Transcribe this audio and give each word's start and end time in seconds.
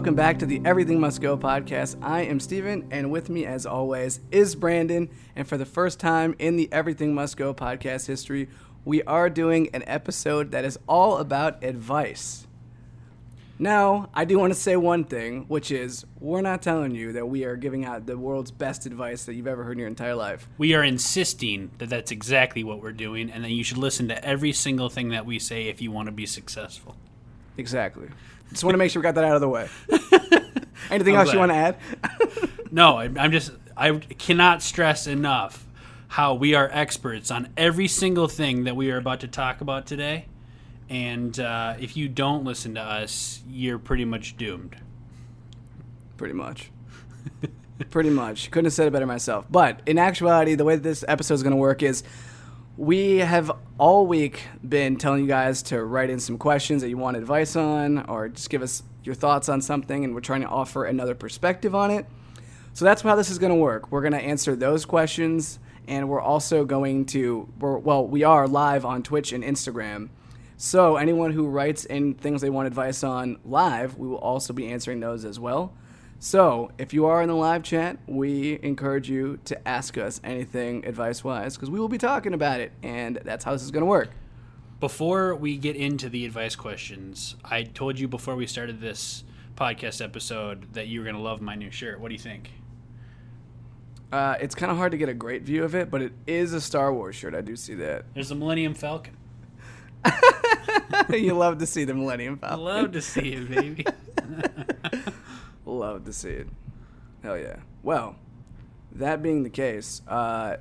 Welcome 0.00 0.14
back 0.14 0.38
to 0.38 0.46
the 0.46 0.62
Everything 0.64 0.98
Must 0.98 1.20
Go 1.20 1.36
podcast. 1.36 1.98
I 2.00 2.22
am 2.22 2.40
Steven, 2.40 2.88
and 2.90 3.10
with 3.10 3.28
me, 3.28 3.44
as 3.44 3.66
always, 3.66 4.20
is 4.30 4.54
Brandon. 4.54 5.10
And 5.36 5.46
for 5.46 5.58
the 5.58 5.66
first 5.66 6.00
time 6.00 6.34
in 6.38 6.56
the 6.56 6.72
Everything 6.72 7.14
Must 7.14 7.36
Go 7.36 7.52
podcast 7.52 8.06
history, 8.06 8.48
we 8.86 9.02
are 9.02 9.28
doing 9.28 9.68
an 9.74 9.84
episode 9.86 10.52
that 10.52 10.64
is 10.64 10.78
all 10.88 11.18
about 11.18 11.62
advice. 11.62 12.46
Now, 13.58 14.08
I 14.14 14.24
do 14.24 14.38
want 14.38 14.54
to 14.54 14.58
say 14.58 14.74
one 14.74 15.04
thing, 15.04 15.44
which 15.48 15.70
is 15.70 16.06
we're 16.18 16.40
not 16.40 16.62
telling 16.62 16.94
you 16.94 17.12
that 17.12 17.26
we 17.26 17.44
are 17.44 17.56
giving 17.56 17.84
out 17.84 18.06
the 18.06 18.16
world's 18.16 18.50
best 18.50 18.86
advice 18.86 19.26
that 19.26 19.34
you've 19.34 19.46
ever 19.46 19.64
heard 19.64 19.72
in 19.72 19.80
your 19.80 19.88
entire 19.88 20.14
life. 20.14 20.48
We 20.56 20.72
are 20.72 20.82
insisting 20.82 21.72
that 21.76 21.90
that's 21.90 22.10
exactly 22.10 22.64
what 22.64 22.82
we're 22.82 22.92
doing, 22.92 23.30
and 23.30 23.44
that 23.44 23.50
you 23.50 23.62
should 23.62 23.76
listen 23.76 24.08
to 24.08 24.24
every 24.24 24.54
single 24.54 24.88
thing 24.88 25.10
that 25.10 25.26
we 25.26 25.38
say 25.38 25.68
if 25.68 25.82
you 25.82 25.90
want 25.90 26.06
to 26.06 26.12
be 26.12 26.24
successful. 26.24 26.96
Exactly. 27.58 28.08
Just 28.50 28.64
want 28.64 28.74
to 28.74 28.78
make 28.78 28.90
sure 28.90 29.00
we 29.00 29.04
got 29.04 29.14
that 29.14 29.24
out 29.24 29.34
of 29.34 29.40
the 29.40 29.48
way. 29.48 29.68
Anything 30.90 31.14
I'm 31.14 31.20
else 31.26 31.32
you 31.32 31.38
want 31.38 31.52
to 31.52 31.56
add? 31.56 31.76
No, 32.72 32.98
I- 32.98 33.10
I'm 33.16 33.32
just, 33.32 33.50
I 33.76 33.90
cannot 33.98 34.62
stress 34.62 35.08
enough 35.08 35.66
how 36.06 36.34
we 36.34 36.54
are 36.54 36.68
experts 36.72 37.32
on 37.32 37.48
every 37.56 37.88
single 37.88 38.28
thing 38.28 38.62
that 38.64 38.76
we 38.76 38.92
are 38.92 38.96
about 38.96 39.20
to 39.20 39.28
talk 39.28 39.60
about 39.60 39.86
today. 39.86 40.26
And 40.88 41.38
uh, 41.40 41.74
if 41.80 41.96
you 41.96 42.08
don't 42.08 42.44
listen 42.44 42.74
to 42.76 42.80
us, 42.80 43.42
you're 43.48 43.80
pretty 43.80 44.04
much 44.04 44.36
doomed. 44.36 44.76
Pretty 46.16 46.34
much. 46.34 46.70
Pretty 47.90 48.10
much. 48.10 48.50
Couldn't 48.52 48.66
have 48.66 48.72
said 48.72 48.86
it 48.86 48.92
better 48.92 49.06
myself. 49.06 49.46
But 49.50 49.80
in 49.86 49.98
actuality, 49.98 50.54
the 50.54 50.64
way 50.64 50.76
that 50.76 50.82
this 50.82 51.04
episode 51.08 51.34
is 51.34 51.42
going 51.42 51.52
to 51.52 51.56
work 51.56 51.82
is 51.82 52.04
we 52.80 53.18
have 53.18 53.52
all 53.76 54.06
week 54.06 54.44
been 54.66 54.96
telling 54.96 55.20
you 55.20 55.26
guys 55.26 55.62
to 55.62 55.84
write 55.84 56.08
in 56.08 56.18
some 56.18 56.38
questions 56.38 56.80
that 56.80 56.88
you 56.88 56.96
want 56.96 57.14
advice 57.14 57.54
on 57.54 57.98
or 58.08 58.30
just 58.30 58.48
give 58.48 58.62
us 58.62 58.82
your 59.04 59.14
thoughts 59.14 59.50
on 59.50 59.60
something, 59.60 60.02
and 60.02 60.14
we're 60.14 60.22
trying 60.22 60.40
to 60.40 60.48
offer 60.48 60.86
another 60.86 61.14
perspective 61.14 61.74
on 61.74 61.90
it. 61.90 62.06
So 62.72 62.86
that's 62.86 63.02
how 63.02 63.16
this 63.16 63.28
is 63.28 63.38
going 63.38 63.52
to 63.52 63.58
work. 63.58 63.92
We're 63.92 64.00
going 64.00 64.14
to 64.14 64.20
answer 64.20 64.56
those 64.56 64.86
questions, 64.86 65.58
and 65.88 66.08
we're 66.08 66.22
also 66.22 66.64
going 66.64 67.04
to, 67.06 67.52
we're, 67.58 67.76
well, 67.76 68.06
we 68.06 68.24
are 68.24 68.48
live 68.48 68.86
on 68.86 69.02
Twitch 69.02 69.34
and 69.34 69.44
Instagram. 69.44 70.08
So 70.56 70.96
anyone 70.96 71.32
who 71.32 71.48
writes 71.48 71.84
in 71.84 72.14
things 72.14 72.40
they 72.40 72.48
want 72.48 72.66
advice 72.66 73.04
on 73.04 73.40
live, 73.44 73.98
we 73.98 74.08
will 74.08 74.16
also 74.16 74.54
be 74.54 74.68
answering 74.68 75.00
those 75.00 75.26
as 75.26 75.38
well. 75.38 75.74
So 76.22 76.70
if 76.76 76.92
you 76.92 77.06
are 77.06 77.22
in 77.22 77.28
the 77.30 77.34
live 77.34 77.62
chat, 77.62 77.96
we 78.06 78.60
encourage 78.62 79.08
you 79.08 79.38
to 79.46 79.66
ask 79.66 79.96
us 79.96 80.20
anything 80.22 80.84
advice 80.84 81.24
wise 81.24 81.56
because 81.56 81.70
we 81.70 81.80
will 81.80 81.88
be 81.88 81.96
talking 81.96 82.34
about 82.34 82.60
it, 82.60 82.72
and 82.82 83.18
that's 83.24 83.42
how 83.42 83.52
this 83.52 83.62
is 83.62 83.70
going 83.70 83.80
to 83.80 83.86
work. 83.86 84.10
Before 84.80 85.34
we 85.34 85.56
get 85.56 85.76
into 85.76 86.10
the 86.10 86.26
advice 86.26 86.56
questions, 86.56 87.36
I 87.42 87.62
told 87.62 87.98
you 87.98 88.06
before 88.06 88.36
we 88.36 88.46
started 88.46 88.82
this 88.82 89.24
podcast 89.56 90.04
episode 90.04 90.74
that 90.74 90.88
you 90.88 91.00
were 91.00 91.04
going 91.04 91.16
to 91.16 91.22
love 91.22 91.40
my 91.40 91.54
new 91.54 91.70
shirt. 91.70 92.00
What 92.00 92.08
do 92.08 92.14
you 92.14 92.20
think? 92.20 92.50
Uh, 94.12 94.36
it's 94.40 94.54
kind 94.54 94.70
of 94.70 94.76
hard 94.76 94.92
to 94.92 94.98
get 94.98 95.08
a 95.08 95.14
great 95.14 95.42
view 95.42 95.64
of 95.64 95.74
it, 95.74 95.90
but 95.90 96.02
it 96.02 96.12
is 96.26 96.52
a 96.52 96.60
Star 96.60 96.92
Wars 96.92 97.16
shirt. 97.16 97.34
I 97.34 97.40
do 97.40 97.56
see 97.56 97.74
that. 97.76 98.04
There's 98.12 98.28
the 98.28 98.34
Millennium 98.34 98.74
Falcon. 98.74 99.16
you 101.10 101.32
love 101.32 101.56
to 101.58 101.66
see 101.66 101.84
the 101.84 101.94
Millennium 101.94 102.38
I 102.42 102.48
Falcon. 102.48 102.64
love 102.64 102.92
to 102.92 103.00
see 103.00 103.32
it, 103.32 103.50
baby. 103.50 103.86
Love 105.70 106.04
to 106.04 106.12
see 106.12 106.30
it. 106.30 106.48
Hell 107.22 107.38
yeah. 107.38 107.56
Well, 107.84 108.16
that 108.92 109.22
being 109.22 109.44
the 109.44 109.50
case, 109.50 110.02
uh, 110.08 110.56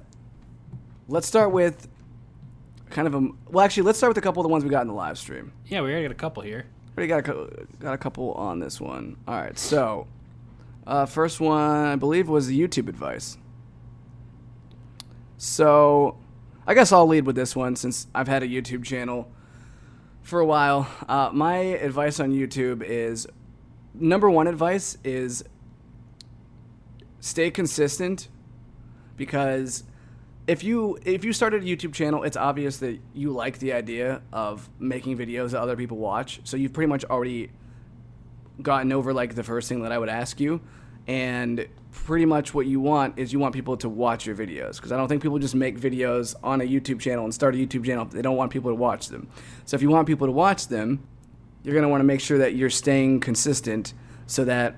let's 1.07 1.27
start 1.27 1.51
with 1.51 1.87
kind 2.91 3.07
of 3.07 3.15
a. 3.15 3.29
Well, 3.49 3.65
actually, 3.65 3.83
let's 3.83 3.97
start 3.97 4.11
with 4.11 4.19
a 4.19 4.21
couple 4.21 4.41
of 4.41 4.43
the 4.43 4.49
ones 4.49 4.63
we 4.63 4.69
got 4.69 4.81
in 4.81 4.87
the 4.87 4.93
live 4.93 5.17
stream. 5.17 5.51
yeah, 5.65 5.81
we 5.81 5.89
already 5.89 6.03
got 6.03 6.11
a 6.11 6.15
couple 6.15 6.43
here. 6.43 6.67
We 6.95 7.09
already 7.09 7.23
got 7.23 7.35
a, 7.35 7.67
got 7.79 7.93
a 7.93 7.97
couple 7.97 8.33
on 8.33 8.59
this 8.59 8.79
one. 8.79 9.17
All 9.27 9.39
right, 9.39 9.57
so 9.57 10.07
uh, 10.85 11.07
first 11.07 11.39
one 11.39 11.87
I 11.87 11.95
believe 11.95 12.29
was 12.29 12.45
the 12.45 12.59
YouTube 12.59 12.87
advice. 12.87 13.37
So 15.37 16.17
I 16.67 16.75
guess 16.75 16.91
I'll 16.91 17.07
lead 17.07 17.25
with 17.25 17.35
this 17.35 17.55
one 17.55 17.75
since 17.75 18.05
I've 18.13 18.27
had 18.27 18.43
a 18.43 18.47
YouTube 18.47 18.83
channel 18.83 19.31
for 20.21 20.39
a 20.39 20.45
while. 20.45 20.87
Uh, 21.07 21.31
my 21.33 21.57
advice 21.57 22.19
on 22.19 22.31
YouTube 22.31 22.83
is 22.83 23.25
number 23.93 24.29
one 24.29 24.47
advice 24.47 24.97
is 25.03 25.43
stay 27.19 27.51
consistent 27.51 28.29
because 29.17 29.83
if 30.47 30.63
you 30.63 30.97
if 31.05 31.23
you 31.23 31.31
started 31.31 31.61
a 31.61 31.65
YouTube 31.65 31.93
channel, 31.93 32.23
it's 32.23 32.37
obvious 32.37 32.77
that 32.77 32.99
you 33.13 33.31
like 33.31 33.59
the 33.59 33.73
idea 33.73 34.21
of 34.33 34.67
making 34.79 35.17
videos 35.17 35.51
that 35.51 35.61
other 35.61 35.75
people 35.75 35.97
watch. 35.97 36.41
So 36.43 36.57
you've 36.57 36.73
pretty 36.73 36.89
much 36.89 37.05
already 37.05 37.51
gotten 38.61 38.91
over 38.91 39.13
like 39.13 39.35
the 39.35 39.43
first 39.43 39.69
thing 39.69 39.83
that 39.83 39.91
I 39.91 39.99
would 39.99 40.09
ask 40.09 40.39
you, 40.39 40.59
and 41.07 41.67
pretty 41.91 42.25
much 42.25 42.53
what 42.53 42.65
you 42.65 42.79
want 42.79 43.19
is 43.19 43.31
you 43.31 43.39
want 43.39 43.53
people 43.53 43.77
to 43.77 43.89
watch 43.89 44.25
your 44.25 44.35
videos 44.35 44.77
because 44.77 44.91
I 44.91 44.97
don't 44.97 45.07
think 45.07 45.21
people 45.21 45.37
just 45.39 45.55
make 45.55 45.79
videos 45.79 46.35
on 46.43 46.61
a 46.61 46.63
YouTube 46.63 46.99
channel 46.99 47.25
and 47.25 47.33
start 47.33 47.55
a 47.55 47.57
YouTube 47.57 47.85
channel 47.85 48.05
they 48.05 48.21
don't 48.21 48.37
want 48.37 48.51
people 48.51 48.71
to 48.71 48.75
watch 48.75 49.09
them. 49.09 49.27
So 49.65 49.75
if 49.75 49.83
you 49.83 49.89
want 49.89 50.07
people 50.07 50.25
to 50.25 50.33
watch 50.33 50.67
them, 50.67 51.07
you're 51.63 51.73
going 51.73 51.83
to 51.83 51.89
want 51.89 52.01
to 52.01 52.05
make 52.05 52.21
sure 52.21 52.37
that 52.39 52.55
you're 52.55 52.69
staying 52.69 53.19
consistent 53.19 53.93
so 54.27 54.45
that 54.45 54.75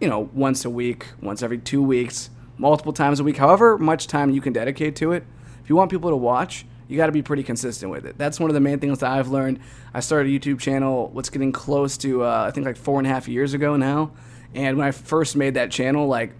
you 0.00 0.08
know 0.08 0.30
once 0.32 0.64
a 0.64 0.70
week, 0.70 1.06
once 1.20 1.42
every 1.42 1.58
2 1.58 1.82
weeks, 1.82 2.30
multiple 2.58 2.92
times 2.92 3.20
a 3.20 3.24
week, 3.24 3.36
however 3.36 3.78
much 3.78 4.06
time 4.06 4.30
you 4.30 4.40
can 4.40 4.52
dedicate 4.52 4.96
to 4.96 5.12
it. 5.12 5.24
If 5.62 5.70
you 5.70 5.76
want 5.76 5.90
people 5.90 6.10
to 6.10 6.16
watch, 6.16 6.64
you 6.88 6.96
got 6.96 7.06
to 7.06 7.12
be 7.12 7.22
pretty 7.22 7.42
consistent 7.42 7.90
with 7.90 8.04
it. 8.04 8.18
That's 8.18 8.38
one 8.38 8.50
of 8.50 8.54
the 8.54 8.60
main 8.60 8.78
things 8.78 8.98
that 8.98 9.10
I've 9.10 9.28
learned. 9.28 9.60
I 9.94 10.00
started 10.00 10.32
a 10.32 10.38
YouTube 10.38 10.60
channel, 10.60 11.08
what's 11.08 11.30
getting 11.30 11.52
close 11.52 11.96
to, 11.98 12.24
uh, 12.24 12.44
I 12.46 12.50
think 12.50 12.66
like 12.66 12.76
four 12.76 12.98
and 12.98 13.06
a 13.06 13.10
half 13.10 13.28
years 13.28 13.54
ago 13.54 13.76
now. 13.76 14.12
And 14.54 14.76
when 14.76 14.86
I 14.86 14.90
first 14.90 15.34
made 15.34 15.54
that 15.54 15.70
channel, 15.70 16.06
like, 16.06 16.34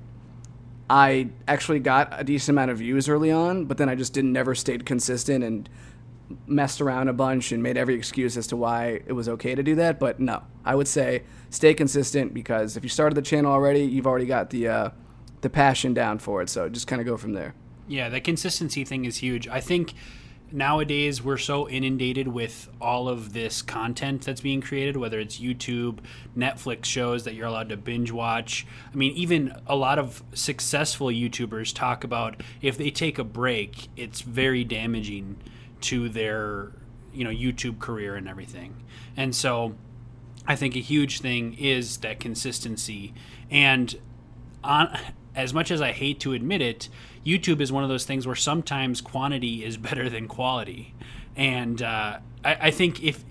I 0.90 1.30
actually 1.48 1.78
got 1.78 2.20
a 2.20 2.24
decent 2.24 2.54
amount 2.54 2.70
of 2.70 2.78
views 2.78 3.08
early 3.08 3.30
on, 3.30 3.64
but 3.64 3.78
then 3.78 3.88
I 3.88 3.94
just 3.94 4.12
didn't 4.12 4.32
never 4.32 4.54
stayed 4.54 4.84
consistent 4.84 5.42
and 5.42 5.68
messed 6.46 6.80
around 6.80 7.08
a 7.08 7.12
bunch 7.12 7.52
and 7.52 7.62
made 7.62 7.76
every 7.76 7.94
excuse 7.94 8.36
as 8.36 8.46
to 8.48 8.56
why 8.56 9.00
it 9.06 9.12
was 9.12 9.28
okay 9.28 9.54
to 9.54 9.62
do 9.62 9.74
that. 9.76 9.98
But 9.98 10.20
no, 10.20 10.42
I 10.64 10.74
would 10.74 10.88
say 10.88 11.24
stay 11.50 11.74
consistent 11.74 12.34
because 12.34 12.76
if 12.76 12.82
you 12.82 12.88
started 12.88 13.14
the 13.14 13.22
channel 13.22 13.52
already, 13.52 13.84
you've 13.84 14.06
already 14.06 14.26
got 14.26 14.50
the 14.50 14.68
uh, 14.68 14.90
the 15.40 15.50
passion 15.50 15.94
down 15.94 16.18
for 16.18 16.42
it. 16.42 16.48
So 16.48 16.68
just 16.68 16.86
kind 16.86 17.00
of 17.00 17.06
go 17.06 17.16
from 17.16 17.32
there. 17.32 17.54
Yeah, 17.88 18.08
the 18.08 18.20
consistency 18.20 18.84
thing 18.84 19.04
is 19.04 19.16
huge. 19.16 19.48
I 19.48 19.60
think 19.60 19.94
nowadays 20.52 21.22
we're 21.22 21.38
so 21.38 21.68
inundated 21.68 22.28
with 22.28 22.68
all 22.80 23.08
of 23.08 23.32
this 23.32 23.62
content 23.62 24.22
that's 24.22 24.40
being 24.40 24.60
created, 24.60 24.96
whether 24.96 25.18
it's 25.18 25.38
YouTube, 25.38 25.98
Netflix 26.36 26.84
shows 26.84 27.24
that 27.24 27.34
you're 27.34 27.46
allowed 27.46 27.70
to 27.70 27.76
binge 27.76 28.12
watch. 28.12 28.66
I 28.92 28.96
mean, 28.96 29.12
even 29.16 29.54
a 29.66 29.76
lot 29.76 29.98
of 29.98 30.22
successful 30.34 31.08
YouTubers 31.08 31.74
talk 31.74 32.04
about 32.04 32.42
if 32.60 32.76
they 32.76 32.90
take 32.90 33.18
a 33.18 33.24
break, 33.24 33.88
it's 33.96 34.20
very 34.20 34.64
damaging 34.64 35.36
to 35.82 36.08
their, 36.08 36.72
you 37.12 37.24
know, 37.24 37.30
YouTube 37.30 37.78
career 37.78 38.14
and 38.16 38.28
everything. 38.28 38.82
And 39.16 39.34
so 39.34 39.74
I 40.46 40.56
think 40.56 40.76
a 40.76 40.80
huge 40.80 41.20
thing 41.20 41.54
is 41.54 41.98
that 41.98 42.20
consistency 42.20 43.14
and 43.50 43.94
on 44.64 44.96
as 45.34 45.54
much 45.54 45.70
as 45.70 45.80
I 45.80 45.92
hate 45.92 46.20
to 46.20 46.32
admit 46.32 46.60
it, 46.60 46.88
YouTube 47.24 47.60
is 47.60 47.72
one 47.72 47.82
of 47.82 47.88
those 47.88 48.04
things 48.04 48.26
where 48.26 48.36
sometimes 48.36 49.00
quantity 49.00 49.64
is 49.64 49.76
better 49.76 50.08
than 50.08 50.28
quality, 50.28 50.94
and 51.36 51.80
uh, 51.80 52.18
I, 52.44 52.56
I 52.60 52.70
think 52.70 53.02
if 53.02 53.24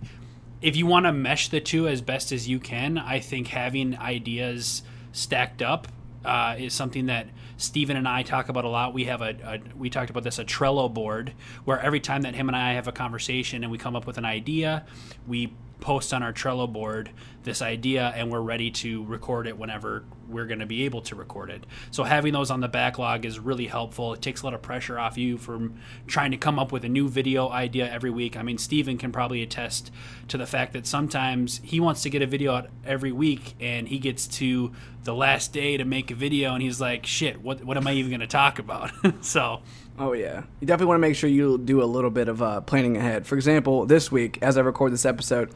if 0.61 0.75
you 0.75 0.85
want 0.85 1.05
to 1.05 1.11
mesh 1.11 1.49
the 1.49 1.59
two 1.59 1.87
as 1.87 2.01
best 2.01 2.31
as 2.31 2.47
you 2.47 2.59
can, 2.59 2.97
I 2.97 3.19
think 3.19 3.47
having 3.47 3.97
ideas 3.97 4.83
stacked 5.11 5.61
up 5.61 5.87
uh, 6.23 6.55
is 6.57 6.73
something 6.73 7.07
that 7.07 7.27
Steven 7.61 7.95
and 7.95 8.07
I 8.07 8.23
talk 8.23 8.49
about 8.49 8.65
a 8.65 8.69
lot. 8.69 8.93
We 8.93 9.05
have 9.05 9.21
a, 9.21 9.35
a 9.43 9.59
we 9.77 9.89
talked 9.89 10.09
about 10.09 10.23
this 10.23 10.39
a 10.39 10.45
Trello 10.45 10.91
board 10.91 11.33
where 11.63 11.79
every 11.79 11.99
time 11.99 12.23
that 12.23 12.35
him 12.35 12.49
and 12.49 12.55
I 12.55 12.73
have 12.73 12.87
a 12.87 12.91
conversation 12.91 13.63
and 13.63 13.71
we 13.71 13.77
come 13.77 13.95
up 13.95 14.07
with 14.07 14.17
an 14.17 14.25
idea, 14.25 14.85
we 15.27 15.53
post 15.81 16.13
on 16.13 16.23
our 16.23 16.31
Trello 16.31 16.71
board 16.71 17.09
this 17.43 17.61
idea 17.61 18.13
and 18.15 18.31
we're 18.31 18.39
ready 18.39 18.69
to 18.69 19.03
record 19.05 19.47
it 19.47 19.57
whenever 19.57 20.05
we're 20.27 20.45
going 20.45 20.59
to 20.59 20.65
be 20.65 20.85
able 20.85 21.01
to 21.01 21.15
record 21.15 21.49
it. 21.49 21.65
So 21.89 22.03
having 22.03 22.33
those 22.33 22.51
on 22.51 22.61
the 22.61 22.67
backlog 22.67 23.25
is 23.25 23.39
really 23.39 23.67
helpful. 23.67 24.13
It 24.13 24.21
takes 24.21 24.41
a 24.41 24.45
lot 24.45 24.53
of 24.53 24.61
pressure 24.61 24.97
off 24.97 25.17
you 25.17 25.37
from 25.37 25.79
trying 26.07 26.31
to 26.31 26.37
come 26.37 26.59
up 26.59 26.71
with 26.71 26.85
a 26.85 26.89
new 26.89 27.09
video 27.09 27.49
idea 27.49 27.91
every 27.91 28.11
week. 28.11 28.37
I 28.37 28.43
mean, 28.43 28.57
Steven 28.57 28.97
can 28.97 29.11
probably 29.11 29.41
attest 29.41 29.91
to 30.29 30.37
the 30.37 30.45
fact 30.45 30.73
that 30.73 30.85
sometimes 30.85 31.59
he 31.63 31.79
wants 31.79 32.03
to 32.03 32.09
get 32.09 32.21
a 32.21 32.27
video 32.27 32.53
out 32.53 32.69
every 32.85 33.11
week 33.11 33.55
and 33.59 33.87
he 33.87 33.97
gets 33.97 34.27
to 34.27 34.71
the 35.03 35.13
last 35.13 35.51
day 35.51 35.77
to 35.77 35.83
make 35.83 36.11
a 36.11 36.15
video 36.15 36.53
and 36.53 36.61
he's 36.61 36.79
like, 36.79 37.05
shit, 37.05 37.41
what, 37.41 37.63
what 37.65 37.75
am 37.75 37.87
I 37.87 37.93
even 37.93 38.11
going 38.11 38.21
to 38.21 38.27
talk 38.27 38.59
about? 38.59 38.91
so 39.25 39.61
Oh 39.99 40.13
yeah, 40.13 40.43
you 40.59 40.67
definitely 40.67 40.87
want 40.87 40.97
to 40.97 41.07
make 41.07 41.15
sure 41.15 41.29
you 41.29 41.57
do 41.57 41.83
a 41.83 41.85
little 41.85 42.09
bit 42.09 42.27
of 42.27 42.41
uh, 42.41 42.61
planning 42.61 42.97
ahead. 42.97 43.27
For 43.27 43.35
example, 43.35 43.85
this 43.85 44.11
week, 44.11 44.39
as 44.41 44.57
I 44.57 44.61
record 44.61 44.93
this 44.93 45.05
episode, 45.05 45.53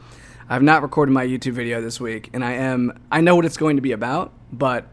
I've 0.48 0.62
not 0.62 0.82
recorded 0.82 1.12
my 1.12 1.26
YouTube 1.26 1.52
video 1.52 1.80
this 1.80 2.00
week, 2.00 2.30
and 2.32 2.44
I 2.44 2.52
am 2.52 2.98
I 3.10 3.20
know 3.20 3.34
what 3.34 3.44
it's 3.44 3.56
going 3.56 3.76
to 3.76 3.82
be 3.82 3.92
about, 3.92 4.32
but 4.52 4.86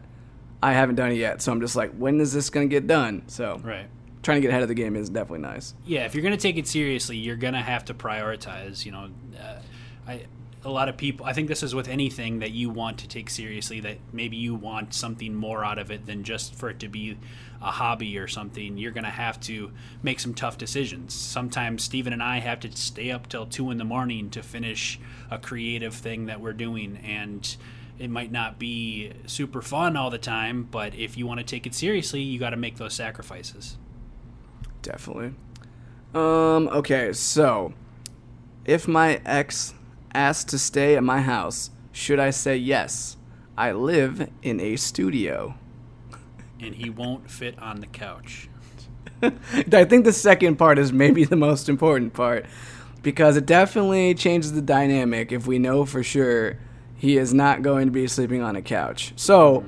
I 0.62 0.72
haven't 0.72 0.96
done 0.96 1.12
it 1.12 1.16
yet. 1.16 1.42
So 1.42 1.52
I'm 1.52 1.60
just 1.60 1.76
like, 1.76 1.92
when 1.92 2.20
is 2.20 2.32
this 2.32 2.50
going 2.50 2.68
to 2.68 2.74
get 2.74 2.86
done? 2.86 3.22
So 3.28 3.60
right. 3.62 3.86
trying 4.22 4.38
to 4.38 4.40
get 4.40 4.48
ahead 4.48 4.62
of 4.62 4.68
the 4.68 4.74
game 4.74 4.96
is 4.96 5.10
definitely 5.10 5.40
nice. 5.40 5.74
yeah, 5.84 6.06
if 6.06 6.14
you're 6.14 6.22
going 6.22 6.36
to 6.36 6.40
take 6.40 6.56
it 6.56 6.66
seriously, 6.66 7.16
you're 7.16 7.36
going 7.36 7.54
to 7.54 7.60
have 7.60 7.84
to 7.86 7.94
prioritize. 7.94 8.84
You 8.84 8.92
know, 8.92 9.10
uh, 9.38 9.58
I 10.08 10.26
a 10.64 10.70
lot 10.70 10.88
of 10.88 10.96
people. 10.96 11.26
I 11.26 11.32
think 11.32 11.48
this 11.48 11.62
is 11.62 11.74
with 11.74 11.88
anything 11.88 12.38
that 12.38 12.52
you 12.52 12.70
want 12.70 12.98
to 12.98 13.08
take 13.08 13.30
seriously. 13.30 13.80
That 13.80 13.98
maybe 14.12 14.36
you 14.36 14.54
want 14.54 14.94
something 14.94 15.34
more 15.34 15.64
out 15.64 15.78
of 15.78 15.90
it 15.90 16.06
than 16.06 16.24
just 16.24 16.54
for 16.54 16.70
it 16.70 16.80
to 16.80 16.88
be 16.88 17.18
a 17.60 17.70
hobby 17.70 18.18
or 18.18 18.28
something. 18.28 18.76
You're 18.76 18.92
going 18.92 19.04
to 19.04 19.10
have 19.10 19.40
to 19.42 19.72
make 20.02 20.20
some 20.20 20.34
tough 20.34 20.58
decisions. 20.58 21.14
Sometimes 21.14 21.82
Steven 21.82 22.12
and 22.12 22.22
I 22.22 22.40
have 22.40 22.60
to 22.60 22.76
stay 22.76 23.10
up 23.10 23.28
till 23.28 23.46
two 23.46 23.70
in 23.70 23.78
the 23.78 23.84
morning 23.84 24.30
to 24.30 24.42
finish 24.42 25.00
a 25.30 25.38
creative 25.38 25.94
thing 25.94 26.26
that 26.26 26.40
we're 26.40 26.52
doing, 26.52 26.98
and 27.04 27.56
it 27.98 28.10
might 28.10 28.32
not 28.32 28.58
be 28.58 29.12
super 29.26 29.62
fun 29.62 29.96
all 29.96 30.10
the 30.10 30.18
time. 30.18 30.68
But 30.70 30.94
if 30.94 31.16
you 31.16 31.26
want 31.26 31.40
to 31.40 31.46
take 31.46 31.66
it 31.66 31.74
seriously, 31.74 32.20
you 32.20 32.38
got 32.38 32.50
to 32.50 32.56
make 32.56 32.76
those 32.76 32.94
sacrifices. 32.94 33.76
Definitely. 34.82 35.34
Um. 36.14 36.68
Okay. 36.68 37.12
So, 37.12 37.72
if 38.64 38.86
my 38.86 39.20
ex 39.24 39.74
asked 40.14 40.48
to 40.50 40.58
stay 40.58 40.96
at 40.96 41.02
my 41.02 41.20
house, 41.20 41.70
should 41.90 42.20
I 42.20 42.30
say 42.30 42.56
yes? 42.56 43.16
I 43.56 43.72
live 43.72 44.28
in 44.42 44.60
a 44.60 44.76
studio. 44.76 45.54
And 46.60 46.74
he 46.74 46.90
won't 46.90 47.30
fit 47.30 47.58
on 47.58 47.80
the 47.80 47.86
couch. 47.86 48.48
I 49.22 49.84
think 49.84 50.04
the 50.04 50.12
second 50.12 50.56
part 50.56 50.78
is 50.78 50.92
maybe 50.92 51.24
the 51.24 51.36
most 51.36 51.68
important 51.68 52.14
part 52.14 52.46
because 53.02 53.36
it 53.36 53.46
definitely 53.46 54.14
changes 54.14 54.52
the 54.52 54.62
dynamic 54.62 55.30
if 55.30 55.46
we 55.46 55.58
know 55.58 55.84
for 55.84 56.02
sure 56.02 56.58
he 56.96 57.18
is 57.18 57.34
not 57.34 57.62
going 57.62 57.86
to 57.86 57.92
be 57.92 58.06
sleeping 58.06 58.42
on 58.42 58.56
a 58.56 58.62
couch. 58.62 59.12
So, 59.16 59.64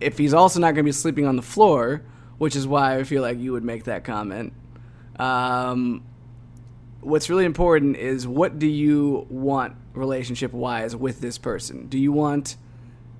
if 0.00 0.18
he's 0.18 0.34
also 0.34 0.60
not 0.60 0.68
going 0.68 0.84
to 0.84 0.88
be 0.88 0.92
sleeping 0.92 1.26
on 1.26 1.36
the 1.36 1.42
floor, 1.42 2.02
which 2.38 2.56
is 2.56 2.66
why 2.66 2.96
I 2.98 3.04
feel 3.04 3.22
like 3.22 3.38
you 3.38 3.52
would 3.52 3.64
make 3.64 3.84
that 3.84 4.04
comment, 4.04 4.52
um, 5.18 6.02
what's 7.00 7.30
really 7.30 7.44
important 7.44 7.96
is 7.96 8.26
what 8.26 8.58
do 8.58 8.66
you 8.66 9.26
want 9.30 9.76
relationship 9.94 10.52
wise 10.52 10.94
with 10.94 11.20
this 11.20 11.38
person? 11.38 11.88
Do 11.88 11.98
you 11.98 12.12
want 12.12 12.56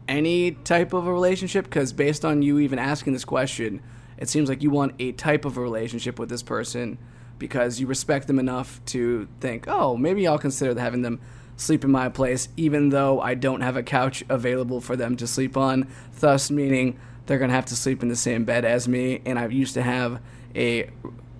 any 0.08 0.53
type 0.53 0.93
of 0.93 1.06
a 1.06 1.12
relationship? 1.12 1.64
Because 1.64 1.93
based 1.93 2.25
on 2.25 2.43
you 2.43 2.58
even 2.58 2.79
asking 2.79 3.12
this 3.12 3.25
question, 3.25 3.82
it 4.19 4.29
seems 4.29 4.49
like 4.49 4.62
you 4.62 4.70
want 4.70 4.94
a 4.99 5.12
type 5.12 5.44
of 5.44 5.56
a 5.56 5.61
relationship 5.61 6.19
with 6.19 6.29
this 6.29 6.43
person 6.43 6.99
because 7.38 7.81
you 7.81 7.87
respect 7.87 8.26
them 8.26 8.38
enough 8.38 8.81
to 8.87 9.29
think, 9.41 9.67
oh, 9.69 9.97
maybe 9.97 10.26
I'll 10.26 10.38
consider 10.38 10.79
having 10.81 11.03
them 11.03 11.20
sleep 11.56 11.85
in 11.85 11.91
my 11.91 12.08
place, 12.08 12.49
even 12.56 12.91
though 12.91 13.20
I 13.20 13.35
don't 13.35 13.61
have 13.61 13.76
a 13.76 13.82
couch 13.82 14.25
available 14.29 14.81
for 14.81 14.97
them 14.97 15.17
to 15.17 15.26
sleep 15.26 15.56
on. 15.56 15.88
Thus, 16.19 16.50
meaning 16.50 16.99
they're 17.26 17.38
going 17.38 17.50
to 17.50 17.55
have 17.55 17.67
to 17.67 17.76
sleep 17.76 18.03
in 18.03 18.08
the 18.08 18.17
same 18.17 18.44
bed 18.44 18.64
as 18.64 18.88
me, 18.88 19.20
and 19.25 19.38
I 19.38 19.47
used 19.49 19.75
to 19.75 19.82
have 19.82 20.20
a 20.55 20.91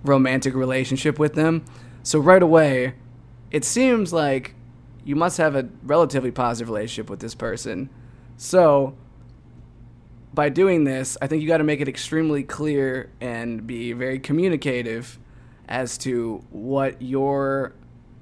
romantic 0.03 0.53
relationship 0.53 1.17
with 1.19 1.33
them. 1.33 1.65
So, 2.03 2.19
right 2.19 2.43
away, 2.43 2.93
it 3.51 3.63
seems 3.63 4.13
like 4.13 4.53
you 5.03 5.15
must 5.15 5.37
have 5.37 5.55
a 5.55 5.69
relatively 5.83 6.31
positive 6.31 6.69
relationship 6.69 7.09
with 7.09 7.19
this 7.19 7.35
person. 7.35 7.89
So, 8.37 8.95
by 10.33 10.49
doing 10.49 10.83
this, 10.83 11.17
I 11.21 11.27
think 11.27 11.41
you 11.41 11.47
got 11.47 11.57
to 11.57 11.63
make 11.63 11.81
it 11.81 11.87
extremely 11.87 12.43
clear 12.43 13.09
and 13.19 13.65
be 13.65 13.93
very 13.93 14.19
communicative 14.19 15.17
as 15.67 15.97
to 15.99 16.45
what 16.51 17.01
your 17.01 17.73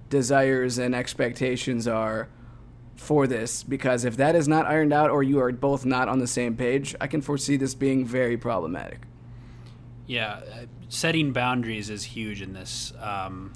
desires 0.09 0.77
and 0.77 0.95
expectations 0.95 1.87
are 1.87 2.29
for 2.95 3.27
this 3.27 3.63
because 3.63 4.05
if 4.05 4.15
that 4.17 4.35
is 4.35 4.47
not 4.47 4.65
ironed 4.65 4.93
out 4.93 5.09
or 5.09 5.21
you 5.21 5.39
are 5.39 5.51
both 5.51 5.85
not 5.85 6.07
on 6.07 6.19
the 6.19 6.27
same 6.27 6.55
page, 6.55 6.95
I 7.01 7.07
can 7.07 7.21
foresee 7.21 7.57
this 7.57 7.75
being 7.75 8.05
very 8.05 8.37
problematic. 8.37 9.01
Yeah, 10.07 10.41
uh, 10.49 10.65
setting 10.87 11.33
boundaries 11.33 11.89
is 11.89 12.03
huge 12.03 12.41
in 12.41 12.53
this. 12.53 12.93
Um, 13.01 13.53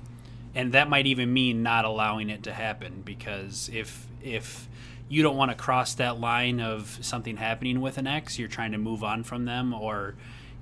and 0.53 0.73
that 0.73 0.89
might 0.89 1.07
even 1.07 1.31
mean 1.31 1.63
not 1.63 1.85
allowing 1.85 2.29
it 2.29 2.43
to 2.43 2.53
happen 2.53 3.01
because 3.05 3.69
if 3.71 4.07
if 4.21 4.67
you 5.09 5.23
don't 5.23 5.35
want 5.35 5.51
to 5.51 5.57
cross 5.57 5.95
that 5.95 6.19
line 6.19 6.61
of 6.61 6.99
something 7.01 7.35
happening 7.35 7.81
with 7.81 7.97
an 7.97 8.07
ex, 8.07 8.37
you're 8.37 8.47
trying 8.47 8.71
to 8.71 8.77
move 8.77 9.03
on 9.03 9.23
from 9.23 9.45
them 9.45 9.73
or 9.73 10.15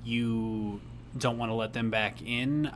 you 0.03 0.79
don't 1.17 1.37
want 1.37 1.51
to 1.51 1.53
let 1.53 1.73
them 1.73 1.91
back 1.91 2.21
in. 2.21 2.71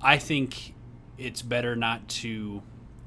I 0.00 0.16
think 0.16 0.74
it's 1.18 1.42
better 1.42 1.76
not 1.76 2.08
to 2.08 2.62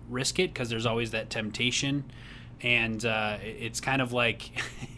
risk 0.10 0.40
it 0.40 0.54
because 0.54 0.70
there's 0.70 0.86
always 0.86 1.12
that 1.12 1.30
temptation. 1.32 2.06
And 2.62 3.04
uh, 3.04 3.38
it's 3.42 3.82
kind 3.82 4.02
of 4.02 4.14
like, 4.14 4.52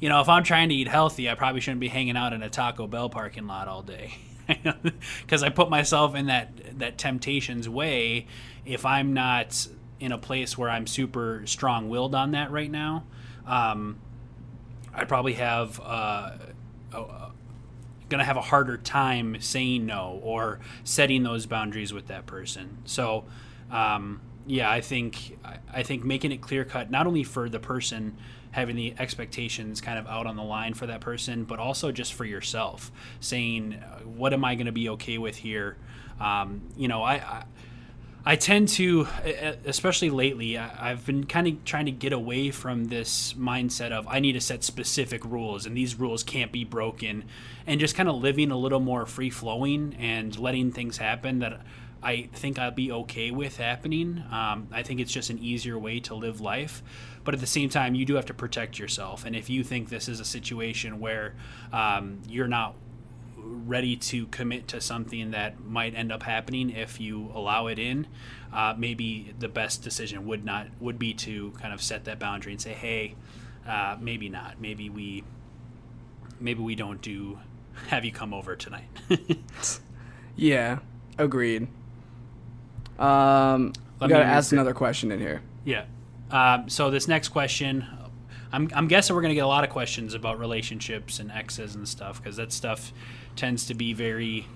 you 0.00 0.08
know, 0.08 0.20
if 0.20 0.28
I'm 0.28 0.42
trying 0.42 0.68
to 0.68 0.74
eat 0.74 0.88
healthy, 0.88 1.30
I 1.30 1.34
probably 1.34 1.60
shouldn't 1.60 1.80
be 1.80 1.88
hanging 1.88 2.16
out 2.16 2.32
in 2.32 2.42
a 2.42 2.50
Taco 2.50 2.86
Bell 2.86 3.08
parking 3.08 3.46
lot 3.46 3.68
all 3.68 3.82
day 3.82 4.14
because 5.22 5.42
I 5.42 5.48
put 5.48 5.70
myself 5.70 6.14
in 6.14 6.26
that 6.26 6.78
that 6.78 6.98
temptation's 6.98 7.68
way 7.68 8.26
if 8.64 8.84
I'm 8.84 9.14
not 9.14 9.66
in 10.00 10.12
a 10.12 10.18
place 10.18 10.56
where 10.58 10.70
I'm 10.70 10.86
super 10.86 11.42
strong 11.44 11.88
willed 11.88 12.14
on 12.14 12.32
that 12.32 12.50
right 12.50 12.70
now. 12.70 13.04
Um, 13.46 13.98
I 14.92 15.04
probably 15.04 15.34
have 15.34 15.80
uh, 15.82 16.32
gonna 18.08 18.24
have 18.24 18.36
a 18.36 18.42
harder 18.42 18.76
time 18.76 19.40
saying 19.40 19.86
no 19.86 20.20
or 20.22 20.58
setting 20.84 21.22
those 21.22 21.46
boundaries 21.46 21.92
with 21.92 22.08
that 22.08 22.26
person. 22.26 22.78
So, 22.84 23.24
um, 23.70 24.20
yeah, 24.46 24.70
I 24.70 24.80
think 24.80 25.38
I 25.72 25.82
think 25.82 26.04
making 26.04 26.32
it 26.32 26.40
clear 26.40 26.64
cut 26.64 26.90
not 26.90 27.06
only 27.06 27.24
for 27.24 27.48
the 27.48 27.60
person 27.60 28.16
having 28.52 28.74
the 28.74 28.92
expectations 28.98 29.80
kind 29.80 29.96
of 29.96 30.06
out 30.08 30.26
on 30.26 30.34
the 30.34 30.42
line 30.42 30.74
for 30.74 30.86
that 30.86 31.00
person, 31.00 31.44
but 31.44 31.60
also 31.60 31.92
just 31.92 32.12
for 32.12 32.24
yourself, 32.24 32.90
saying 33.20 33.72
what 34.04 34.32
am 34.32 34.44
I 34.44 34.56
going 34.56 34.66
to 34.66 34.72
be 34.72 34.88
okay 34.88 35.18
with 35.18 35.36
here. 35.36 35.76
Um, 36.18 36.62
you 36.76 36.88
know, 36.88 37.02
I, 37.04 37.14
I 37.14 37.44
I 38.24 38.36
tend 38.36 38.68
to, 38.70 39.08
especially 39.64 40.10
lately, 40.10 40.58
I've 40.58 41.06
been 41.06 41.24
kind 41.24 41.48
of 41.48 41.64
trying 41.64 41.86
to 41.86 41.90
get 41.90 42.12
away 42.12 42.50
from 42.50 42.84
this 42.84 43.32
mindset 43.32 43.92
of 43.92 44.06
I 44.08 44.20
need 44.20 44.32
to 44.32 44.42
set 44.42 44.62
specific 44.62 45.24
rules 45.24 45.64
and 45.64 45.74
these 45.74 45.98
rules 45.98 46.22
can't 46.22 46.52
be 46.52 46.64
broken, 46.64 47.24
and 47.66 47.80
just 47.80 47.96
kind 47.96 48.10
of 48.10 48.16
living 48.16 48.50
a 48.50 48.58
little 48.58 48.80
more 48.80 49.06
free 49.06 49.30
flowing 49.30 49.96
and 49.98 50.38
letting 50.38 50.70
things 50.70 50.98
happen 50.98 51.38
that 51.38 51.62
I 52.02 52.28
think 52.32 52.58
I'll 52.58 52.70
be 52.70 52.92
okay 52.92 53.30
with 53.30 53.56
happening. 53.56 54.22
Um, 54.30 54.68
I 54.70 54.82
think 54.82 55.00
it's 55.00 55.12
just 55.12 55.30
an 55.30 55.38
easier 55.38 55.78
way 55.78 56.00
to 56.00 56.14
live 56.14 56.40
life. 56.40 56.82
But 57.24 57.34
at 57.34 57.40
the 57.40 57.46
same 57.46 57.68
time, 57.68 57.94
you 57.94 58.04
do 58.06 58.14
have 58.14 58.26
to 58.26 58.34
protect 58.34 58.78
yourself. 58.78 59.26
And 59.26 59.36
if 59.36 59.50
you 59.50 59.62
think 59.62 59.90
this 59.90 60.08
is 60.08 60.20
a 60.20 60.24
situation 60.24 61.00
where 61.00 61.34
um, 61.72 62.20
you're 62.26 62.48
not 62.48 62.74
ready 63.44 63.96
to 63.96 64.26
commit 64.26 64.68
to 64.68 64.80
something 64.80 65.30
that 65.30 65.64
might 65.64 65.94
end 65.94 66.12
up 66.12 66.22
happening 66.22 66.70
if 66.70 67.00
you 67.00 67.30
allow 67.34 67.66
it 67.66 67.78
in, 67.78 68.06
uh, 68.52 68.74
maybe 68.76 69.32
the 69.38 69.48
best 69.48 69.82
decision 69.82 70.26
would 70.26 70.44
not 70.44 70.66
would 70.80 70.98
be 70.98 71.14
to 71.14 71.52
kind 71.52 71.72
of 71.72 71.82
set 71.82 72.04
that 72.04 72.18
boundary 72.18 72.52
and 72.52 72.60
say, 72.60 72.72
hey, 72.72 73.14
uh, 73.66 73.96
maybe 74.00 74.28
not. 74.28 74.60
Maybe 74.60 74.90
we 74.90 75.24
maybe 76.40 76.60
we 76.60 76.74
don't 76.74 77.00
do 77.00 77.38
have 77.88 78.04
you 78.04 78.12
come 78.12 78.34
over 78.34 78.56
tonight. 78.56 78.88
yeah, 80.36 80.78
agreed. 81.18 81.68
Um, 82.98 83.72
we 84.00 84.08
gotta 84.08 84.24
ask 84.24 84.52
another 84.52 84.74
question 84.74 85.12
in 85.12 85.20
here. 85.20 85.42
Yeah. 85.64 85.84
Um, 86.30 86.68
so 86.68 86.90
this 86.90 87.08
next 87.08 87.28
question, 87.28 87.86
I'm, 88.52 88.68
I'm 88.74 88.88
guessing 88.88 89.14
we're 89.14 89.22
gonna 89.22 89.34
get 89.34 89.44
a 89.44 89.48
lot 89.48 89.64
of 89.64 89.70
questions 89.70 90.14
about 90.14 90.38
relationships 90.38 91.18
and 91.20 91.30
exes 91.30 91.74
and 91.74 91.88
stuff 91.88 92.22
because 92.22 92.36
that 92.36 92.52
stuff 92.52 92.92
tends 93.36 93.66
to 93.66 93.74
be 93.74 93.92
very 93.92 94.46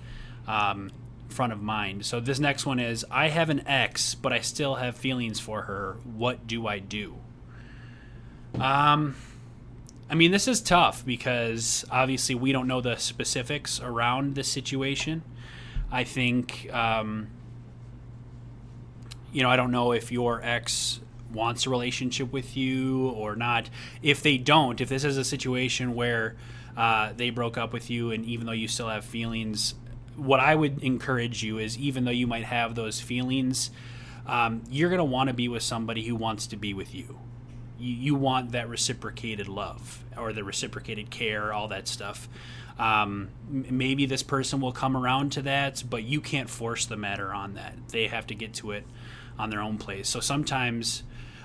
um, 0.47 0.91
front 1.29 1.53
of 1.53 1.63
mind. 1.63 2.05
So 2.07 2.21
this 2.21 2.39
next 2.39 2.67
one 2.67 2.79
is 2.79 3.05
I 3.11 3.29
have 3.29 3.51
an 3.51 3.67
ex, 3.67 4.15
but 4.15 4.33
I 4.33 4.41
still 4.41 4.77
have 4.77 4.97
feelings 4.97 5.41
for 5.41 5.63
her. 5.63 5.97
What 6.05 6.47
do 6.47 6.67
I 6.67 6.79
do? 6.79 7.17
Um, 8.59 9.17
I 10.09 10.15
mean, 10.15 10.31
this 10.31 10.47
is 10.47 10.61
tough 10.61 11.05
because 11.05 11.85
obviously 11.91 12.35
we 12.35 12.53
don't 12.53 12.69
know 12.69 12.81
the 12.81 12.97
specifics 12.97 13.81
around 13.81 14.35
this 14.35 14.49
situation. 14.49 15.23
I 15.91 16.05
think, 16.05 16.73
um, 16.73 17.29
you 19.33 19.43
know, 19.43 19.51
I 19.51 19.57
don't 19.57 19.71
know 19.71 19.93
if 19.93 20.13
your 20.13 20.41
ex 20.43 21.01
wants 21.35 21.67
a 21.67 21.71
relationship 21.71 22.33
with 22.33 22.57
you 22.57 23.09
or 23.09 23.37
not. 23.37 23.69
If 24.03 24.23
they 24.23 24.38
don't, 24.38 24.81
if 24.81 24.88
this 24.88 25.05
is 25.05 25.17
a 25.17 25.25
situation 25.25 25.95
where 25.95 26.37
uh, 26.76 27.12
they 27.17 27.31
broke 27.31 27.59
up 27.59 27.73
with 27.73 27.91
you, 27.91 28.11
and 28.11 28.25
even 28.25 28.47
though 28.47 28.53
you 28.53 28.69
still 28.69 28.88
have 28.88 29.05
feelings, 29.05 29.75
what 30.17 30.41
I 30.41 30.55
would 30.55 30.83
encourage 30.83 31.43
you 31.43 31.59
is 31.59 31.79
even 31.79 32.05
though 32.05 32.11
you 32.11 32.26
might 32.26 32.45
have 32.45 32.75
those 32.75 33.00
feelings, 33.00 33.71
um, 34.26 34.62
you're 34.71 34.88
going 34.88 34.99
to 34.99 35.05
want 35.05 35.29
to 35.29 35.35
be 35.35 35.49
with 35.49 35.62
somebody 35.62 36.05
who 36.05 36.14
wants 36.14 36.47
to 36.49 36.57
be 36.57 36.73
with 36.73 36.95
you. 36.95 37.19
you. 37.79 37.95
You 37.95 38.14
want 38.14 38.53
that 38.53 38.69
reciprocated 38.69 39.49
love 39.49 40.03
or 40.17 40.33
the 40.33 40.45
reciprocated 40.45 41.11
care, 41.11 41.53
all 41.53 41.69
that 41.69 41.88
stuff. 41.88 42.29
Um, 42.79 43.29
maybe 43.49 44.07
this 44.07 44.23
person 44.23 44.61
will 44.61 44.73
come 44.73 44.97
around 44.97 45.31
to 45.33 45.43
that, 45.43 45.85
but 45.88 46.03
you 46.03 46.21
can't 46.21 46.50
force 46.50 46.87
the 46.87 46.97
matter 46.97 47.33
on 47.33 47.55
that. 47.55 47.75
They 47.88 48.09
have 48.09 48.26
to 48.29 48.35
get 48.35 48.55
to 48.55 48.73
it 48.73 48.85
on 49.38 49.50
their 49.50 49.61
own 49.61 49.79
place. 49.79 50.09
So 50.09 50.21
sometimes 50.21 51.03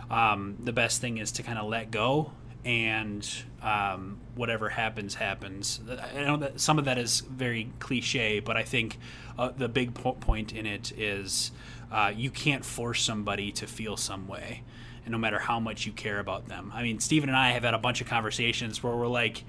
um, 0.10 0.58
the 0.60 0.74
best 0.74 1.01
thing 1.01 1.18
is 1.18 1.32
to 1.34 1.44
kind 1.44 1.60
of 1.60 1.68
let 1.68 1.92
go 1.92 2.32
and 2.66 3.28
um, 3.62 4.20
whatever 4.36 4.70
happens 4.70 5.16
happens. 5.16 5.80
I 5.89 6.24
know 6.24 6.38
that 6.38 6.60
some 6.60 6.78
of 6.78 6.86
that 6.86 6.98
is 6.98 7.22
very 7.22 7.72
cliche, 7.80 8.39
but 8.39 8.58
I 8.58 8.63
think 8.63 8.98
uh, 9.38 9.51
the 9.56 9.70
big 9.70 9.94
po- 9.94 10.13
point 10.13 10.54
in 10.54 10.66
it 10.66 10.92
is 10.98 11.51
uh, 11.92 12.12
you 12.16 12.30
can't 12.30 12.66
force 12.66 13.01
somebody 13.01 13.51
to 13.54 13.68
feel 13.68 13.98
some 13.98 14.28
way, 14.28 14.63
and 15.06 15.12
no 15.12 15.18
matter 15.18 15.39
how 15.39 15.60
much 15.60 15.86
you 15.86 15.92
care 15.92 16.20
about 16.20 16.48
them. 16.48 16.72
I 16.74 16.84
mean, 16.84 17.00
Steven 17.00 17.30
and 17.30 17.38
I 17.38 17.51
have 17.51 17.63
had 17.63 17.74
a 17.74 17.80
bunch 17.80 18.01
of 18.01 18.08
conversations 18.08 18.84
where 18.84 18.96
we're 18.96 19.08
like, 19.08 19.44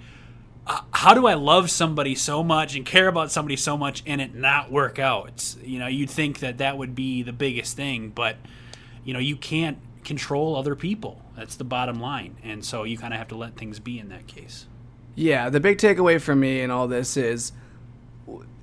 uh, 0.67 0.83
how 0.93 1.14
do 1.14 1.26
I 1.26 1.35
love 1.35 1.71
somebody 1.71 2.14
so 2.14 2.45
much 2.45 2.76
and 2.76 2.87
care 2.87 3.09
about 3.09 3.33
somebody 3.33 3.57
so 3.57 3.76
much 3.76 4.02
and 4.07 4.21
it 4.21 4.35
not 4.35 4.71
work 4.71 4.99
out? 4.99 5.57
You 5.62 5.81
know, 5.81 5.88
you'd 5.88 6.11
think 6.11 6.40
that 6.40 6.59
that 6.59 6.79
would 6.79 6.95
be 6.95 7.23
the 7.23 7.33
biggest 7.33 7.76
thing, 7.76 8.11
but 8.11 8.37
you 9.05 9.12
know, 9.12 9.19
you 9.19 9.37
can't 9.37 9.79
control 10.11 10.57
other 10.57 10.75
people. 10.75 11.23
That's 11.37 11.55
the 11.55 11.62
bottom 11.62 12.00
line. 12.00 12.35
And 12.43 12.64
so 12.64 12.83
you 12.83 12.99
kind 12.99 13.14
of 13.14 13.19
have 13.19 13.29
to 13.29 13.37
let 13.37 13.57
things 13.57 13.79
be 13.79 14.00
in 14.00 14.09
that 14.09 14.26
case. 14.26 14.67
Yeah, 15.14 15.50
the 15.50 15.61
big 15.61 15.79
takeaway 15.79 16.21
for 16.21 16.35
me 16.35 16.62
in 16.62 16.73
all 16.73 16.88
this 16.88 17.17
is 17.17 17.52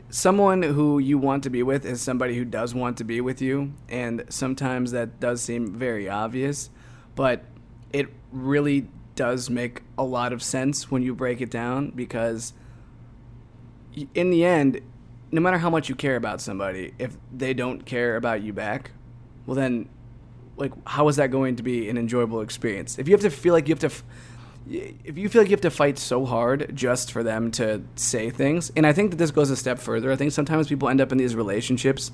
someone 0.10 0.62
who 0.62 1.00
you 1.00 1.18
want 1.18 1.44
to 1.44 1.50
be 1.50 1.63
with 1.63 1.86
is 1.86 2.01
somebody 2.01 2.36
who 2.36 2.44
does 2.44 2.75
want 2.75 2.98
to 2.98 3.06
be 3.06 3.22
with 3.22 3.42
you, 3.42 3.72
and 3.88 4.25
sometimes 4.27 4.92
that 4.92 5.22
does 5.22 5.42
seem 5.42 5.74
very 5.74 6.10
obvious, 6.10 6.70
but 7.16 7.46
it 7.94 8.08
really 8.34 8.89
does 9.16 9.50
make 9.50 9.84
a 9.98 10.04
lot 10.04 10.34
of 10.34 10.44
sense 10.44 10.92
when 10.92 11.01
you 11.01 11.16
break 11.16 11.39
it 11.39 11.50
down 11.50 11.92
because 11.92 12.51
in 14.13 14.32
the 14.32 14.44
end, 14.44 14.82
no 15.32 15.39
matter 15.39 15.60
how 15.60 15.70
much 15.70 15.88
you 15.88 15.96
care 15.96 16.18
about 16.18 16.42
somebody, 16.42 16.94
if 17.00 17.16
they 17.34 17.54
don't 17.54 17.86
care 17.86 18.18
about 18.18 18.42
you 18.42 18.51
back, 18.51 18.92
well 19.46 19.56
then 19.56 19.88
like 20.57 20.73
how 20.85 21.07
is 21.07 21.15
that 21.15 21.31
going 21.31 21.55
to 21.55 21.63
be 21.63 21.89
an 21.89 21.97
enjoyable 21.97 22.41
experience? 22.41 22.99
If 22.99 23.07
you 23.07 23.13
have 23.13 23.21
to 23.21 23.29
feel 23.29 23.53
like 23.53 23.67
you 23.67 23.73
have 23.73 23.79
to 23.79 23.87
f- 23.87 24.03
if 24.69 25.17
you 25.17 25.29
feel 25.29 25.41
like 25.41 25.49
you 25.49 25.53
have 25.53 25.61
to 25.61 25.71
fight 25.71 25.97
so 25.97 26.25
hard 26.25 26.75
just 26.75 27.11
for 27.11 27.23
them 27.23 27.51
to 27.51 27.83
say 27.95 28.29
things, 28.29 28.71
and 28.75 28.85
I 28.85 28.91
think 28.91 29.11
that 29.11 29.17
this 29.17 29.31
goes 29.31 29.49
a 29.49 29.55
step 29.55 29.79
further. 29.79 30.11
I 30.11 30.17
think 30.17 30.33
sometimes 30.33 30.67
people 30.67 30.89
end 30.89 30.99
up 30.99 31.11
in 31.11 31.17
these 31.17 31.35
relationships 31.35 32.11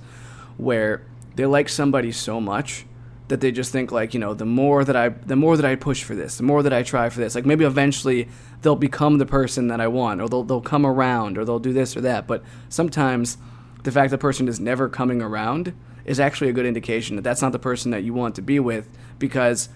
where 0.57 1.03
they 1.35 1.47
like 1.47 1.67
somebody 1.67 2.11
so 2.11 2.39
much 2.39 2.85
that 3.29 3.41
they 3.41 3.51
just 3.51 3.71
think 3.71 3.91
like 3.91 4.13
you 4.13 4.19
know 4.19 4.33
the 4.33 4.45
more 4.45 4.83
that 4.83 4.95
I 4.95 5.09
the 5.09 5.35
more 5.35 5.57
that 5.57 5.65
I 5.65 5.75
push 5.75 6.03
for 6.03 6.13
this, 6.13 6.37
the 6.37 6.43
more 6.43 6.61
that 6.61 6.73
I 6.73 6.83
try 6.83 7.09
for 7.09 7.19
this, 7.19 7.33
like 7.33 7.45
maybe 7.45 7.65
eventually 7.65 8.27
they'll 8.61 8.75
become 8.75 9.17
the 9.17 9.25
person 9.25 9.69
that 9.69 9.81
I 9.81 9.87
want, 9.87 10.21
or 10.21 10.29
they'll 10.29 10.43
they'll 10.43 10.61
come 10.61 10.85
around, 10.85 11.37
or 11.37 11.45
they'll 11.45 11.59
do 11.59 11.73
this 11.73 11.97
or 11.97 12.01
that. 12.01 12.27
But 12.27 12.43
sometimes 12.69 13.37
the 13.83 13.91
fact 13.91 14.11
the 14.11 14.17
person 14.17 14.47
is 14.47 14.59
never 14.59 14.89
coming 14.89 15.21
around 15.21 15.73
is 16.05 16.19
actually 16.19 16.49
a 16.49 16.53
good 16.53 16.65
indication 16.65 17.15
that 17.15 17.21
that's 17.21 17.41
not 17.41 17.51
the 17.51 17.59
person 17.59 17.91
that 17.91 18.03
you 18.03 18.13
want 18.13 18.35
to 18.35 18.41
be 18.41 18.59
with 18.59 18.89
because 19.19 19.69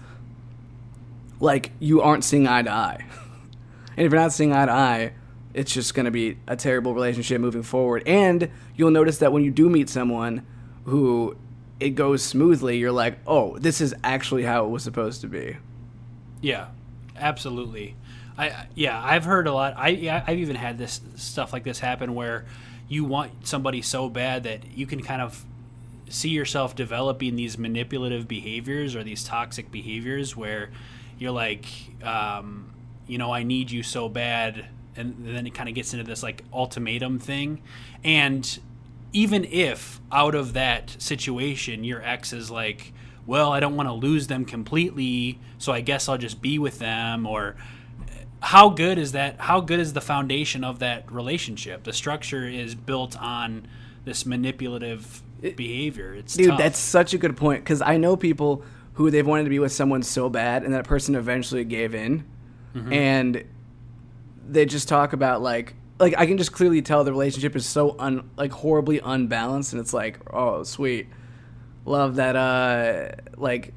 like 1.40 1.70
you 1.78 2.02
aren't 2.02 2.24
seeing 2.24 2.46
eye 2.46 2.62
to 2.62 2.70
eye. 2.70 3.04
and 3.96 4.06
if 4.06 4.12
you're 4.12 4.20
not 4.20 4.32
seeing 4.32 4.52
eye 4.52 4.66
to 4.66 4.72
eye, 4.72 5.12
it's 5.54 5.72
just 5.72 5.94
going 5.94 6.04
to 6.04 6.10
be 6.10 6.36
a 6.46 6.56
terrible 6.56 6.94
relationship 6.94 7.40
moving 7.40 7.62
forward. 7.62 8.02
And 8.06 8.50
you'll 8.76 8.90
notice 8.90 9.18
that 9.18 9.32
when 9.32 9.44
you 9.44 9.50
do 9.50 9.68
meet 9.68 9.88
someone 9.88 10.46
who 10.84 11.36
it 11.80 11.90
goes 11.90 12.22
smoothly, 12.22 12.78
you're 12.78 12.92
like, 12.92 13.18
"Oh, 13.26 13.56
this 13.58 13.80
is 13.80 13.94
actually 14.02 14.42
how 14.42 14.64
it 14.64 14.68
was 14.68 14.82
supposed 14.82 15.20
to 15.22 15.28
be." 15.28 15.56
Yeah, 16.40 16.68
absolutely. 17.16 17.96
I 18.36 18.66
yeah, 18.74 19.00
I've 19.02 19.24
heard 19.24 19.46
a 19.46 19.52
lot. 19.52 19.74
I 19.76 19.88
yeah, 19.88 20.22
I've 20.26 20.38
even 20.38 20.56
had 20.56 20.78
this 20.78 21.00
stuff 21.16 21.52
like 21.52 21.64
this 21.64 21.78
happen 21.78 22.14
where 22.14 22.44
you 22.88 23.04
want 23.04 23.46
somebody 23.46 23.82
so 23.82 24.08
bad 24.08 24.44
that 24.44 24.76
you 24.76 24.86
can 24.86 25.02
kind 25.02 25.20
of 25.20 25.44
see 26.10 26.30
yourself 26.30 26.74
developing 26.74 27.36
these 27.36 27.58
manipulative 27.58 28.28
behaviors 28.28 28.94
or 28.96 29.02
these 29.02 29.24
toxic 29.24 29.70
behaviors 29.70 30.36
where 30.36 30.70
you're 31.18 31.32
like, 31.32 31.66
um, 32.02 32.72
you 33.06 33.18
know, 33.18 33.32
I 33.32 33.42
need 33.42 33.70
you 33.70 33.82
so 33.82 34.08
bad, 34.08 34.66
and 34.96 35.16
then 35.20 35.46
it 35.46 35.54
kind 35.54 35.68
of 35.68 35.74
gets 35.74 35.92
into 35.92 36.04
this 36.04 36.22
like 36.22 36.44
ultimatum 36.52 37.18
thing, 37.18 37.62
and 38.04 38.58
even 39.12 39.44
if 39.44 40.00
out 40.12 40.34
of 40.34 40.52
that 40.52 40.94
situation 40.98 41.82
your 41.82 42.02
ex 42.02 42.32
is 42.32 42.50
like, 42.50 42.92
well, 43.26 43.52
I 43.52 43.60
don't 43.60 43.76
want 43.76 43.88
to 43.88 43.92
lose 43.92 44.26
them 44.26 44.44
completely, 44.44 45.38
so 45.58 45.72
I 45.72 45.80
guess 45.80 46.08
I'll 46.08 46.18
just 46.18 46.40
be 46.42 46.58
with 46.58 46.78
them, 46.78 47.26
or 47.26 47.56
how 48.40 48.68
good 48.68 48.98
is 48.98 49.12
that? 49.12 49.40
How 49.40 49.60
good 49.60 49.80
is 49.80 49.92
the 49.92 50.00
foundation 50.00 50.62
of 50.62 50.78
that 50.78 51.10
relationship? 51.10 51.84
The 51.84 51.92
structure 51.92 52.46
is 52.46 52.74
built 52.74 53.20
on 53.20 53.66
this 54.04 54.24
manipulative 54.24 55.22
behavior. 55.40 56.14
It's 56.14 56.34
dude, 56.34 56.48
tough. 56.48 56.58
that's 56.58 56.78
such 56.78 57.14
a 57.14 57.18
good 57.18 57.36
point 57.36 57.62
because 57.64 57.80
I 57.82 57.96
know 57.96 58.16
people 58.16 58.62
who 58.94 59.10
they've 59.10 59.26
wanted 59.26 59.44
to 59.44 59.50
be 59.50 59.58
with 59.58 59.72
someone 59.72 60.02
so 60.02 60.28
bad, 60.28 60.64
and 60.64 60.74
that 60.74 60.84
person 60.84 61.14
eventually 61.14 61.64
gave 61.64 61.94
in, 61.94 62.24
Mm-hmm. 62.74 62.92
and 62.92 63.44
they 64.46 64.66
just 64.66 64.88
talk 64.88 65.12
about 65.14 65.40
like 65.40 65.74
like 65.98 66.14
I 66.18 66.26
can 66.26 66.36
just 66.38 66.52
clearly 66.52 66.82
tell 66.82 67.02
the 67.02 67.10
relationship 67.12 67.56
is 67.56 67.64
so 67.66 67.96
un 67.98 68.28
like 68.36 68.52
horribly 68.52 69.00
unbalanced, 69.02 69.72
and 69.72 69.80
it's 69.80 69.92
like 69.94 70.18
oh 70.32 70.62
sweet, 70.64 71.06
love 71.86 72.16
that 72.16 72.36
uh 72.36 73.08
like 73.36 73.72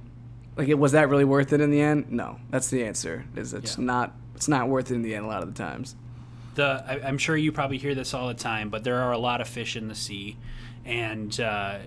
like 0.58 0.68
it 0.68 0.78
was 0.78 0.92
that 0.92 1.10
really 1.10 1.24
worth 1.24 1.54
it 1.54 1.62
in 1.62 1.72
the 1.72 1.80
end? 1.82 2.12
No, 2.12 2.38
that's 2.50 2.70
the 2.70 2.84
answer. 2.86 3.26
Is 3.36 3.54
it's 3.54 3.78
Yeah. 3.78 3.86
not 3.86 4.16
it's 4.36 4.48
not 4.50 4.68
worth 4.68 4.92
it 4.92 4.96
in 4.96 5.02
the 5.04 5.16
end 5.16 5.26
a 5.26 5.28
lot 5.30 5.42
of 5.42 5.54
the 5.54 5.58
times. 5.64 5.96
the 6.56 6.84
I, 6.86 7.08
I'm 7.08 7.18
sure 7.18 7.38
you 7.38 7.52
probably 7.54 7.78
hear 7.78 7.96
this 7.96 8.14
all 8.14 8.28
the 8.28 8.34
time, 8.34 8.70
but 8.70 8.84
there 8.84 8.98
are 9.02 9.14
a 9.14 9.18
lot 9.18 9.40
of 9.40 9.48
fish 9.48 9.76
in 9.78 9.88
the 9.88 9.96
sea, 9.96 10.36
and 10.86 11.40
uh, 11.40 11.80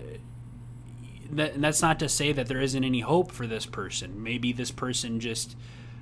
that's 1.31 1.81
not 1.81 1.99
to 1.99 2.09
say 2.09 2.31
that 2.31 2.47
there 2.47 2.61
isn't 2.61 2.83
any 2.83 3.01
hope 3.01 3.31
for 3.31 3.47
this 3.47 3.65
person. 3.65 4.21
Maybe 4.21 4.53
this 4.53 4.71
person 4.71 5.19
just 5.19 5.55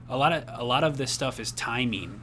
a 0.09 0.17
lot 0.17 0.33
of 0.33 0.43
a 0.47 0.63
lot 0.63 0.83
of 0.83 0.97
this 0.97 1.11
stuff 1.11 1.39
is 1.39 1.51
timing, 1.51 2.21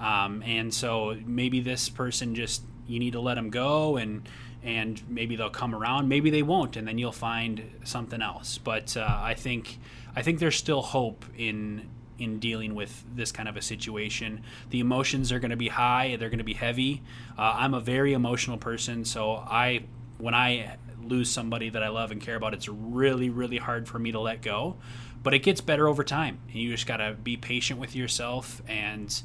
um, 0.00 0.42
and 0.44 0.72
so 0.72 1.16
maybe 1.24 1.60
this 1.60 1.88
person 1.88 2.34
just 2.34 2.62
you 2.86 2.98
need 2.98 3.12
to 3.12 3.20
let 3.20 3.34
them 3.34 3.50
go 3.50 3.96
and. 3.96 4.28
And 4.64 5.02
maybe 5.08 5.34
they'll 5.34 5.50
come 5.50 5.74
around. 5.74 6.08
Maybe 6.08 6.30
they 6.30 6.44
won't, 6.44 6.76
and 6.76 6.86
then 6.86 6.96
you'll 6.96 7.10
find 7.10 7.68
something 7.82 8.22
else. 8.22 8.58
But 8.58 8.96
uh, 8.96 9.18
I 9.20 9.34
think 9.34 9.80
I 10.14 10.22
think 10.22 10.38
there's 10.38 10.54
still 10.54 10.82
hope 10.82 11.24
in 11.36 11.88
in 12.16 12.38
dealing 12.38 12.76
with 12.76 13.04
this 13.12 13.32
kind 13.32 13.48
of 13.48 13.56
a 13.56 13.62
situation. 13.62 14.42
The 14.70 14.78
emotions 14.78 15.32
are 15.32 15.40
going 15.40 15.50
to 15.50 15.56
be 15.56 15.68
high, 15.68 16.14
they're 16.14 16.30
going 16.30 16.38
to 16.38 16.44
be 16.44 16.54
heavy. 16.54 17.02
Uh, 17.36 17.54
I'm 17.56 17.74
a 17.74 17.80
very 17.80 18.12
emotional 18.12 18.56
person, 18.56 19.04
so 19.04 19.32
I 19.32 19.82
when 20.22 20.34
I 20.34 20.76
lose 21.02 21.30
somebody 21.30 21.68
that 21.70 21.82
I 21.82 21.88
love 21.88 22.12
and 22.12 22.20
care 22.20 22.36
about, 22.36 22.54
it's 22.54 22.68
really 22.68 23.28
really 23.28 23.58
hard 23.58 23.88
for 23.88 23.98
me 23.98 24.12
to 24.12 24.20
let 24.20 24.40
go. 24.42 24.76
But 25.22 25.34
it 25.34 25.40
gets 25.40 25.60
better 25.60 25.86
over 25.86 26.02
time. 26.02 26.38
And 26.48 26.56
you 26.56 26.70
just 26.70 26.86
got 26.86 26.96
to 26.96 27.12
be 27.12 27.36
patient 27.36 27.78
with 27.78 27.94
yourself 27.94 28.60
and 28.66 29.22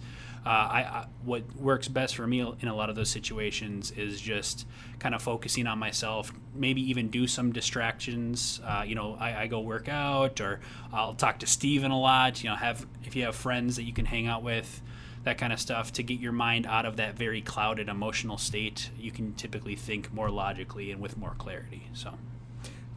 uh, 0.48 0.50
I, 0.50 0.80
I 0.80 1.08
what 1.26 1.44
works 1.58 1.90
best 1.90 2.16
for 2.16 2.26
me 2.26 2.40
in 2.40 2.70
a 2.70 2.74
lot 2.74 2.90
of 2.90 2.96
those 2.96 3.10
situations 3.10 3.92
is 3.92 4.22
just 4.22 4.66
kind 4.98 5.14
of 5.14 5.22
focusing 5.22 5.68
on 5.68 5.78
myself. 5.78 6.32
Maybe 6.56 6.82
even 6.90 7.10
do 7.10 7.28
some 7.28 7.52
distractions. 7.52 8.62
Uh, 8.64 8.86
you 8.88 8.96
know, 8.96 9.18
I, 9.20 9.42
I 9.42 9.48
go 9.48 9.60
work 9.60 9.90
out, 9.90 10.40
or 10.40 10.62
I'll 10.94 11.16
talk 11.16 11.40
to 11.40 11.48
Steven 11.48 11.92
a 11.92 12.00
lot. 12.00 12.42
You 12.42 12.52
know, 12.52 12.56
have 12.56 12.88
if 13.04 13.14
you 13.14 13.26
have 13.26 13.36
friends 13.36 13.76
that 13.76 13.84
you 13.84 13.92
can 13.92 14.06
hang 14.06 14.28
out 14.28 14.42
with, 14.42 14.82
that 15.28 15.38
kind 15.38 15.52
of 15.52 15.60
stuff 15.60 15.92
to 15.94 16.04
get 16.04 16.20
your 16.20 16.32
mind 16.32 16.66
out 16.66 16.86
of 16.86 16.96
that 16.98 17.16
very 17.16 17.42
clouded 17.42 17.90
emotional 17.90 18.38
state. 18.38 18.90
You 18.98 19.12
can 19.12 19.34
typically 19.34 19.76
think 19.76 20.14
more 20.14 20.30
logically 20.30 20.90
and 20.92 21.02
with 21.02 21.18
more 21.18 21.36
clarity. 21.38 21.88
So. 21.94 22.14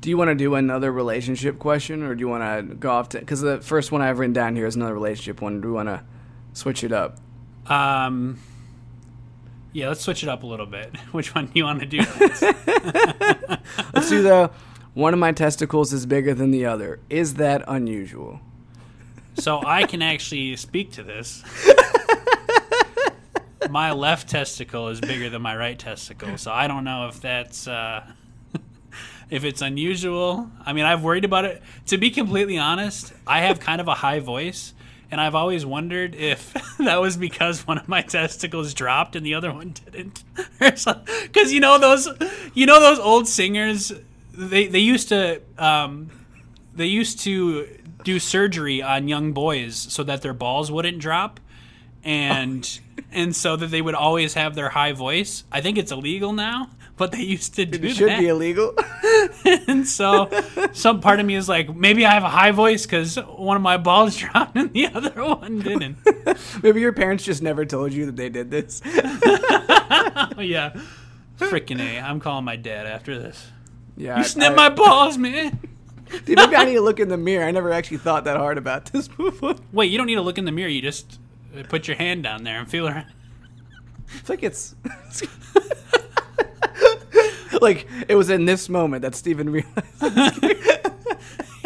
Do 0.00 0.08
you 0.08 0.16
want 0.16 0.28
to 0.28 0.36
do 0.36 0.54
another 0.54 0.92
relationship 0.92 1.58
question, 1.58 2.02
or 2.02 2.14
do 2.14 2.20
you 2.20 2.28
want 2.28 2.68
to 2.68 2.74
go 2.74 2.90
off 2.90 3.10
to? 3.10 3.18
Because 3.18 3.40
the 3.40 3.60
first 3.60 3.92
one 3.92 4.00
I've 4.00 4.18
written 4.18 4.32
down 4.32 4.56
here 4.56 4.66
is 4.66 4.76
another 4.76 4.94
relationship 4.94 5.42
one. 5.42 5.60
Do 5.60 5.68
we 5.68 5.74
want 5.74 5.88
to 5.88 6.04
switch 6.52 6.84
it 6.84 6.92
up? 6.92 7.18
Um, 7.66 8.38
yeah, 9.72 9.88
let's 9.88 10.00
switch 10.00 10.22
it 10.22 10.28
up 10.28 10.42
a 10.42 10.46
little 10.46 10.66
bit. 10.66 10.96
Which 11.12 11.34
one 11.34 11.46
do 11.46 11.52
you 11.54 11.64
want 11.64 11.80
to 11.80 11.86
do? 11.86 11.98
Let's 13.92 14.08
do 14.08 14.22
the 14.22 14.50
one 14.94 15.12
of 15.12 15.20
my 15.20 15.32
testicles 15.32 15.92
is 15.92 16.06
bigger 16.06 16.34
than 16.34 16.50
the 16.50 16.66
other. 16.66 17.00
Is 17.10 17.34
that 17.34 17.62
unusual? 17.68 18.40
So 19.34 19.62
I 19.64 19.84
can 19.84 20.02
actually 20.02 20.56
speak 20.56 20.92
to 20.92 21.02
this. 21.02 21.42
my 23.70 23.92
left 23.92 24.28
testicle 24.28 24.88
is 24.88 25.00
bigger 25.00 25.30
than 25.30 25.42
my 25.42 25.56
right 25.56 25.78
testicle, 25.78 26.36
so 26.38 26.50
I 26.50 26.66
don't 26.66 26.84
know 26.84 27.08
if 27.08 27.20
that's 27.20 27.68
uh, 27.68 28.04
if 29.30 29.44
it's 29.44 29.62
unusual. 29.62 30.50
I 30.64 30.72
mean, 30.72 30.84
I've 30.84 31.02
worried 31.02 31.24
about 31.24 31.44
it. 31.44 31.62
To 31.86 31.98
be 31.98 32.10
completely 32.10 32.58
honest, 32.58 33.12
I 33.26 33.40
have 33.42 33.60
kind 33.60 33.80
of 33.80 33.88
a 33.88 33.94
high 33.94 34.20
voice, 34.20 34.74
and 35.10 35.20
I've 35.20 35.34
always 35.34 35.64
wondered 35.66 36.14
if 36.14 36.52
that 36.78 37.00
was 37.00 37.16
because 37.16 37.66
one 37.66 37.78
of 37.78 37.88
my 37.88 38.02
testicles 38.02 38.74
dropped 38.74 39.16
and 39.16 39.24
the 39.24 39.34
other 39.34 39.52
one 39.52 39.74
didn't. 39.84 40.24
Because 40.58 41.52
you 41.52 41.60
know 41.60 41.78
those, 41.78 42.08
you 42.54 42.66
know 42.66 42.80
those 42.80 42.98
old 42.98 43.28
singers, 43.28 43.92
they 44.32 44.66
they 44.66 44.78
used 44.78 45.08
to 45.10 45.40
um, 45.58 46.10
they 46.74 46.86
used 46.86 47.20
to 47.20 47.68
do 48.04 48.18
surgery 48.18 48.82
on 48.82 49.08
young 49.08 49.32
boys 49.32 49.76
so 49.76 50.02
that 50.04 50.22
their 50.22 50.34
balls 50.34 50.70
wouldn't 50.70 50.98
drop 50.98 51.40
and 52.04 52.80
and 53.12 53.34
so 53.34 53.56
that 53.56 53.66
they 53.68 53.82
would 53.82 53.94
always 53.94 54.34
have 54.34 54.54
their 54.54 54.68
high 54.70 54.92
voice. 54.92 55.44
I 55.52 55.60
think 55.60 55.78
it's 55.78 55.90
illegal 55.92 56.32
now, 56.32 56.70
but 56.96 57.12
they 57.12 57.22
used 57.22 57.54
to 57.56 57.64
do 57.66 57.86
It 57.88 57.94
should 57.96 58.08
that. 58.08 58.18
be 58.20 58.28
illegal. 58.28 58.74
and 59.68 59.86
so 59.86 60.28
some 60.72 61.00
part 61.00 61.18
of 61.20 61.26
me 61.26 61.34
is 61.34 61.48
like, 61.48 61.74
maybe 61.74 62.04
I 62.06 62.12
have 62.14 62.22
a 62.24 62.28
high 62.28 62.52
voice 62.52 62.86
because 62.86 63.16
one 63.16 63.56
of 63.56 63.62
my 63.62 63.76
balls 63.78 64.16
dropped 64.18 64.56
and 64.56 64.72
the 64.72 64.86
other 64.88 65.10
one 65.24 65.58
didn't. 65.60 65.96
Maybe 66.62 66.80
your 66.80 66.92
parents 66.92 67.24
just 67.24 67.42
never 67.42 67.64
told 67.64 67.92
you 67.92 68.06
that 68.06 68.16
they 68.16 68.28
did 68.28 68.50
this. 68.50 68.80
yeah. 70.38 70.72
Freaking 71.38 71.80
A. 71.80 71.98
I'm 72.00 72.20
calling 72.20 72.44
my 72.44 72.56
dad 72.56 72.86
after 72.86 73.18
this. 73.18 73.46
Yeah, 73.96 74.16
You 74.16 74.20
I- 74.20 74.26
snip 74.26 74.52
I- 74.52 74.56
my 74.56 74.68
balls, 74.68 75.16
man. 75.18 75.58
Dude, 76.24 76.36
maybe 76.36 76.56
I 76.56 76.64
need 76.64 76.74
to 76.74 76.80
look 76.80 77.00
in 77.00 77.08
the 77.08 77.16
mirror. 77.16 77.44
I 77.44 77.50
never 77.50 77.72
actually 77.72 77.98
thought 77.98 78.24
that 78.24 78.36
hard 78.36 78.58
about 78.58 78.86
this 78.86 79.08
before. 79.08 79.56
Wait, 79.72 79.90
you 79.90 79.98
don't 79.98 80.06
need 80.06 80.16
to 80.16 80.22
look 80.22 80.38
in 80.38 80.44
the 80.44 80.52
mirror. 80.52 80.68
You 80.68 80.82
just 80.82 81.18
uh, 81.56 81.62
put 81.64 81.88
your 81.88 81.96
hand 81.96 82.22
down 82.22 82.44
there 82.44 82.58
and 82.58 82.68
feel 82.68 82.88
around. 82.88 83.06
It's 84.18 84.28
like 84.28 84.42
it's 84.42 84.74
like 87.60 87.86
it 88.08 88.16
was 88.16 88.28
in 88.28 88.44
this 88.44 88.68
moment 88.68 89.02
that 89.02 89.14
Steven 89.14 89.50
realized. 89.50 90.44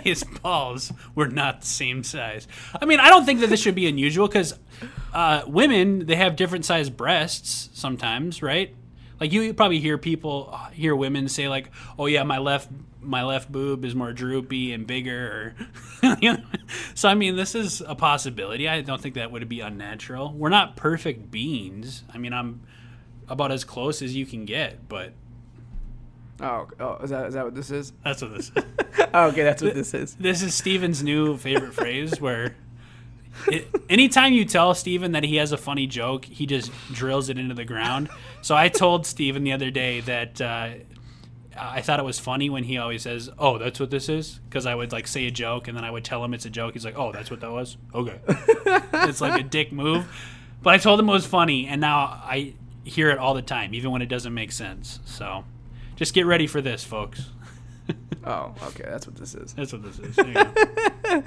His 0.03 0.23
balls 0.23 0.93
were 1.15 1.29
not 1.29 1.63
the 1.63 1.67
same 1.67 2.05
size. 2.05 2.47
I 2.79 2.85
mean, 2.85 3.01
I 3.01 3.09
don't 3.09 3.25
think 3.25 3.41
that 3.41 3.49
this 3.49 3.61
should 3.61 3.75
be 3.75 3.87
unusual 3.87 4.29
because 4.29 4.59
uh, 5.15 5.45
women 5.47 6.05
they 6.05 6.17
have 6.17 6.37
different 6.37 6.67
sized 6.67 6.95
breasts 6.95 7.71
sometimes, 7.73 8.43
right? 8.43 8.75
Like 9.25 9.33
you 9.33 9.55
probably 9.55 9.81
hear 9.81 9.97
people 9.97 10.55
hear 10.75 10.95
women 10.95 11.29
say 11.29 11.49
like, 11.49 11.71
"Oh 11.99 12.05
yeah, 12.05 12.25
my 12.25 12.37
left 12.37 12.69
my 13.01 13.25
left 13.25 13.51
boob 13.51 13.87
is 13.87 13.95
more 13.95 14.13
droopy 14.13 14.75
and 14.75 14.87
bigger." 14.87 15.55
So 16.95 17.09
I 17.09 17.15
mean, 17.15 17.35
this 17.35 17.55
is 17.55 17.81
a 17.81 17.95
possibility. 17.95 18.69
I 18.69 18.83
don't 18.83 19.01
think 19.01 19.15
that 19.15 19.33
would 19.33 19.49
be 19.49 19.61
unnatural. 19.61 20.35
We're 20.35 20.51
not 20.51 20.77
perfect 20.77 21.31
beings. 21.31 22.05
I 22.13 22.19
mean, 22.19 22.35
I'm 22.35 22.61
about 23.27 23.51
as 23.51 23.65
close 23.65 24.03
as 24.03 24.15
you 24.15 24.27
can 24.27 24.45
get, 24.45 24.87
but 24.87 25.15
oh, 26.43 26.69
oh, 26.79 26.97
is 26.99 27.09
that 27.09 27.29
is 27.29 27.35
that 27.35 27.47
what 27.47 27.55
this 27.55 27.71
is? 27.71 27.95
that's 28.05 28.21
what 28.21 28.35
this 28.35 28.53
is. 28.57 28.65
Oh, 29.15 29.29
okay, 29.29 29.43
that's 29.43 29.63
what 29.63 29.75
this 29.75 29.95
is. 29.95 30.17
This 30.17 30.43
is 30.43 30.55
Steven's 30.55 31.03
new 31.03 31.39
favorite 31.39 31.73
phrase 31.73 32.21
where 32.21 32.55
it, 33.49 33.69
anytime 33.89 34.33
you 34.33 34.45
tell 34.45 34.75
Steven 34.75 35.13
that 35.13 35.25
he 35.25 35.37
has 35.37 35.53
a 35.53 35.57
funny 35.57 35.87
joke, 35.87 36.25
he 36.25 36.47
just 36.47 36.71
drills 36.93 37.29
it 37.29 37.39
into 37.39 37.55
the 37.55 37.65
ground. 37.65 38.09
So 38.43 38.55
I 38.55 38.69
told 38.69 39.07
Steven 39.07 39.45
the 39.45 39.53
other 39.53 39.71
day 39.71 40.01
that 40.01 40.41
uh, 40.41 40.71
I 41.59 41.81
thought 41.83 42.01
it 42.01 42.05
was 42.05 42.19
funny 42.19 42.51
when 42.51 42.65
he 42.65 42.79
always 42.79 43.03
says, 43.03 43.31
"Oh, 43.39 43.59
that's 43.59 43.79
what 43.81 43.91
this 43.91 44.09
is," 44.09 44.41
because 44.49 44.67
I 44.67 44.75
would 44.75 44.93
like 44.93 45.07
say 45.07 45.27
a 45.27 45.31
joke 45.31 45.69
and 45.69 45.77
then 45.77 45.85
I 45.85 45.91
would 45.91 46.05
tell 46.05 46.25
him 46.25 46.35
it's 46.35 46.47
a 46.47 46.51
joke. 46.51 46.75
He's 46.75 46.85
like, 46.85 46.99
"Oh, 46.99 47.13
that's 47.13 47.31
what 47.31 47.41
that 47.41 47.51
was." 47.51 47.77
Okay, 47.95 48.19
it's 49.09 49.21
like 49.21 49.41
a 49.41 49.45
dick 49.45 49.73
move. 49.73 50.07
But 50.63 50.75
I 50.75 50.79
told 50.79 50.99
him 50.99 51.09
it 51.09 51.13
was 51.13 51.27
funny, 51.27 51.67
and 51.67 51.81
now 51.81 51.99
I 51.99 52.55
hear 52.85 53.11
it 53.11 53.19
all 53.19 53.35
the 53.35 53.43
time, 53.43 53.75
even 53.75 53.91
when 53.91 54.03
it 54.03 54.09
doesn't 54.09 54.33
make 54.33 54.53
sense. 54.53 55.01
So 55.05 55.45
just 55.97 56.15
get 56.15 56.27
ready 56.27 56.47
for 56.47 56.61
this, 56.61 56.85
folks. 56.85 57.31
Oh, 58.27 58.55
okay, 58.69 58.85
that's 58.87 59.07
what 59.07 59.17
this 59.17 59.35
is. 59.35 59.53
That's 59.53 59.73
what 59.73 59.83
this 59.83 59.99
is. 59.99 60.17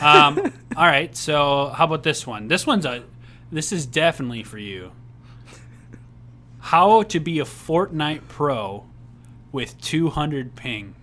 There 0.00 0.28
you 0.28 0.34
go. 0.34 0.42
um, 0.42 0.52
all 0.76 0.86
right. 0.86 1.14
So 1.16 1.68
how 1.74 1.84
about 1.84 2.02
this 2.02 2.26
one? 2.26 2.48
This 2.48 2.66
one's 2.66 2.84
a. 2.86 3.04
This 3.50 3.72
is 3.72 3.86
definitely 3.86 4.42
for 4.42 4.58
you. 4.58 4.92
How 6.58 7.02
to 7.04 7.20
be 7.20 7.38
a 7.38 7.44
Fortnite 7.44 8.26
pro 8.28 8.84
with 9.52 9.80
200 9.80 10.56
ping. 10.56 10.96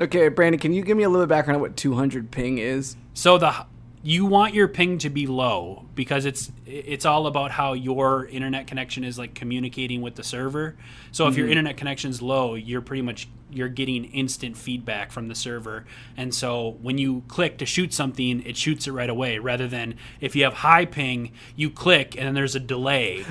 Okay, 0.00 0.28
Brandon, 0.28 0.60
can 0.60 0.72
you 0.72 0.82
give 0.82 0.96
me 0.96 1.02
a 1.02 1.08
little 1.08 1.26
bit 1.26 1.30
background 1.30 1.56
on 1.56 1.62
what 1.62 1.76
200 1.76 2.30
ping 2.30 2.58
is? 2.58 2.96
So 3.14 3.38
the 3.38 3.66
you 4.02 4.26
want 4.26 4.54
your 4.54 4.68
ping 4.68 4.98
to 4.98 5.10
be 5.10 5.26
low 5.26 5.84
because 5.94 6.24
it's 6.24 6.52
it's 6.66 7.04
all 7.04 7.26
about 7.26 7.50
how 7.50 7.72
your 7.72 8.26
internet 8.26 8.66
connection 8.66 9.02
is 9.02 9.18
like 9.18 9.34
communicating 9.34 10.02
with 10.02 10.14
the 10.14 10.22
server. 10.22 10.76
So 11.10 11.26
if 11.26 11.36
your 11.36 11.48
internet 11.48 11.76
connection's 11.76 12.22
low, 12.22 12.54
you're 12.54 12.80
pretty 12.80 13.02
much 13.02 13.28
you're 13.50 13.68
getting 13.68 14.04
instant 14.06 14.56
feedback 14.56 15.10
from 15.10 15.28
the 15.28 15.34
server. 15.34 15.84
And 16.16 16.34
so 16.34 16.76
when 16.82 16.98
you 16.98 17.22
click 17.28 17.58
to 17.58 17.66
shoot 17.66 17.92
something, 17.92 18.42
it 18.46 18.56
shoots 18.56 18.86
it 18.86 18.92
right 18.92 19.10
away 19.10 19.38
rather 19.38 19.66
than 19.66 19.94
if 20.20 20.36
you 20.36 20.44
have 20.44 20.54
high 20.54 20.84
ping, 20.84 21.32
you 21.56 21.70
click 21.70 22.16
and 22.16 22.26
then 22.26 22.34
there's 22.34 22.54
a 22.54 22.60
delay. 22.60 23.24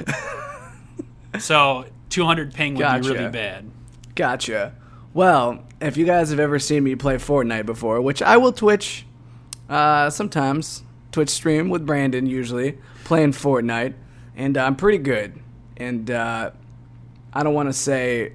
so 1.39 1.85
200 2.09 2.53
ping 2.53 2.75
would 2.75 2.81
Gotcha. 2.81 3.01
be 3.03 3.15
really 3.15 3.31
bad. 3.31 3.69
Gotcha. 4.15 4.73
Well, 5.13 5.63
if 5.81 5.97
you 5.97 6.05
guys 6.05 6.29
have 6.29 6.39
ever 6.39 6.59
seen 6.59 6.83
me 6.83 6.95
play 6.95 7.15
Fortnite 7.15 7.65
before, 7.65 8.01
which 8.01 8.21
I 8.21 8.37
will 8.37 8.53
Twitch 8.53 9.05
uh, 9.69 10.09
sometimes, 10.09 10.83
Twitch 11.11 11.29
stream 11.29 11.69
with 11.69 11.85
Brandon 11.85 12.25
usually, 12.25 12.77
playing 13.03 13.31
Fortnite, 13.31 13.93
and 14.35 14.57
uh, 14.57 14.63
I'm 14.63 14.75
pretty 14.75 14.99
good. 14.99 15.39
And 15.77 16.09
uh, 16.09 16.51
I 17.33 17.43
don't 17.43 17.53
want 17.53 17.69
to 17.69 17.73
say 17.73 18.33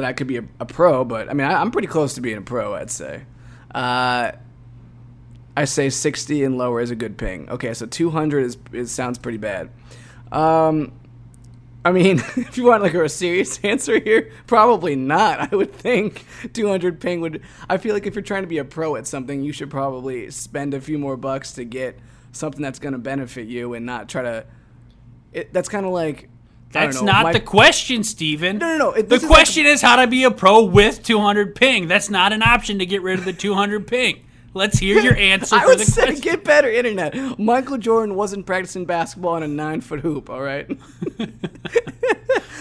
that 0.00 0.08
I 0.08 0.12
could 0.12 0.26
be 0.26 0.38
a, 0.38 0.44
a 0.58 0.66
pro, 0.66 1.04
but 1.04 1.28
I 1.28 1.34
mean, 1.34 1.46
I, 1.46 1.60
I'm 1.60 1.70
pretty 1.70 1.88
close 1.88 2.14
to 2.14 2.20
being 2.20 2.38
a 2.38 2.42
pro, 2.42 2.74
I'd 2.74 2.90
say. 2.90 3.24
Uh, 3.74 4.32
I 5.56 5.64
say 5.64 5.90
60 5.90 6.44
and 6.44 6.58
lower 6.58 6.80
is 6.80 6.90
a 6.90 6.96
good 6.96 7.18
ping. 7.18 7.48
Okay, 7.50 7.74
so 7.74 7.86
200 7.86 8.44
is, 8.44 8.58
is 8.72 8.90
sounds 8.90 9.18
pretty 9.18 9.38
bad. 9.38 9.70
Um, 10.32 10.92
I 11.84 11.92
mean, 11.92 12.18
if 12.36 12.56
you 12.56 12.64
want 12.64 12.82
like 12.82 12.94
a 12.94 13.08
serious 13.08 13.58
answer 13.64 13.98
here, 13.98 14.32
probably 14.46 14.96
not. 14.96 15.52
I 15.52 15.56
would 15.56 15.72
think 15.72 16.24
200 16.52 17.00
ping 17.00 17.20
would. 17.20 17.42
I 17.68 17.78
feel 17.78 17.94
like 17.94 18.06
if 18.06 18.14
you're 18.14 18.22
trying 18.22 18.42
to 18.42 18.48
be 18.48 18.58
a 18.58 18.64
pro 18.64 18.96
at 18.96 19.06
something, 19.06 19.42
you 19.42 19.52
should 19.52 19.70
probably 19.70 20.30
spend 20.30 20.74
a 20.74 20.80
few 20.80 20.98
more 20.98 21.16
bucks 21.16 21.52
to 21.52 21.64
get 21.64 21.98
something 22.32 22.62
that's 22.62 22.78
going 22.78 22.92
to 22.92 22.98
benefit 22.98 23.48
you 23.48 23.74
and 23.74 23.86
not 23.86 24.08
try 24.08 24.22
to. 24.22 24.46
It, 25.32 25.52
that's 25.52 25.68
kind 25.68 25.86
of 25.86 25.92
like. 25.92 26.28
That's 26.72 27.00
know, 27.00 27.06
not 27.06 27.22
my- 27.24 27.32
the 27.32 27.40
question, 27.40 28.04
Steven. 28.04 28.58
No, 28.58 28.68
no, 28.68 28.78
no, 28.78 28.92
it- 28.92 29.08
the 29.08 29.16
is 29.16 29.22
like- 29.22 29.30
question 29.30 29.66
is 29.66 29.82
how 29.82 29.96
to 29.96 30.06
be 30.06 30.24
a 30.24 30.30
pro 30.30 30.62
with 30.64 31.02
200 31.02 31.54
ping. 31.54 31.88
That's 31.88 32.08
not 32.10 32.32
an 32.32 32.42
option 32.42 32.78
to 32.78 32.86
get 32.86 33.02
rid 33.02 33.18
of 33.18 33.24
the 33.24 33.32
200 33.32 33.86
ping. 33.86 34.20
Let's 34.54 34.78
hear 34.78 35.00
your 35.00 35.16
answer 35.16 35.56
I 35.56 35.66
would 35.66 35.80
say 35.80 36.02
question. 36.06 36.20
get 36.20 36.44
better 36.44 36.68
internet. 36.70 37.38
Michael 37.38 37.78
Jordan 37.78 38.14
wasn't 38.16 38.46
practicing 38.46 38.84
basketball 38.84 39.34
on 39.34 39.42
a 39.42 39.48
nine 39.48 39.80
foot 39.80 40.00
hoop. 40.00 40.28
All 40.30 40.40
right. 40.42 40.68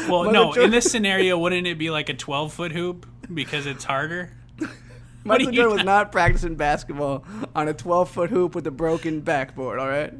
well, 0.07 0.23
Michael 0.25 0.31
no, 0.31 0.53
in 0.53 0.71
this 0.71 0.91
scenario, 0.91 1.37
wouldn't 1.37 1.67
it 1.67 1.77
be 1.77 1.89
like 1.89 2.09
a 2.09 2.13
12 2.13 2.53
foot 2.53 2.71
hoop 2.71 3.05
because 3.33 3.65
it's 3.65 3.83
harder? 3.83 4.31
Michael 5.23 5.51
Jordan 5.51 5.75
was 5.77 5.83
not 5.83 6.11
practicing 6.11 6.55
basketball 6.55 7.25
on 7.55 7.67
a 7.67 7.73
12 7.73 8.09
foot 8.09 8.29
hoop 8.29 8.55
with 8.55 8.65
a 8.67 8.71
broken 8.71 9.21
backboard, 9.21 9.79
all 9.79 9.87
right? 9.87 10.13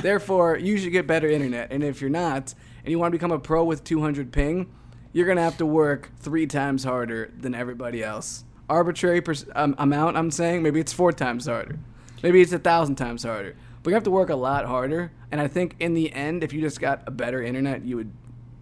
Therefore, 0.00 0.56
you 0.56 0.76
should 0.76 0.92
get 0.92 1.06
better 1.06 1.28
internet. 1.28 1.70
And 1.70 1.82
if 1.82 2.00
you're 2.00 2.10
not, 2.10 2.54
and 2.84 2.90
you 2.90 2.98
want 2.98 3.12
to 3.12 3.18
become 3.18 3.32
a 3.32 3.38
pro 3.38 3.64
with 3.64 3.84
200 3.84 4.32
ping, 4.32 4.72
you're 5.12 5.26
going 5.26 5.36
to 5.36 5.42
have 5.42 5.56
to 5.58 5.66
work 5.66 6.10
three 6.18 6.46
times 6.46 6.84
harder 6.84 7.32
than 7.38 7.54
everybody 7.54 8.02
else. 8.02 8.44
Arbitrary 8.68 9.20
pers- 9.20 9.46
um, 9.54 9.74
amount, 9.78 10.16
I'm 10.16 10.30
saying, 10.30 10.62
maybe 10.62 10.80
it's 10.80 10.92
four 10.92 11.12
times 11.12 11.46
harder. 11.46 11.78
Maybe 12.22 12.40
it's 12.40 12.52
a 12.52 12.58
thousand 12.58 12.96
times 12.96 13.22
harder. 13.22 13.54
But 13.82 13.90
you 13.90 13.94
have 13.94 14.04
to 14.04 14.10
work 14.10 14.30
a 14.30 14.36
lot 14.36 14.64
harder. 14.64 15.12
And 15.30 15.40
I 15.40 15.46
think 15.48 15.76
in 15.78 15.94
the 15.94 16.12
end, 16.12 16.42
if 16.42 16.52
you 16.52 16.60
just 16.60 16.80
got 16.80 17.02
a 17.06 17.10
better 17.10 17.42
internet, 17.42 17.84
you 17.84 17.96
would 17.96 18.10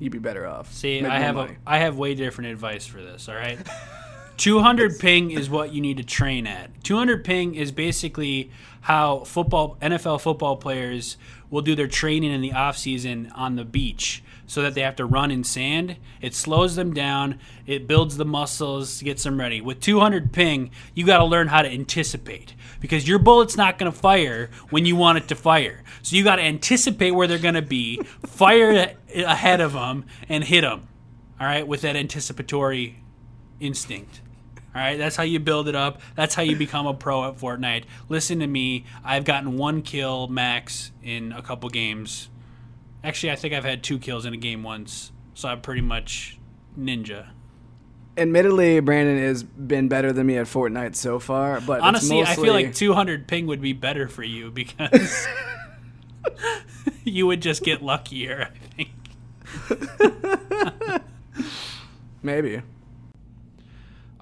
you'd 0.01 0.11
be 0.11 0.19
better 0.19 0.47
off. 0.47 0.73
See, 0.73 1.01
Make 1.01 1.13
I 1.13 1.21
have 1.21 1.37
a. 1.37 1.57
I 1.67 1.79
have 1.79 1.97
way 1.97 2.15
different 2.15 2.51
advice 2.51 2.87
for 2.87 3.01
this. 3.01 3.29
All 3.29 3.37
right, 3.37 3.59
200 4.37 4.99
ping 4.99 5.31
is 5.31 5.49
what 5.49 5.73
you 5.73 5.81
need 5.81 5.97
to 5.99 6.05
train 6.05 6.47
at. 6.47 6.83
200 6.85 7.25
ping 7.25 7.55
is 7.55 7.71
basically 7.73 8.51
how 8.83 9.21
football 9.21 9.77
NFL 9.81 10.21
football 10.21 10.57
players 10.57 11.17
will 11.51 11.63
do 11.63 11.75
their 11.75 11.87
training 11.87 12.33
in 12.33 12.41
the 12.41 12.53
off 12.53 12.77
season 12.77 13.31
on 13.35 13.57
the 13.57 13.65
beach, 13.65 14.25
so 14.47 14.63
that 14.63 14.75
they 14.75 14.81
have 14.81 14.97
to 14.97 15.05
run 15.05 15.31
in 15.31 15.45
sand. 15.45 15.97
It 16.21 16.35
slows 16.35 16.77
them 16.77 16.93
down. 16.93 17.39
It 17.67 17.87
builds 17.87 18.17
the 18.17 18.25
muscles, 18.25 19.03
gets 19.03 19.23
them 19.23 19.39
ready. 19.39 19.61
With 19.61 19.81
200 19.81 20.33
ping, 20.33 20.71
you 20.95 21.07
got 21.07 21.19
to 21.19 21.25
learn 21.25 21.49
how 21.49 21.63
to 21.63 21.69
anticipate 21.71 22.55
because 22.81 23.07
your 23.07 23.19
bullet's 23.19 23.57
not 23.57 23.79
going 23.79 23.93
to 23.93 23.97
fire 23.97 24.51
when 24.71 24.85
you 24.87 24.97
want 24.97 25.19
it 25.19 25.29
to 25.29 25.35
fire. 25.35 25.85
So 26.03 26.17
you 26.17 26.25
got 26.25 26.37
to 26.37 26.43
anticipate 26.43 27.13
where 27.13 27.27
they're 27.27 27.39
going 27.39 27.55
to 27.55 27.63
be, 27.63 27.99
fire 28.27 28.95
ahead 29.15 29.61
of 29.61 29.75
them, 29.75 30.07
and 30.29 30.43
hit 30.43 30.63
them. 30.63 30.89
All 31.39 31.47
right, 31.47 31.67
with 31.67 31.83
that 31.83 31.97
anticipatory 31.97 33.02
instinct. 33.63 34.21
All 34.75 34.81
right, 34.81 34.97
that's 34.97 35.17
how 35.17 35.23
you 35.23 35.39
build 35.39 35.69
it 35.69 35.75
up. 35.75 36.01
That's 36.15 36.35
how 36.35 36.43
you 36.43 36.57
become 36.57 36.87
a 36.87 36.95
pro 36.95 37.29
at 37.29 37.37
Fortnite. 37.37 37.85
Listen 38.09 38.41
to 38.41 38.47
me. 38.47 38.87
I've 39.05 39.25
gotten 39.25 39.59
one 39.59 39.83
kill 39.83 40.29
max 40.29 40.93
in 41.03 41.33
a 41.33 41.43
couple 41.43 41.69
games. 41.69 42.31
Actually, 43.05 43.33
I 43.33 43.37
think 43.37 43.53
I've 43.53 43.65
had 43.65 43.83
two 43.83 43.99
kills 43.99 44.25
in 44.25 44.33
a 44.33 44.39
game 44.39 44.63
once. 44.63 45.13
So 45.35 45.49
I'm 45.49 45.61
pretty 45.61 45.83
much 45.83 46.39
ninja. 46.79 47.29
Admittedly, 48.17 48.81
Brandon 48.81 49.19
has 49.19 49.43
been 49.43 49.89
better 49.89 50.13
than 50.13 50.27
me 50.27 50.37
at 50.37 50.47
Fortnite 50.47 50.97
so 50.97 51.19
far, 51.19 51.61
but 51.61 51.81
Honestly, 51.81 52.23
I 52.23 52.35
feel 52.35 52.53
like 52.53 52.75
200 52.75 53.27
ping 53.27 53.47
would 53.47 53.63
be 53.63 53.73
better 53.73 54.07
for 54.07 54.23
you 54.23 54.51
because 54.51 55.27
you 57.05 57.27
would 57.27 57.41
just 57.41 57.63
get 57.63 57.83
luckier, 57.83 58.51
I 58.53 58.59
think. 58.77 58.91
maybe. 62.23 62.61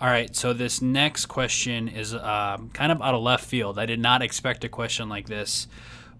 All 0.00 0.08
right, 0.08 0.34
so 0.34 0.54
this 0.54 0.80
next 0.80 1.26
question 1.26 1.86
is 1.86 2.14
um, 2.14 2.70
kind 2.70 2.90
of 2.90 3.02
out 3.02 3.14
of 3.14 3.20
left 3.20 3.44
field. 3.44 3.78
I 3.78 3.84
did 3.84 4.00
not 4.00 4.22
expect 4.22 4.64
a 4.64 4.68
question 4.70 5.10
like 5.10 5.26
this, 5.28 5.68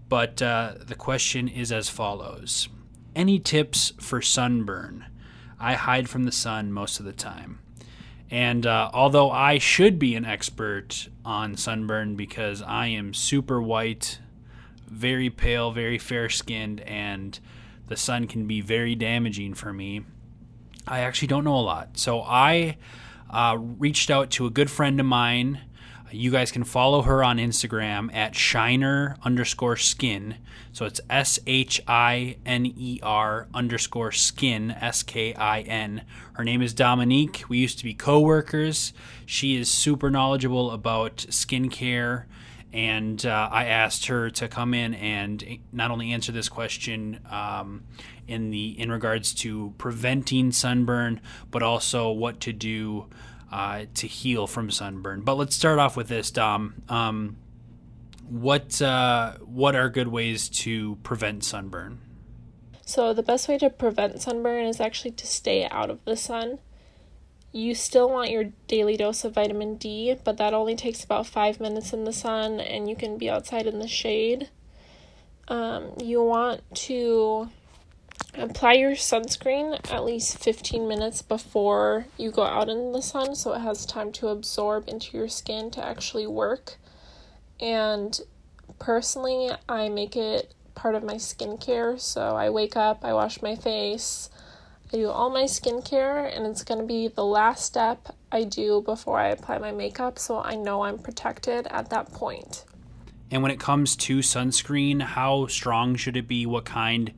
but 0.07 0.39
uh, 0.39 0.75
the 0.79 0.93
question 0.93 1.47
is 1.47 1.71
as 1.71 1.89
follows 1.89 2.69
Any 3.15 3.39
tips 3.39 3.93
for 3.99 4.21
sunburn? 4.21 5.07
I 5.59 5.73
hide 5.73 6.09
from 6.09 6.25
the 6.25 6.31
sun 6.31 6.71
most 6.71 6.99
of 6.99 7.07
the 7.07 7.11
time. 7.11 7.57
And 8.29 8.67
uh, 8.67 8.91
although 8.93 9.31
I 9.31 9.57
should 9.57 9.97
be 9.97 10.15
an 10.15 10.25
expert 10.25 11.09
on 11.25 11.57
sunburn 11.57 12.15
because 12.15 12.61
I 12.61 12.85
am 12.85 13.15
super 13.15 13.59
white, 13.59 14.19
very 14.85 15.31
pale, 15.31 15.71
very 15.71 15.97
fair 15.97 16.29
skinned, 16.29 16.81
and 16.81 17.39
the 17.87 17.97
sun 17.97 18.27
can 18.27 18.45
be 18.45 18.61
very 18.61 18.93
damaging 18.93 19.55
for 19.55 19.73
me, 19.73 20.01
I 20.87 20.99
actually 20.99 21.29
don't 21.29 21.43
know 21.43 21.57
a 21.57 21.61
lot. 21.61 21.97
So 21.97 22.21
I 22.21 22.77
uh, 23.31 23.57
reached 23.57 24.11
out 24.11 24.29
to 24.31 24.45
a 24.45 24.49
good 24.49 24.69
friend 24.69 24.99
of 24.99 25.05
mine. 25.05 25.61
You 26.11 26.29
guys 26.29 26.51
can 26.51 26.65
follow 26.65 27.03
her 27.03 27.23
on 27.23 27.37
Instagram 27.37 28.13
at 28.13 28.35
shiner 28.35 29.15
underscore 29.23 29.77
skin. 29.77 30.35
So 30.73 30.85
it's 30.85 30.99
S 31.09 31.39
H 31.47 31.81
I 31.87 32.35
N 32.45 32.65
E 32.65 32.99
R 33.01 33.47
underscore 33.53 34.11
skin, 34.11 34.71
S 34.71 35.03
K 35.03 35.33
I 35.33 35.61
N. 35.61 36.03
Her 36.33 36.43
name 36.43 36.61
is 36.61 36.73
Dominique. 36.73 37.45
We 37.47 37.59
used 37.59 37.77
to 37.77 37.85
be 37.85 37.93
co 37.93 38.19
workers. 38.19 38.91
She 39.25 39.55
is 39.55 39.71
super 39.71 40.11
knowledgeable 40.11 40.71
about 40.71 41.17
skincare 41.29 42.25
and 42.73 43.25
uh, 43.25 43.49
I 43.51 43.65
asked 43.65 44.05
her 44.05 44.29
to 44.31 44.47
come 44.47 44.73
in 44.73 44.93
and 44.93 45.59
not 45.71 45.91
only 45.91 46.11
answer 46.11 46.31
this 46.31 46.49
question 46.49 47.19
um, 47.29 47.83
in 48.27 48.49
the 48.49 48.79
in 48.79 48.91
regards 48.91 49.33
to 49.35 49.73
preventing 49.77 50.51
sunburn, 50.51 51.21
but 51.49 51.63
also 51.63 52.11
what 52.11 52.39
to 52.41 52.53
do 52.53 53.07
uh, 53.51 53.85
to 53.95 54.07
heal 54.07 54.47
from 54.47 54.71
sunburn. 54.71 55.21
But 55.21 55.35
let's 55.35 55.55
start 55.55 55.79
off 55.79 55.97
with 55.97 56.07
this, 56.07 56.31
Dom. 56.31 56.81
Um, 56.87 57.37
what 58.29 58.81
uh, 58.81 59.33
what 59.39 59.75
are 59.75 59.89
good 59.89 60.07
ways 60.07 60.47
to 60.49 60.95
prevent 61.03 61.43
sunburn? 61.43 61.99
So 62.85 63.13
the 63.13 63.23
best 63.23 63.47
way 63.47 63.57
to 63.57 63.69
prevent 63.69 64.21
sunburn 64.21 64.65
is 64.65 64.79
actually 64.79 65.11
to 65.11 65.27
stay 65.27 65.67
out 65.69 65.89
of 65.89 66.03
the 66.05 66.15
sun. 66.15 66.59
You 67.53 67.75
still 67.75 68.09
want 68.09 68.31
your 68.31 68.45
daily 68.67 68.95
dose 68.95 69.25
of 69.25 69.33
vitamin 69.33 69.75
D, 69.75 70.15
but 70.23 70.37
that 70.37 70.53
only 70.53 70.75
takes 70.75 71.03
about 71.03 71.27
five 71.27 71.59
minutes 71.59 71.91
in 71.91 72.05
the 72.05 72.13
sun, 72.13 72.59
and 72.59 72.89
you 72.89 72.95
can 72.95 73.17
be 73.17 73.29
outside 73.29 73.67
in 73.67 73.79
the 73.79 73.87
shade. 73.87 74.49
Um, 75.49 75.91
you 76.01 76.23
want 76.23 76.61
to 76.75 77.49
apply 78.35 78.73
your 78.73 78.91
sunscreen 78.91 79.77
at 79.91 80.05
least 80.05 80.37
15 80.37 80.87
minutes 80.87 81.21
before 81.21 82.05
you 82.17 82.31
go 82.31 82.43
out 82.43 82.69
in 82.69 82.93
the 82.93 83.01
sun 83.01 83.35
so 83.35 83.51
it 83.53 83.59
has 83.59 83.85
time 83.85 84.11
to 84.13 84.29
absorb 84.29 84.87
into 84.87 85.17
your 85.17 85.27
skin 85.27 85.69
to 85.71 85.85
actually 85.85 86.27
work. 86.27 86.77
And 87.59 88.19
personally, 88.79 89.49
I 89.67 89.89
make 89.89 90.15
it 90.15 90.53
part 90.75 90.95
of 90.95 91.03
my 91.03 91.15
skincare. 91.15 91.99
So 91.99 92.35
I 92.35 92.49
wake 92.49 92.75
up, 92.75 93.03
I 93.03 93.13
wash 93.13 93.41
my 93.41 93.55
face, 93.55 94.29
I 94.93 94.97
do 94.97 95.09
all 95.09 95.29
my 95.29 95.43
skincare, 95.43 96.35
and 96.35 96.45
it's 96.45 96.63
going 96.65 96.79
to 96.79 96.85
be 96.85 97.07
the 97.07 97.23
last 97.23 97.65
step 97.65 98.13
I 98.29 98.43
do 98.43 98.81
before 98.81 99.19
I 99.19 99.29
apply 99.29 99.57
my 99.57 99.71
makeup, 99.71 100.19
so 100.19 100.41
I 100.41 100.55
know 100.55 100.83
I'm 100.83 100.99
protected 100.99 101.65
at 101.67 101.89
that 101.91 102.11
point. 102.11 102.65
And 103.29 103.41
when 103.41 103.51
it 103.51 103.59
comes 103.59 103.95
to 103.97 104.19
sunscreen, 104.19 105.01
how 105.01 105.47
strong 105.47 105.95
should 105.95 106.17
it 106.17 106.27
be? 106.27 106.45
What 106.45 106.65
kind 106.65 107.13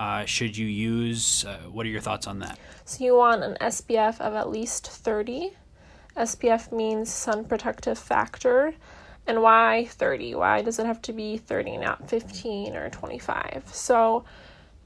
uh, 0.00 0.24
should 0.24 0.56
you 0.56 0.66
use? 0.66 1.44
Uh, 1.44 1.58
what 1.70 1.86
are 1.86 1.90
your 1.90 2.00
thoughts 2.00 2.26
on 2.26 2.40
that? 2.40 2.58
So, 2.84 3.04
you 3.04 3.16
want 3.16 3.44
an 3.44 3.56
SPF 3.60 4.20
of 4.20 4.34
at 4.34 4.50
least 4.50 4.88
30. 4.88 5.52
SPF 6.16 6.72
means 6.72 7.12
sun 7.12 7.44
protective 7.44 7.98
factor. 7.98 8.74
And 9.28 9.42
why 9.42 9.86
30? 9.90 10.34
Why 10.34 10.62
does 10.62 10.80
it 10.80 10.86
have 10.86 11.00
to 11.02 11.12
be 11.12 11.36
30, 11.36 11.76
not 11.76 12.10
15 12.10 12.74
or 12.74 12.90
25? 12.90 13.70
So, 13.72 14.24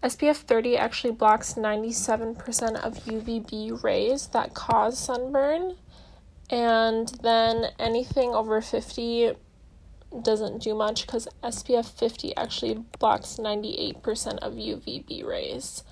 SPF 0.02 0.37
30 0.37 0.76
actually 0.76 1.12
blocks 1.12 1.54
97% 1.54 2.74
of 2.85 2.94
UVB 3.04 3.82
rays 3.82 4.28
that 4.28 4.54
cause 4.54 4.98
sunburn. 4.98 5.76
And 6.50 7.09
then 7.22 7.66
anything 7.78 8.35
over 8.35 8.61
50 8.61 9.32
doesn't 10.22 10.62
do 10.62 10.74
much 10.74 11.06
because 11.06 11.28
SPF 11.42 11.87
50 11.87 12.37
actually 12.37 12.85
blocks 12.98 13.38
98% 13.40 14.38
of 14.38 14.54
UVB 14.54 15.24
rays. 15.24 15.82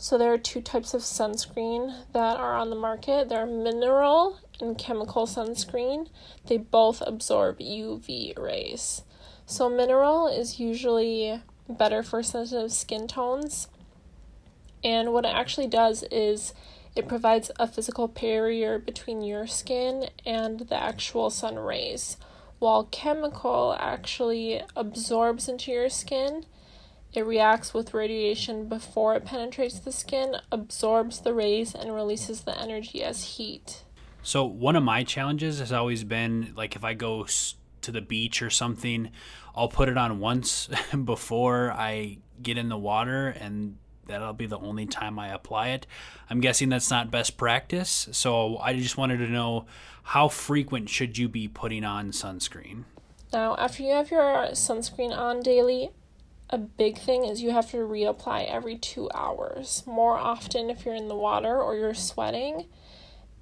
So 0.00 0.16
there 0.16 0.32
are 0.32 0.38
two 0.38 0.60
types 0.60 0.94
of 0.94 1.02
sunscreen 1.02 1.92
that 2.12 2.36
are 2.38 2.56
on 2.56 2.70
the 2.70 2.76
market. 2.76 3.28
There 3.28 3.40
are 3.40 3.46
mineral 3.46 4.38
and 4.60 4.78
chemical 4.78 5.26
sunscreen. 5.26 6.08
They 6.46 6.56
both 6.56 7.02
absorb 7.04 7.58
UV 7.58 8.38
rays. 8.38 9.02
So 9.44 9.68
mineral 9.68 10.28
is 10.28 10.60
usually 10.60 11.42
better 11.68 12.02
for 12.02 12.22
sensitive 12.22 12.72
skin 12.72 13.06
tones. 13.06 13.68
And 14.82 15.12
what 15.12 15.24
it 15.24 15.34
actually 15.34 15.66
does 15.66 16.04
is 16.10 16.54
it 16.94 17.08
provides 17.08 17.50
a 17.58 17.66
physical 17.66 18.08
barrier 18.08 18.78
between 18.78 19.22
your 19.22 19.46
skin 19.46 20.08
and 20.24 20.60
the 20.60 20.80
actual 20.80 21.30
sun 21.30 21.56
rays 21.56 22.16
while 22.58 22.84
chemical 22.84 23.76
actually 23.78 24.62
absorbs 24.76 25.48
into 25.48 25.70
your 25.70 25.88
skin. 25.88 26.44
It 27.12 27.24
reacts 27.24 27.72
with 27.72 27.94
radiation 27.94 28.68
before 28.68 29.14
it 29.14 29.24
penetrates 29.24 29.78
the 29.78 29.92
skin, 29.92 30.36
absorbs 30.52 31.20
the 31.20 31.32
rays, 31.32 31.74
and 31.74 31.94
releases 31.94 32.42
the 32.42 32.60
energy 32.60 33.02
as 33.02 33.36
heat. 33.36 33.84
So, 34.22 34.44
one 34.44 34.76
of 34.76 34.82
my 34.82 35.04
challenges 35.04 35.58
has 35.58 35.72
always 35.72 36.04
been 36.04 36.52
like 36.54 36.76
if 36.76 36.84
I 36.84 36.94
go 36.94 37.26
to 37.80 37.92
the 37.92 38.02
beach 38.02 38.42
or 38.42 38.50
something, 38.50 39.10
I'll 39.58 39.68
put 39.68 39.88
it 39.88 39.98
on 39.98 40.20
once 40.20 40.68
before 41.04 41.72
I 41.72 42.18
get 42.40 42.56
in 42.58 42.68
the 42.68 42.78
water, 42.78 43.28
and 43.28 43.76
that'll 44.06 44.32
be 44.32 44.46
the 44.46 44.58
only 44.58 44.86
time 44.86 45.18
I 45.18 45.28
apply 45.28 45.70
it. 45.70 45.86
I'm 46.30 46.40
guessing 46.40 46.68
that's 46.68 46.90
not 46.90 47.10
best 47.10 47.36
practice. 47.36 48.08
So, 48.12 48.58
I 48.58 48.74
just 48.74 48.96
wanted 48.96 49.18
to 49.18 49.28
know 49.28 49.66
how 50.04 50.28
frequent 50.28 50.88
should 50.88 51.18
you 51.18 51.28
be 51.28 51.48
putting 51.48 51.84
on 51.84 52.12
sunscreen? 52.12 52.84
Now, 53.32 53.56
after 53.56 53.82
you 53.82 53.92
have 53.94 54.12
your 54.12 54.48
sunscreen 54.52 55.10
on 55.10 55.40
daily, 55.40 55.90
a 56.50 56.56
big 56.56 56.96
thing 56.96 57.24
is 57.24 57.42
you 57.42 57.50
have 57.50 57.70
to 57.72 57.78
reapply 57.78 58.48
every 58.48 58.78
two 58.78 59.10
hours, 59.12 59.82
more 59.86 60.16
often 60.16 60.70
if 60.70 60.86
you're 60.86 60.94
in 60.94 61.08
the 61.08 61.16
water 61.16 61.60
or 61.60 61.74
you're 61.74 61.94
sweating. 61.94 62.66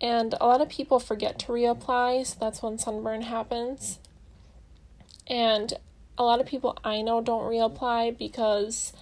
And 0.00 0.34
a 0.40 0.46
lot 0.46 0.62
of 0.62 0.70
people 0.70 0.98
forget 0.98 1.38
to 1.40 1.52
reapply, 1.52 2.26
so 2.26 2.36
that's 2.40 2.62
when 2.62 2.78
sunburn 2.78 3.22
happens. 3.22 4.00
And 5.26 5.74
a 6.18 6.24
lot 6.24 6.40
of 6.40 6.46
people 6.46 6.78
I 6.84 7.02
know 7.02 7.20
don't 7.20 7.44
reapply 7.44 8.16
because 8.18 8.92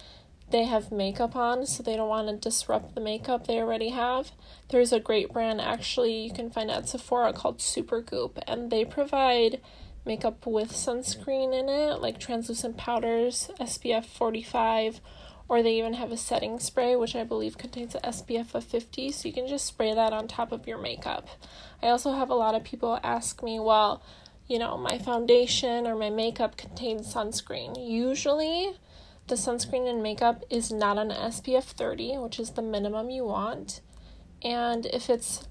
they 0.49 0.65
have 0.65 0.91
makeup 0.91 1.35
on, 1.35 1.65
so 1.65 1.81
they 1.81 1.95
don't 1.95 2.09
want 2.09 2.27
to 2.27 2.49
disrupt 2.49 2.93
the 2.93 3.01
makeup 3.01 3.47
they 3.47 3.57
already 3.57 3.89
have. 3.89 4.31
There's 4.69 4.93
a 4.93 4.99
great 4.99 5.33
brand 5.33 5.59
actually 5.59 6.17
you 6.25 6.31
can 6.31 6.51
find 6.51 6.69
at 6.69 6.87
Sephora 6.87 7.33
called 7.33 7.59
Supergoop, 7.59 8.37
and 8.47 8.69
they 8.69 8.85
provide 8.85 9.61
makeup 10.05 10.45
with 10.45 10.71
sunscreen 10.71 11.57
in 11.57 11.67
it, 11.67 11.99
like 11.99 12.19
translucent 12.19 12.77
powders, 12.77 13.49
SPF 13.59 14.05
45, 14.05 15.01
or 15.47 15.61
they 15.61 15.77
even 15.77 15.93
have 15.93 16.11
a 16.11 16.17
setting 16.17 16.59
spray, 16.59 16.95
which 16.95 17.15
I 17.15 17.23
believe 17.23 17.57
contains 17.57 17.95
SPF 17.95 18.53
of 18.53 18.63
50, 18.63 19.11
so 19.11 19.27
you 19.27 19.33
can 19.33 19.47
just 19.47 19.65
spray 19.65 19.93
that 19.93 20.13
on 20.13 20.27
top 20.27 20.51
of 20.51 20.67
your 20.67 20.77
makeup. 20.77 21.27
I 21.81 21.87
also 21.87 22.13
have 22.13 22.29
a 22.29 22.35
lot 22.35 22.55
of 22.55 22.63
people 22.63 22.99
ask 23.03 23.41
me, 23.41 23.59
well, 23.59 24.03
you 24.47 24.59
know, 24.59 24.77
my 24.77 24.99
foundation 24.99 25.87
or 25.87 25.95
my 25.95 26.09
makeup 26.09 26.57
contains 26.57 27.13
sunscreen. 27.13 27.75
Usually, 27.77 28.73
the 29.27 29.35
sunscreen 29.35 29.89
and 29.89 30.03
makeup 30.03 30.43
is 30.49 30.71
not 30.71 30.97
an 30.97 31.09
SPF 31.09 31.63
30, 31.63 32.17
which 32.17 32.39
is 32.39 32.51
the 32.51 32.61
minimum 32.61 33.09
you 33.09 33.25
want. 33.25 33.81
And 34.43 34.85
if 34.87 35.09
it's 35.09 35.47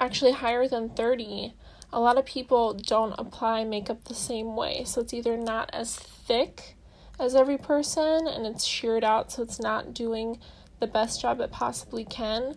actually 0.00 0.32
higher 0.32 0.66
than 0.66 0.88
30, 0.90 1.52
a 1.92 2.00
lot 2.00 2.16
of 2.16 2.24
people 2.24 2.74
don't 2.74 3.14
apply 3.18 3.64
makeup 3.64 4.04
the 4.04 4.14
same 4.14 4.56
way. 4.56 4.84
So 4.84 5.02
it's 5.02 5.12
either 5.12 5.36
not 5.36 5.68
as 5.72 5.96
thick 5.96 6.76
as 7.18 7.34
every 7.34 7.58
person 7.58 8.26
and 8.26 8.46
it's 8.46 8.64
sheared 8.64 9.04
out 9.04 9.32
so 9.32 9.42
it's 9.42 9.60
not 9.60 9.92
doing 9.92 10.38
the 10.80 10.86
best 10.86 11.20
job 11.20 11.40
it 11.40 11.50
possibly 11.50 12.04
can, 12.04 12.56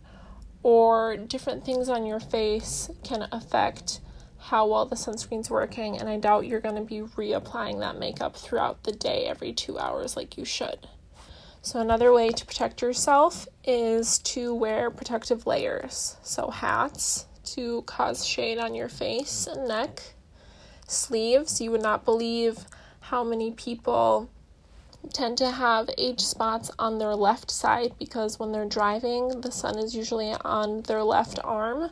or 0.64 1.18
different 1.18 1.66
things 1.66 1.90
on 1.90 2.06
your 2.06 2.20
face 2.20 2.90
can 3.04 3.28
affect 3.32 4.00
how 4.52 4.68
well 4.68 4.86
the 4.86 4.98
sunscreen's 4.98 5.50
working, 5.50 5.98
and 5.98 6.10
I 6.10 6.18
doubt 6.18 6.46
you're 6.46 6.60
going 6.60 6.76
to 6.76 6.82
be 6.82 7.00
reapplying 7.00 7.80
that 7.80 7.98
makeup 7.98 8.36
throughout 8.36 8.84
the 8.84 8.92
day 8.92 9.24
every 9.26 9.54
two 9.54 9.80
hours 9.80 10.18
like 10.18 10.38
you 10.38 10.44
should. 10.44 10.90
So, 11.62 11.80
another 11.80 12.12
way 12.12 12.32
to 12.32 12.46
protect 12.46 12.82
yourself 12.82 13.48
is 13.64 14.20
to 14.20 14.54
wear 14.54 14.92
protective 14.92 15.48
layers. 15.48 16.18
So, 16.22 16.50
hats 16.50 17.28
to 17.56 17.84
cause 17.84 18.26
shade 18.26 18.58
on 18.58 18.76
your 18.76 18.90
face 18.90 19.48
and 19.48 19.70
neck, 19.70 20.16
sleeves. 20.86 21.62
You 21.62 21.72
would 21.72 21.82
not 21.82 22.04
believe 22.04 22.66
how 23.00 23.24
many 23.24 23.52
people 23.52 24.30
tend 25.14 25.38
to 25.38 25.50
have 25.50 25.90
age 25.98 26.20
spots 26.20 26.70
on 26.78 26.98
their 26.98 27.16
left 27.16 27.52
side 27.52 27.94
because 27.98 28.38
when 28.38 28.52
they're 28.52 28.66
driving, 28.66 29.40
the 29.40 29.52
sun 29.52 29.78
is 29.78 29.96
usually 29.96 30.34
on 30.44 30.82
their 30.82 31.04
left 31.04 31.40
arm 31.42 31.90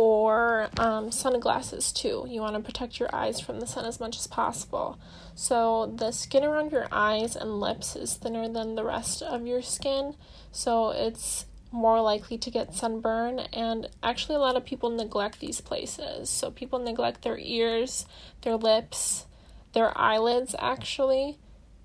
or 0.00 0.70
um, 0.78 1.12
sunglasses 1.12 1.92
too. 1.92 2.24
You 2.26 2.40
want 2.40 2.56
to 2.56 2.62
protect 2.62 2.98
your 2.98 3.14
eyes 3.14 3.38
from 3.38 3.60
the 3.60 3.66
sun 3.66 3.84
as 3.84 4.00
much 4.00 4.16
as 4.16 4.26
possible. 4.26 4.98
So, 5.34 5.92
the 5.94 6.10
skin 6.10 6.42
around 6.42 6.72
your 6.72 6.88
eyes 6.90 7.36
and 7.36 7.60
lips 7.60 7.96
is 7.96 8.14
thinner 8.14 8.48
than 8.48 8.76
the 8.76 8.84
rest 8.84 9.20
of 9.20 9.46
your 9.46 9.60
skin, 9.60 10.14
so 10.50 10.88
it's 10.88 11.44
more 11.70 12.00
likely 12.00 12.38
to 12.38 12.50
get 12.50 12.74
sunburn. 12.74 13.40
And 13.52 13.90
actually, 14.02 14.36
a 14.36 14.38
lot 14.38 14.56
of 14.56 14.64
people 14.64 14.88
neglect 14.88 15.38
these 15.38 15.60
places. 15.60 16.30
So, 16.30 16.50
people 16.50 16.78
neglect 16.78 17.20
their 17.20 17.38
ears, 17.38 18.06
their 18.40 18.56
lips, 18.56 19.26
their 19.74 19.92
eyelids, 19.98 20.56
actually, 20.58 21.36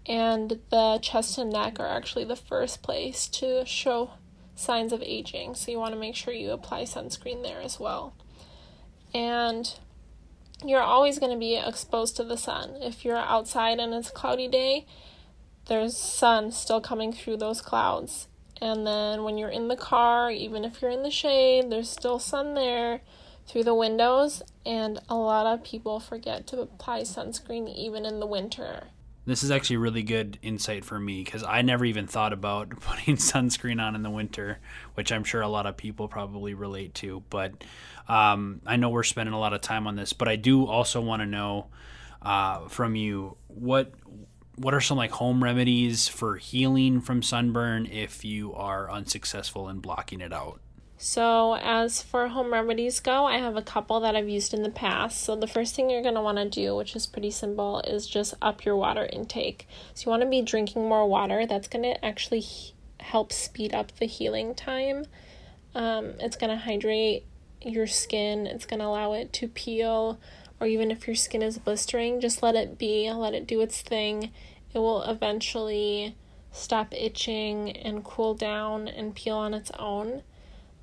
and 0.06 0.62
the 0.70 1.00
chest 1.02 1.38
and 1.38 1.52
neck 1.52 1.82
are 1.82 1.88
actually 1.88 2.24
the 2.24 2.38
first 2.38 2.82
place 2.82 3.28
to 3.40 3.66
show 3.66 4.12
signs 4.56 4.92
of 4.92 5.02
aging. 5.04 5.56
So 5.56 5.72
you 5.72 5.78
want 5.78 5.94
to 5.94 6.00
make 6.00 6.16
sure 6.16 6.34
you 6.34 6.52
apply 6.52 6.84
sunscreen 6.84 7.44
there 7.44 7.62
as 7.62 7.80
well. 7.80 8.14
And 9.14 9.74
you're 10.64 10.82
always 10.82 11.20
going 11.20 11.32
to 11.32 11.38
be 11.38 11.56
exposed 11.56 12.16
to 12.18 12.24
the 12.24 12.38
sun. 12.38 12.78
If 12.82 13.06
you're 13.06 13.18
outside 13.18 13.80
and 13.80 13.94
it's 13.94 14.10
a 14.10 14.14
cloudy 14.14 14.48
day, 14.48 14.86
there's 15.68 15.98
sun 15.98 16.52
still 16.52 16.82
coming 16.82 17.12
through 17.12 17.38
those 17.38 17.62
clouds. 17.62 18.28
And 18.62 18.88
then 18.88 19.24
when 19.24 19.38
you're 19.38 19.50
in 19.50 19.68
the 19.68 19.76
car, 19.76 20.32
even 20.32 20.64
if 20.64 20.82
you're 20.82 20.92
in 20.92 21.04
the 21.04 21.12
shade, 21.12 21.70
there's 21.70 21.90
still 21.90 22.20
sun 22.20 22.54
there 22.54 23.02
through 23.48 23.64
the 23.64 23.76
windows. 23.76 24.42
And 24.66 25.00
a 25.10 25.16
lot 25.16 25.46
of 25.46 25.64
people 25.64 26.00
forget 26.00 26.48
to 26.48 26.62
apply 26.62 27.02
sunscreen 27.02 27.74
even 27.74 28.06
in 28.06 28.20
the 28.20 28.26
winter. 28.26 28.88
This 29.26 29.44
is 29.44 29.50
actually 29.50 29.78
really 29.78 30.04
good 30.04 30.38
insight 30.42 30.86
for 30.86 31.00
me 31.00 31.24
because 31.24 31.44
I 31.44 31.64
never 31.64 31.84
even 31.84 32.06
thought 32.06 32.32
about 32.32 32.70
putting 32.82 33.16
sunscreen 33.18 33.82
on 33.82 33.96
in 33.96 34.04
the 34.04 34.10
winter, 34.10 34.60
which 34.94 35.12
I'm 35.12 35.24
sure 35.24 35.42
a 35.42 35.48
lot 35.48 35.66
of 35.66 35.78
people 35.78 36.08
probably 36.08 36.54
relate 36.54 36.94
to. 36.96 37.24
But 37.30 37.64
um, 38.08 38.62
I 38.66 38.76
know 38.76 38.90
we're 38.90 39.04
spending 39.04 39.34
a 39.34 39.40
lot 39.40 39.54
of 39.54 39.62
time 39.62 39.88
on 39.88 39.96
this, 39.96 40.14
but 40.14 40.28
I 40.28 40.36
do 40.36 40.66
also 40.68 41.02
want 41.02 41.22
to 41.22 41.26
know 41.26 41.68
uh, 42.22 42.68
from 42.68 42.96
you 42.96 43.38
what 43.48 43.94
what 44.58 44.74
are 44.74 44.82
some 44.82 44.98
like 44.98 45.12
home 45.12 45.44
remedies 45.44 46.08
for 46.08 46.38
healing 46.38 47.02
from 47.02 47.22
sunburn 47.22 47.86
if 47.88 48.24
you 48.24 48.54
are 48.54 48.90
unsuccessful 48.90 49.68
in 49.68 49.80
blocking 49.80 50.22
it 50.22 50.32
out? 50.32 50.62
So, 50.98 51.56
as 51.56 52.02
for 52.02 52.30
home 52.30 52.54
remedies 52.54 53.02
go, 53.02 53.26
I 53.26 53.38
have 53.38 53.58
a 53.58 53.62
couple 53.62 54.00
that 54.00 54.16
I've 54.16 54.30
used 54.30 54.54
in 54.54 54.64
the 54.64 54.70
past. 54.70 55.22
So, 55.22 55.36
the 55.36 55.48
first 55.48 55.76
thing 55.76 55.90
you're 55.90 56.02
going 56.02 56.16
to 56.16 56.22
want 56.22 56.38
to 56.38 56.50
do, 56.50 56.76
which 56.76 56.96
is 56.96 57.06
pretty 57.06 57.32
simple, 57.32 57.82
is 57.82 58.08
just 58.08 58.34
up 58.42 58.64
your 58.64 58.78
water 58.78 59.06
intake. 59.12 59.68
So, 59.94 60.06
you 60.06 60.10
want 60.12 60.24
to 60.24 60.30
be 60.30 60.42
drinking 60.42 60.88
more 60.88 61.08
water. 61.08 61.46
That's 61.46 61.68
going 61.68 61.84
to 61.84 62.04
actually 62.04 62.40
he- 62.40 62.74
help 63.02 63.34
speed 63.34 63.76
up 63.76 63.92
the 63.98 64.06
healing 64.06 64.56
time. 64.56 65.06
Um, 65.76 66.14
it's 66.20 66.38
going 66.38 66.50
to 66.52 66.64
hydrate 66.64 67.26
your 67.62 67.88
skin, 67.88 68.48
it's 68.48 68.66
going 68.66 68.80
to 68.80 68.86
allow 68.86 69.14
it 69.14 69.34
to 69.34 69.48
peel, 69.48 70.20
or 70.60 70.68
even 70.68 70.92
if 70.92 71.08
your 71.08 71.16
skin 71.16 71.42
is 71.42 71.58
blistering, 71.58 72.22
just 72.22 72.42
let 72.42 72.56
it 72.56 72.78
be, 72.78 73.12
let 73.12 73.34
it 73.34 73.48
do 73.48 73.60
its 73.62 73.82
thing. 73.82 74.32
It 74.74 74.80
will 74.80 75.04
eventually 75.04 76.16
stop 76.52 76.94
itching 76.94 77.76
and 77.76 78.04
cool 78.04 78.34
down 78.34 78.88
and 78.88 79.14
peel 79.14 79.36
on 79.36 79.54
its 79.54 79.72
own. 79.78 80.24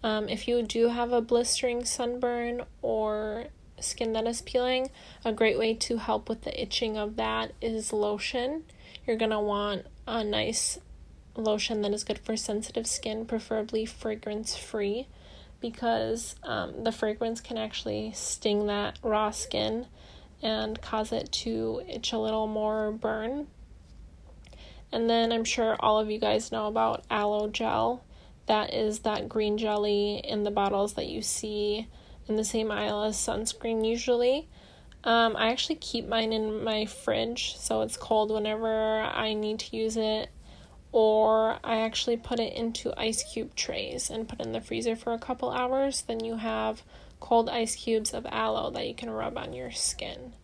Um, 0.03 0.29
if 0.29 0.49
you 0.49 0.63
do 0.63 0.89
have 0.89 1.13
a 1.13 1.21
blistering 1.21 1.85
sunburn 1.85 2.63
or 2.81 3.47
skin 3.79 4.13
that 4.13 4.27
is 4.27 4.43
peeling, 4.43 4.91
a 5.25 5.33
great 5.33 5.59
way 5.59 5.75
to 5.75 5.99
help 5.99 6.29
with 6.29 6.43
the 6.43 6.61
itching 6.61 6.97
of 6.97 7.17
that 7.17 7.53
is 7.61 7.93
lotion. 7.93 8.65
You're 9.07 9.17
going 9.17 9.31
to 9.31 9.41
want 9.41 9.87
a 10.07 10.25
nice 10.25 10.79
lotion 11.37 11.83
that 11.83 11.93
is 11.93 12.05
good 12.05 12.19
for 12.19 12.37
sensitive 12.37 12.87
skin, 12.87 13.25
preferably 13.25 13.87
fragrance 13.87 14.57
free, 14.57 15.09
because 15.61 16.37
um, 16.43 16.85
the 16.85 16.93
fragrance 16.93 17.41
can 17.41 17.57
actually 17.57 18.13
sting 18.13 18.67
that 18.67 18.99
raw 19.03 19.31
skin 19.31 19.87
and 20.43 20.81
cause 20.83 21.13
it 21.13 21.31
to 21.31 21.83
itch 21.89 22.13
a 22.13 22.19
little 22.19 22.49
more 22.49 22.91
burn. 22.91 23.47
And 24.91 25.09
then 25.09 25.33
I'm 25.33 25.45
sure 25.45 25.77
all 25.81 25.99
of 25.99 26.11
you 26.11 26.19
guys 26.19 26.53
know 26.53 26.67
about 26.67 27.05
aloe 27.09 27.49
gel 27.49 28.05
that 28.47 28.75
is 28.75 29.01
that 29.01 29.29
green 29.29 29.59
jelly 29.59 30.17
in 30.25 30.43
the 30.43 30.51
bottles 30.51 30.95
that 30.95 31.07
you 31.07 31.23
see 31.23 31.89
in 32.29 32.37
the 32.37 32.45
same 32.45 32.71
aisle 32.71 33.03
as 33.05 33.17
sunscreen 33.17 33.87
usually. 33.87 34.49
Um, 35.05 35.37
I 35.37 35.51
actually 35.51 35.77
keep 35.77 36.07
mine 36.07 36.33
in 36.33 36.63
my 36.63 36.87
fridge 36.87 37.57
so 37.57 37.83
it's 37.83 37.97
cold 37.97 38.31
whenever 38.31 39.01
I 39.01 39.35
need 39.35 39.59
to 39.61 39.77
use 39.77 39.97
it, 39.97 40.31
or 40.93 41.59
I 41.65 41.81
actually 41.81 42.17
put 42.17 42.39
it 42.39 42.53
into 42.53 42.99
ice 43.01 43.25
cube 43.33 43.55
trays 43.57 44.11
and 44.11 44.29
put 44.29 44.41
in 44.41 44.53
the 44.53 44.61
freezer 44.61 44.95
for 44.95 45.13
a 45.13 45.19
couple 45.19 45.51
hours. 45.51 46.03
Then 46.03 46.25
you 46.25 46.37
have 46.37 46.83
cold 47.19 47.49
ice 47.49 47.77
cubes 47.77 48.13
of 48.13 48.27
aloe 48.27 48.71
that 48.71 48.87
you 48.87 48.95
can 48.95 49.11
rub 49.11 49.39
on 49.39 49.53
your 49.53 49.71
skin. 49.71 50.35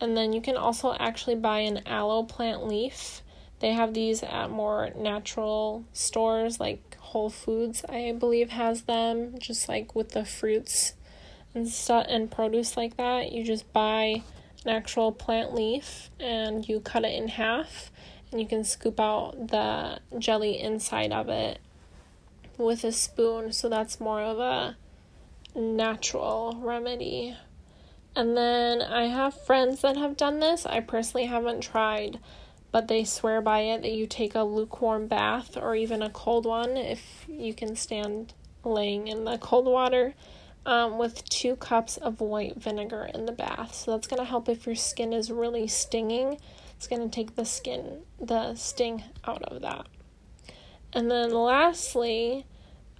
And 0.00 0.16
then 0.16 0.32
you 0.32 0.42
can 0.42 0.56
also 0.56 0.94
actually 0.98 1.36
buy 1.36 1.60
an 1.60 1.82
aloe 1.86 2.24
plant 2.24 2.66
leaf. 2.66 3.22
They 3.60 3.72
have 3.72 3.94
these 3.94 4.22
at 4.22 4.50
more 4.50 4.90
natural 4.94 5.84
stores 5.94 6.60
like 6.60 6.85
Whole 7.06 7.30
Foods, 7.30 7.84
I 7.88 8.12
believe, 8.18 8.50
has 8.50 8.82
them 8.82 9.38
just 9.38 9.68
like 9.68 9.94
with 9.94 10.10
the 10.10 10.24
fruits 10.24 10.94
and 11.54 11.68
stuff 11.68 12.06
and 12.08 12.30
produce 12.30 12.76
like 12.76 12.96
that. 12.96 13.32
You 13.32 13.44
just 13.44 13.72
buy 13.72 14.22
an 14.64 14.70
actual 14.70 15.12
plant 15.12 15.54
leaf 15.54 16.10
and 16.18 16.68
you 16.68 16.80
cut 16.80 17.04
it 17.04 17.14
in 17.14 17.28
half 17.28 17.90
and 18.30 18.40
you 18.40 18.46
can 18.46 18.64
scoop 18.64 18.98
out 18.98 19.48
the 19.48 20.00
jelly 20.18 20.60
inside 20.60 21.12
of 21.12 21.28
it 21.28 21.58
with 22.58 22.84
a 22.84 22.92
spoon. 22.92 23.52
So 23.52 23.68
that's 23.68 24.00
more 24.00 24.20
of 24.20 24.38
a 24.38 24.76
natural 25.54 26.58
remedy. 26.60 27.36
And 28.14 28.36
then 28.36 28.82
I 28.82 29.06
have 29.06 29.44
friends 29.46 29.82
that 29.82 29.96
have 29.96 30.16
done 30.16 30.40
this. 30.40 30.66
I 30.66 30.80
personally 30.80 31.26
haven't 31.26 31.60
tried 31.60 32.18
but 32.72 32.88
they 32.88 33.04
swear 33.04 33.40
by 33.40 33.60
it 33.60 33.82
that 33.82 33.92
you 33.92 34.06
take 34.06 34.34
a 34.34 34.42
lukewarm 34.42 35.06
bath 35.06 35.56
or 35.56 35.74
even 35.74 36.02
a 36.02 36.10
cold 36.10 36.46
one 36.46 36.76
if 36.76 37.24
you 37.28 37.54
can 37.54 37.76
stand 37.76 38.34
laying 38.64 39.08
in 39.08 39.24
the 39.24 39.38
cold 39.38 39.66
water 39.66 40.14
um, 40.66 40.98
with 40.98 41.26
two 41.28 41.56
cups 41.56 41.96
of 41.96 42.20
white 42.20 42.56
vinegar 42.56 43.08
in 43.14 43.24
the 43.24 43.32
bath. 43.32 43.74
So 43.74 43.92
that's 43.92 44.08
going 44.08 44.20
to 44.20 44.28
help 44.28 44.48
if 44.48 44.66
your 44.66 44.74
skin 44.74 45.12
is 45.12 45.30
really 45.30 45.68
stinging. 45.68 46.38
It's 46.76 46.88
going 46.88 47.02
to 47.02 47.14
take 47.14 47.36
the 47.36 47.44
skin, 47.44 48.02
the 48.20 48.54
sting 48.56 49.04
out 49.24 49.42
of 49.44 49.62
that. 49.62 49.86
And 50.92 51.10
then 51.10 51.32
lastly, 51.32 52.46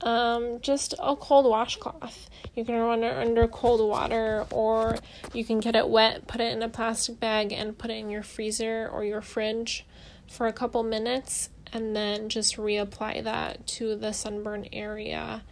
um, 0.01 0.61
just 0.61 0.95
a 0.99 1.17
cold 1.17 1.47
washcloth. 1.47 2.31
You 2.57 2.65
can 2.65 2.77
run 2.77 3.05
it 3.05 3.15
under 3.15 3.47
cold 3.47 3.87
water, 3.87 4.47
or 4.51 4.97
you 5.35 5.45
can 5.45 5.61
get 5.61 5.77
it 5.77 5.89
wet, 5.89 6.27
put 6.27 6.41
it 6.41 6.53
in 6.53 6.63
a 6.63 6.71
plastic 6.71 7.21
bag, 7.21 7.53
and 7.53 7.77
put 7.77 7.91
it 7.91 7.99
in 7.99 8.09
your 8.09 8.23
freezer 8.23 8.89
or 8.91 9.05
your 9.05 9.21
fridge 9.21 9.85
for 10.27 10.47
a 10.47 10.55
couple 10.55 10.83
minutes, 10.83 11.51
and 11.71 11.95
then 11.95 12.31
just 12.31 12.57
reapply 12.57 13.23
that 13.23 13.67
to 13.67 13.95
the 13.95 14.13
sunburn 14.13 14.67
area 14.73 15.43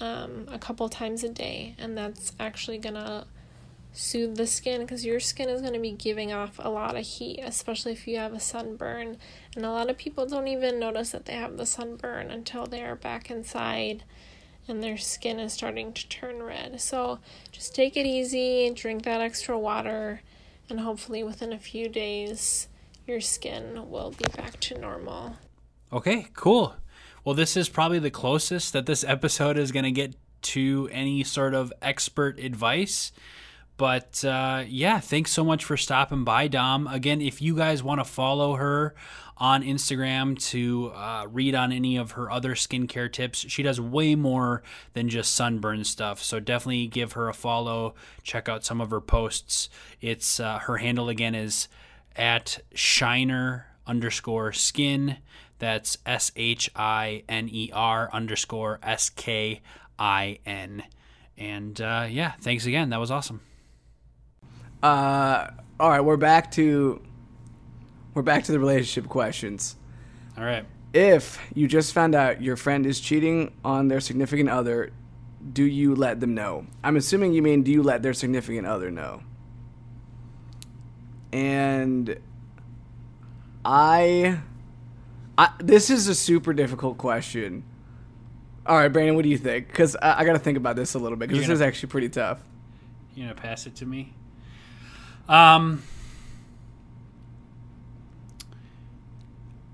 um, 0.00 0.46
a 0.50 0.58
couple 0.58 0.88
times 0.88 1.22
a 1.22 1.28
day. 1.28 1.74
And 1.78 1.96
that's 1.96 2.32
actually 2.40 2.78
gonna 2.78 3.26
soothe 3.92 4.36
the 4.36 4.46
skin 4.46 4.82
because 4.82 5.04
your 5.04 5.20
skin 5.20 5.48
is 5.48 5.62
going 5.62 5.72
to 5.72 5.80
be 5.80 5.90
giving 5.90 6.30
off 6.30 6.60
a 6.62 6.68
lot 6.68 6.96
of 6.96 7.04
heat, 7.04 7.40
especially 7.42 7.92
if 7.92 8.06
you 8.06 8.18
have 8.18 8.34
a 8.34 8.40
sunburn. 8.40 9.16
And 9.54 9.64
a 9.64 9.70
lot 9.70 9.88
of 9.88 9.96
people 9.96 10.26
don't 10.26 10.48
even 10.48 10.78
notice 10.78 11.10
that 11.10 11.24
they 11.24 11.32
have 11.32 11.56
the 11.56 11.64
sunburn 11.64 12.30
until 12.30 12.66
they're 12.66 12.94
back 12.94 13.30
inside 13.30 14.04
and 14.68 14.82
their 14.82 14.96
skin 14.96 15.38
is 15.38 15.52
starting 15.52 15.92
to 15.92 16.08
turn 16.08 16.42
red. 16.42 16.80
So 16.80 17.18
just 17.52 17.74
take 17.74 17.96
it 17.96 18.06
easy, 18.06 18.70
drink 18.70 19.04
that 19.04 19.20
extra 19.20 19.58
water, 19.58 20.22
and 20.68 20.80
hopefully 20.80 21.22
within 21.22 21.52
a 21.52 21.58
few 21.58 21.88
days, 21.88 22.68
your 23.06 23.20
skin 23.20 23.88
will 23.90 24.10
be 24.10 24.24
back 24.36 24.58
to 24.60 24.78
normal. 24.78 25.36
Okay, 25.92 26.26
cool. 26.34 26.74
Well, 27.24 27.34
this 27.34 27.56
is 27.56 27.68
probably 27.68 27.98
the 27.98 28.10
closest 28.10 28.72
that 28.72 28.86
this 28.86 29.04
episode 29.04 29.58
is 29.58 29.72
going 29.72 29.84
to 29.84 29.90
get 29.90 30.14
to 30.42 30.88
any 30.92 31.24
sort 31.24 31.54
of 31.54 31.72
expert 31.82 32.38
advice. 32.38 33.12
But 33.76 34.24
uh, 34.24 34.64
yeah, 34.66 35.00
thanks 35.00 35.32
so 35.32 35.44
much 35.44 35.64
for 35.64 35.76
stopping 35.76 36.24
by, 36.24 36.48
Dom. 36.48 36.86
Again, 36.86 37.20
if 37.20 37.42
you 37.42 37.54
guys 37.54 37.82
want 37.82 38.00
to 38.00 38.04
follow 38.04 38.54
her 38.54 38.94
on 39.36 39.62
Instagram 39.62 40.38
to 40.50 40.92
uh, 40.94 41.26
read 41.30 41.54
on 41.54 41.72
any 41.72 41.98
of 41.98 42.12
her 42.12 42.30
other 42.30 42.54
skincare 42.54 43.12
tips, 43.12 43.38
she 43.48 43.62
does 43.62 43.78
way 43.78 44.14
more 44.14 44.62
than 44.94 45.10
just 45.10 45.34
sunburn 45.34 45.84
stuff. 45.84 46.22
So 46.22 46.40
definitely 46.40 46.86
give 46.86 47.12
her 47.12 47.28
a 47.28 47.34
follow. 47.34 47.94
Check 48.22 48.48
out 48.48 48.64
some 48.64 48.80
of 48.80 48.90
her 48.90 49.00
posts. 49.00 49.68
It's 50.00 50.40
uh, 50.40 50.60
her 50.60 50.78
handle 50.78 51.10
again 51.10 51.34
is 51.34 51.68
at 52.16 52.60
shiner 52.72 53.66
underscore 53.86 54.52
skin. 54.52 55.18
That's 55.58 55.98
S 56.06 56.32
H 56.34 56.70
I 56.74 57.24
N 57.28 57.50
E 57.50 57.70
R 57.74 58.08
underscore 58.10 58.78
S 58.82 59.10
K 59.10 59.60
I 59.98 60.38
N. 60.46 60.82
And 61.36 61.78
uh, 61.78 62.06
yeah, 62.08 62.32
thanks 62.40 62.64
again. 62.64 62.88
That 62.88 63.00
was 63.00 63.10
awesome. 63.10 63.42
Uh, 64.86 65.50
all 65.80 65.90
right, 65.90 66.00
we're 66.00 66.16
back 66.16 66.52
to 66.52 67.02
we're 68.14 68.22
back 68.22 68.44
to 68.44 68.52
the 68.52 68.58
relationship 68.60 69.10
questions. 69.10 69.74
All 70.38 70.44
right. 70.44 70.64
If 70.94 71.44
you 71.54 71.66
just 71.66 71.92
found 71.92 72.14
out 72.14 72.40
your 72.40 72.56
friend 72.56 72.86
is 72.86 73.00
cheating 73.00 73.52
on 73.64 73.88
their 73.88 73.98
significant 74.00 74.48
other, 74.48 74.92
do 75.52 75.64
you 75.64 75.96
let 75.96 76.20
them 76.20 76.36
know? 76.36 76.66
I'm 76.84 76.96
assuming 76.96 77.32
you 77.32 77.42
mean 77.42 77.64
do 77.64 77.72
you 77.72 77.82
let 77.82 78.04
their 78.04 78.14
significant 78.14 78.64
other 78.64 78.92
know? 78.92 79.22
And 81.32 82.20
I, 83.64 84.38
I 85.36 85.50
this 85.58 85.90
is 85.90 86.06
a 86.06 86.14
super 86.14 86.52
difficult 86.52 86.96
question. 86.96 87.64
All 88.64 88.76
right, 88.76 88.86
Brandon, 88.86 89.16
what 89.16 89.24
do 89.24 89.30
you 89.30 89.38
think? 89.38 89.66
Because 89.66 89.96
I, 89.96 90.20
I 90.20 90.24
got 90.24 90.34
to 90.34 90.38
think 90.38 90.56
about 90.56 90.76
this 90.76 90.94
a 90.94 91.00
little 91.00 91.18
bit 91.18 91.28
because 91.28 91.40
this 91.40 91.48
gonna- 91.48 91.54
is 91.56 91.60
actually 91.60 91.88
pretty 91.88 92.08
tough. 92.08 92.38
You 93.16 93.24
gonna 93.24 93.34
pass 93.34 93.66
it 93.66 93.74
to 93.76 93.84
me? 93.86 94.12
Um. 95.28 95.82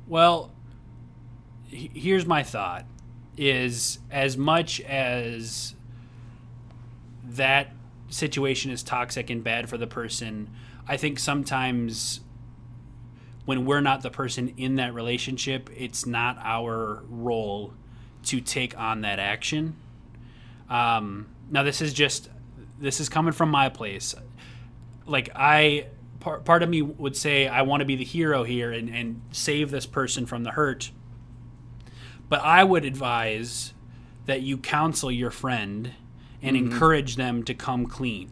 Well, 0.06 0.50
he- 1.68 1.90
here's 1.94 2.26
my 2.26 2.42
thought. 2.42 2.86
is 3.34 3.98
as 4.10 4.36
much 4.36 4.78
as 4.82 5.74
that 7.24 7.72
situation 8.10 8.70
is 8.70 8.82
toxic 8.82 9.30
and 9.30 9.42
bad 9.42 9.70
for 9.70 9.78
the 9.78 9.86
person, 9.86 10.50
I 10.86 10.98
think 10.98 11.18
sometimes 11.18 12.20
when 13.46 13.64
we're 13.64 13.80
not 13.80 14.02
the 14.02 14.10
person 14.10 14.52
in 14.58 14.76
that 14.76 14.92
relationship, 14.92 15.70
it's 15.74 16.04
not 16.04 16.36
our 16.42 17.02
role 17.08 17.72
to 18.24 18.40
take 18.42 18.78
on 18.78 19.00
that 19.00 19.18
action. 19.18 19.76
Um, 20.68 21.28
now, 21.50 21.62
this 21.62 21.80
is 21.80 21.94
just 21.94 22.28
this 22.78 23.00
is 23.00 23.08
coming 23.08 23.32
from 23.32 23.50
my 23.50 23.70
place. 23.70 24.14
Like 25.06 25.30
I, 25.34 25.86
part, 26.20 26.44
part 26.44 26.62
of 26.62 26.68
me 26.68 26.82
would 26.82 27.16
say 27.16 27.48
I 27.48 27.62
want 27.62 27.80
to 27.80 27.84
be 27.84 27.96
the 27.96 28.04
hero 28.04 28.44
here 28.44 28.72
and, 28.72 28.88
and 28.88 29.20
save 29.32 29.70
this 29.70 29.86
person 29.86 30.26
from 30.26 30.44
the 30.44 30.50
hurt. 30.52 30.90
But 32.28 32.40
I 32.42 32.64
would 32.64 32.84
advise 32.84 33.74
that 34.26 34.42
you 34.42 34.56
counsel 34.56 35.10
your 35.10 35.30
friend 35.30 35.92
and 36.40 36.56
mm-hmm. 36.56 36.72
encourage 36.72 37.16
them 37.16 37.42
to 37.44 37.54
come 37.54 37.86
clean 37.86 38.30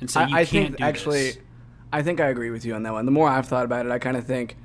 and 0.00 0.10
say 0.10 0.26
you 0.28 0.36
I, 0.36 0.40
I 0.40 0.44
can't 0.44 0.70
think, 0.70 0.80
actually. 0.80 1.32
This. 1.32 1.38
I 1.92 2.02
think 2.02 2.20
I 2.20 2.28
agree 2.28 2.50
with 2.50 2.64
you 2.64 2.74
on 2.74 2.84
that 2.84 2.92
one. 2.92 3.04
The 3.04 3.12
more 3.12 3.28
I've 3.28 3.46
thought 3.46 3.64
about 3.64 3.84
it, 3.84 3.92
I 3.92 3.98
kind 3.98 4.16
of 4.16 4.26
think 4.26 4.56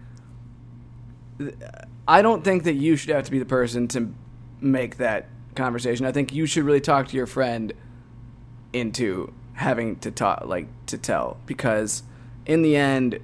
I 2.07 2.21
don't 2.21 2.43
think 2.43 2.63
that 2.63 2.73
you 2.73 2.95
should 2.95 3.09
have 3.09 3.25
to 3.25 3.31
be 3.31 3.39
the 3.39 3.45
person 3.45 3.87
to 3.89 4.13
make 4.61 4.97
that 4.97 5.27
conversation. 5.55 6.05
I 6.05 6.11
think 6.11 6.33
you 6.33 6.45
should 6.45 6.63
really 6.63 6.81
talk 6.81 7.07
to 7.09 7.17
your 7.17 7.27
friend 7.27 7.73
into 8.73 9.33
having 9.57 9.95
to 9.95 10.11
talk 10.11 10.45
like 10.45 10.67
to 10.85 10.99
tell 10.99 11.35
because 11.47 12.03
in 12.45 12.61
the 12.61 12.75
end 12.75 13.19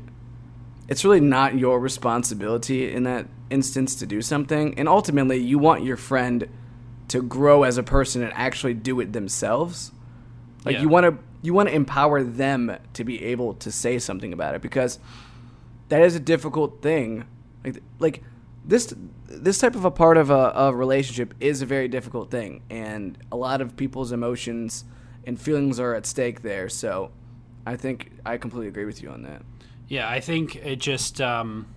it's 0.90 1.06
really 1.06 1.20
not 1.20 1.56
your 1.56 1.80
responsibility 1.80 2.92
in 2.92 3.04
that 3.04 3.28
instance 3.52 3.94
to 3.94 4.08
do 4.08 4.20
something 4.20 4.74
and 4.80 4.90
ultimately 4.90 5.38
you 5.38 5.60
want 5.60 5.84
your 5.84 5.96
friend 5.96 6.50
to 7.08 7.22
grow 7.22 7.62
as 7.62 7.78
a 7.78 7.84
person 7.84 8.24
and 8.24 8.34
actually 8.34 8.74
do 8.74 9.00
it 9.00 9.14
themselves 9.14 9.92
like 10.66 10.74
yeah. 10.74 10.82
you 10.82 10.90
want 10.90 11.06
to 11.06 11.16
you 11.44 11.54
want 11.54 11.70
to 11.70 11.76
empower 11.76 12.24
them 12.24 12.76
to 12.94 13.04
be 13.04 13.24
able 13.24 13.54
to 13.54 13.72
say 13.72 14.00
something 14.00 14.34
about 14.34 14.56
it 14.56 14.62
because 14.62 14.98
that 15.90 16.02
is 16.02 16.16
a 16.16 16.20
difficult 16.20 16.82
thing 16.82 17.26
like 17.64 17.78
like 18.00 18.24
this 18.66 18.92
this 19.28 19.60
type 19.60 19.76
of 19.76 19.86
a 19.86 19.92
part 19.92 20.18
of 20.18 20.32
a, 20.32 20.52
a 20.56 20.74
relationship 20.74 21.36
is 21.40 21.62
a 21.62 21.66
very 21.68 21.88
difficult 21.88 22.32
thing 22.32 22.64
and 22.72 23.20
a 23.32 23.36
lot 23.36 23.62
of 23.62 23.78
people's 23.78 24.12
emotions 24.12 24.84
and 25.26 25.40
feelings 25.40 25.80
are 25.80 25.94
at 25.94 26.06
stake 26.06 26.42
there. 26.42 26.70
So 26.70 27.12
i 27.66 27.78
think 27.78 28.12
i 28.26 28.38
completely 28.38 28.68
agree 28.68 28.86
with 28.86 29.02
you 29.02 29.10
on 29.10 29.24
that. 29.24 29.42
Yeah 29.88 30.10
i 30.10 30.20
think 30.20 30.56
it 30.56 30.78
just 30.78 31.22
um, 31.22 31.68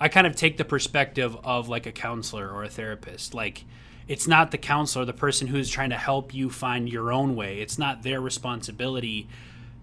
i 0.00 0.08
kind 0.08 0.26
of 0.26 0.36
take 0.36 0.56
the 0.56 0.64
perspective 0.64 1.36
of 1.44 1.68
like 1.68 1.86
a 1.86 1.92
counselor 1.92 2.48
or 2.48 2.64
a 2.64 2.68
therapist. 2.68 3.34
Like 3.34 3.64
it's 4.06 4.26
not 4.26 4.50
the 4.50 4.58
counselor 4.58 5.04
the 5.04 5.12
person 5.12 5.48
who's 5.48 5.68
trying 5.68 5.90
to 5.90 5.96
help 5.96 6.32
you 6.32 6.50
find 6.50 6.88
your 6.88 7.12
own 7.12 7.36
way. 7.36 7.60
It's 7.60 7.78
not 7.78 8.02
their 8.02 8.20
responsibility 8.20 9.28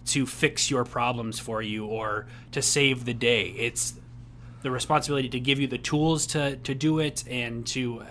to 0.07 0.25
fix 0.25 0.69
your 0.69 0.85
problems 0.85 1.39
for 1.39 1.61
you 1.61 1.85
or 1.85 2.27
to 2.51 2.61
save 2.61 3.05
the 3.05 3.13
day. 3.13 3.47
It's 3.57 3.95
the 4.61 4.71
responsibility 4.71 5.29
to 5.29 5.39
give 5.39 5.59
you 5.59 5.67
the 5.67 5.77
tools 5.77 6.27
to 6.27 6.55
to 6.57 6.73
do 6.73 6.99
it 6.99 7.23
and 7.27 7.65
to 7.67 8.03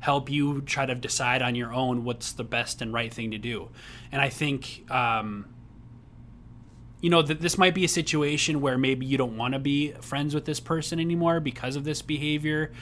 help 0.00 0.30
you 0.30 0.60
try 0.62 0.86
to 0.86 0.94
decide 0.94 1.42
on 1.42 1.54
your 1.54 1.72
own 1.72 2.04
what's 2.04 2.32
the 2.32 2.44
best 2.44 2.80
and 2.80 2.92
right 2.92 3.12
thing 3.12 3.32
to 3.32 3.38
do. 3.38 3.68
And 4.12 4.22
I 4.22 4.28
think, 4.28 4.84
um, 4.90 5.46
you 7.00 7.10
know, 7.10 7.22
that 7.22 7.40
this 7.40 7.58
might 7.58 7.74
be 7.74 7.84
a 7.84 7.88
situation 7.88 8.60
where 8.60 8.78
maybe 8.78 9.06
you 9.06 9.18
don't 9.18 9.36
want 9.36 9.54
to 9.54 9.58
be 9.58 9.92
friends 10.00 10.34
with 10.34 10.44
this 10.44 10.60
person 10.60 11.00
anymore 11.00 11.40
because 11.40 11.76
of 11.76 11.84
this 11.84 12.02
behavior. 12.02 12.72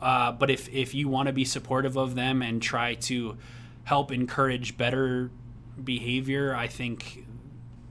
Uh, 0.00 0.32
but 0.32 0.50
if 0.50 0.68
if 0.70 0.94
you 0.94 1.08
want 1.08 1.26
to 1.26 1.32
be 1.32 1.44
supportive 1.44 1.96
of 1.96 2.14
them 2.14 2.40
and 2.40 2.62
try 2.62 2.94
to 2.94 3.36
help 3.84 4.10
encourage 4.10 4.76
better 4.76 5.30
behavior, 5.82 6.54
I 6.54 6.68
think 6.68 7.26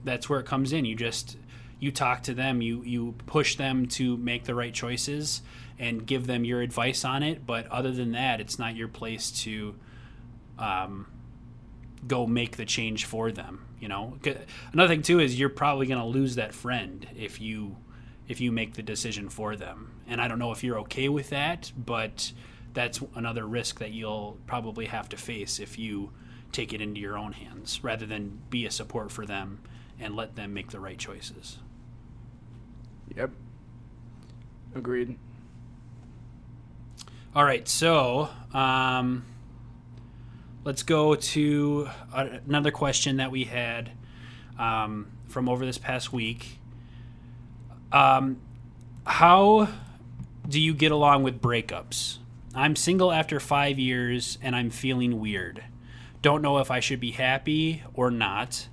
that's 0.04 0.28
where 0.28 0.40
it 0.40 0.46
comes 0.46 0.72
in. 0.72 0.84
You 0.84 0.96
just 0.96 1.36
you 1.78 1.92
talk 1.92 2.22
to 2.24 2.34
them, 2.34 2.60
you 2.60 2.82
you 2.82 3.14
push 3.26 3.56
them 3.56 3.86
to 3.86 4.16
make 4.16 4.44
the 4.44 4.54
right 4.54 4.74
choices 4.74 5.42
and 5.80 6.06
give 6.06 6.26
them 6.26 6.44
your 6.44 6.60
advice 6.60 7.04
on 7.06 7.22
it. 7.22 7.46
But 7.46 7.66
other 7.68 7.90
than 7.90 8.12
that, 8.12 8.38
it's 8.38 8.58
not 8.58 8.76
your 8.76 8.86
place 8.86 9.30
to 9.42 9.74
um, 10.58 11.06
go 12.06 12.26
make 12.26 12.58
the 12.58 12.66
change 12.66 13.06
for 13.06 13.32
them. 13.32 13.66
You 13.80 13.88
know, 13.88 14.18
another 14.74 14.88
thing 14.88 15.00
too 15.00 15.18
is 15.20 15.40
you're 15.40 15.48
probably 15.48 15.86
going 15.86 15.98
to 15.98 16.06
lose 16.06 16.34
that 16.34 16.54
friend 16.54 17.08
if 17.16 17.40
you 17.40 17.78
if 18.28 18.40
you 18.40 18.52
make 18.52 18.74
the 18.74 18.82
decision 18.82 19.28
for 19.28 19.56
them. 19.56 19.90
And 20.06 20.20
I 20.20 20.28
don't 20.28 20.38
know 20.38 20.52
if 20.52 20.62
you're 20.62 20.78
okay 20.80 21.08
with 21.08 21.30
that, 21.30 21.72
but 21.76 22.30
that's 22.74 23.00
another 23.16 23.44
risk 23.46 23.80
that 23.80 23.90
you'll 23.90 24.38
probably 24.46 24.86
have 24.86 25.08
to 25.08 25.16
face 25.16 25.58
if 25.58 25.78
you 25.78 26.12
take 26.52 26.72
it 26.72 26.80
into 26.80 27.00
your 27.00 27.16
own 27.16 27.32
hands 27.32 27.82
rather 27.82 28.06
than 28.06 28.40
be 28.50 28.66
a 28.66 28.70
support 28.70 29.10
for 29.10 29.24
them 29.26 29.60
and 29.98 30.14
let 30.14 30.36
them 30.36 30.52
make 30.52 30.70
the 30.70 30.78
right 30.78 30.98
choices. 30.98 31.58
Yep. 33.16 33.30
Agreed. 34.76 35.18
All 37.32 37.44
right, 37.44 37.68
so 37.68 38.28
um, 38.52 39.24
let's 40.64 40.82
go 40.82 41.14
to 41.14 41.88
another 42.12 42.72
question 42.72 43.18
that 43.18 43.30
we 43.30 43.44
had 43.44 43.92
um, 44.58 45.12
from 45.28 45.48
over 45.48 45.64
this 45.64 45.78
past 45.78 46.12
week. 46.12 46.58
Um, 47.92 48.40
how 49.06 49.68
do 50.48 50.60
you 50.60 50.74
get 50.74 50.90
along 50.90 51.22
with 51.22 51.40
breakups? 51.40 52.18
I'm 52.52 52.74
single 52.74 53.12
after 53.12 53.38
five 53.38 53.78
years 53.78 54.36
and 54.42 54.56
I'm 54.56 54.70
feeling 54.70 55.20
weird. 55.20 55.62
Don't 56.22 56.42
know 56.42 56.58
if 56.58 56.68
I 56.68 56.80
should 56.80 56.98
be 56.98 57.12
happy 57.12 57.84
or 57.94 58.10
not. 58.10 58.66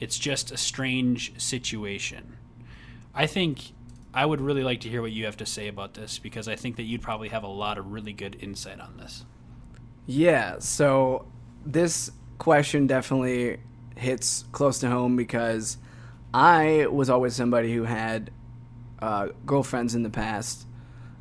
It's 0.00 0.18
just 0.18 0.50
a 0.50 0.56
strange 0.56 1.38
situation. 1.38 2.38
I 3.14 3.26
think 3.26 3.72
I 4.14 4.24
would 4.24 4.40
really 4.40 4.62
like 4.62 4.80
to 4.80 4.88
hear 4.88 5.02
what 5.02 5.12
you 5.12 5.26
have 5.26 5.36
to 5.38 5.46
say 5.46 5.68
about 5.68 5.94
this 5.94 6.18
because 6.18 6.48
I 6.48 6.56
think 6.56 6.76
that 6.76 6.84
you'd 6.84 7.02
probably 7.02 7.28
have 7.28 7.42
a 7.42 7.48
lot 7.48 7.78
of 7.78 7.92
really 7.92 8.12
good 8.12 8.36
insight 8.40 8.80
on 8.80 8.96
this. 8.96 9.24
Yeah, 10.06 10.58
so 10.60 11.26
this 11.66 12.10
question 12.38 12.86
definitely 12.86 13.58
hits 13.96 14.44
close 14.52 14.78
to 14.80 14.88
home 14.88 15.16
because 15.16 15.76
I 16.32 16.86
was 16.86 17.10
always 17.10 17.34
somebody 17.34 17.74
who 17.74 17.84
had 17.84 18.30
uh, 19.00 19.28
girlfriends 19.44 19.94
in 19.94 20.02
the 20.02 20.10
past. 20.10 20.66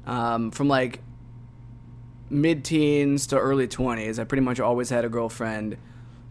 Um, 0.06 0.52
from 0.52 0.70
like 0.70 1.02
mid 2.30 2.64
teens 2.64 3.28
to 3.28 3.38
early 3.38 3.68
20s, 3.68 4.20
I 4.20 4.24
pretty 4.24 4.44
much 4.44 4.62
always 4.62 4.90
had 4.90 5.04
a 5.04 5.10
girlfriend. 5.10 5.78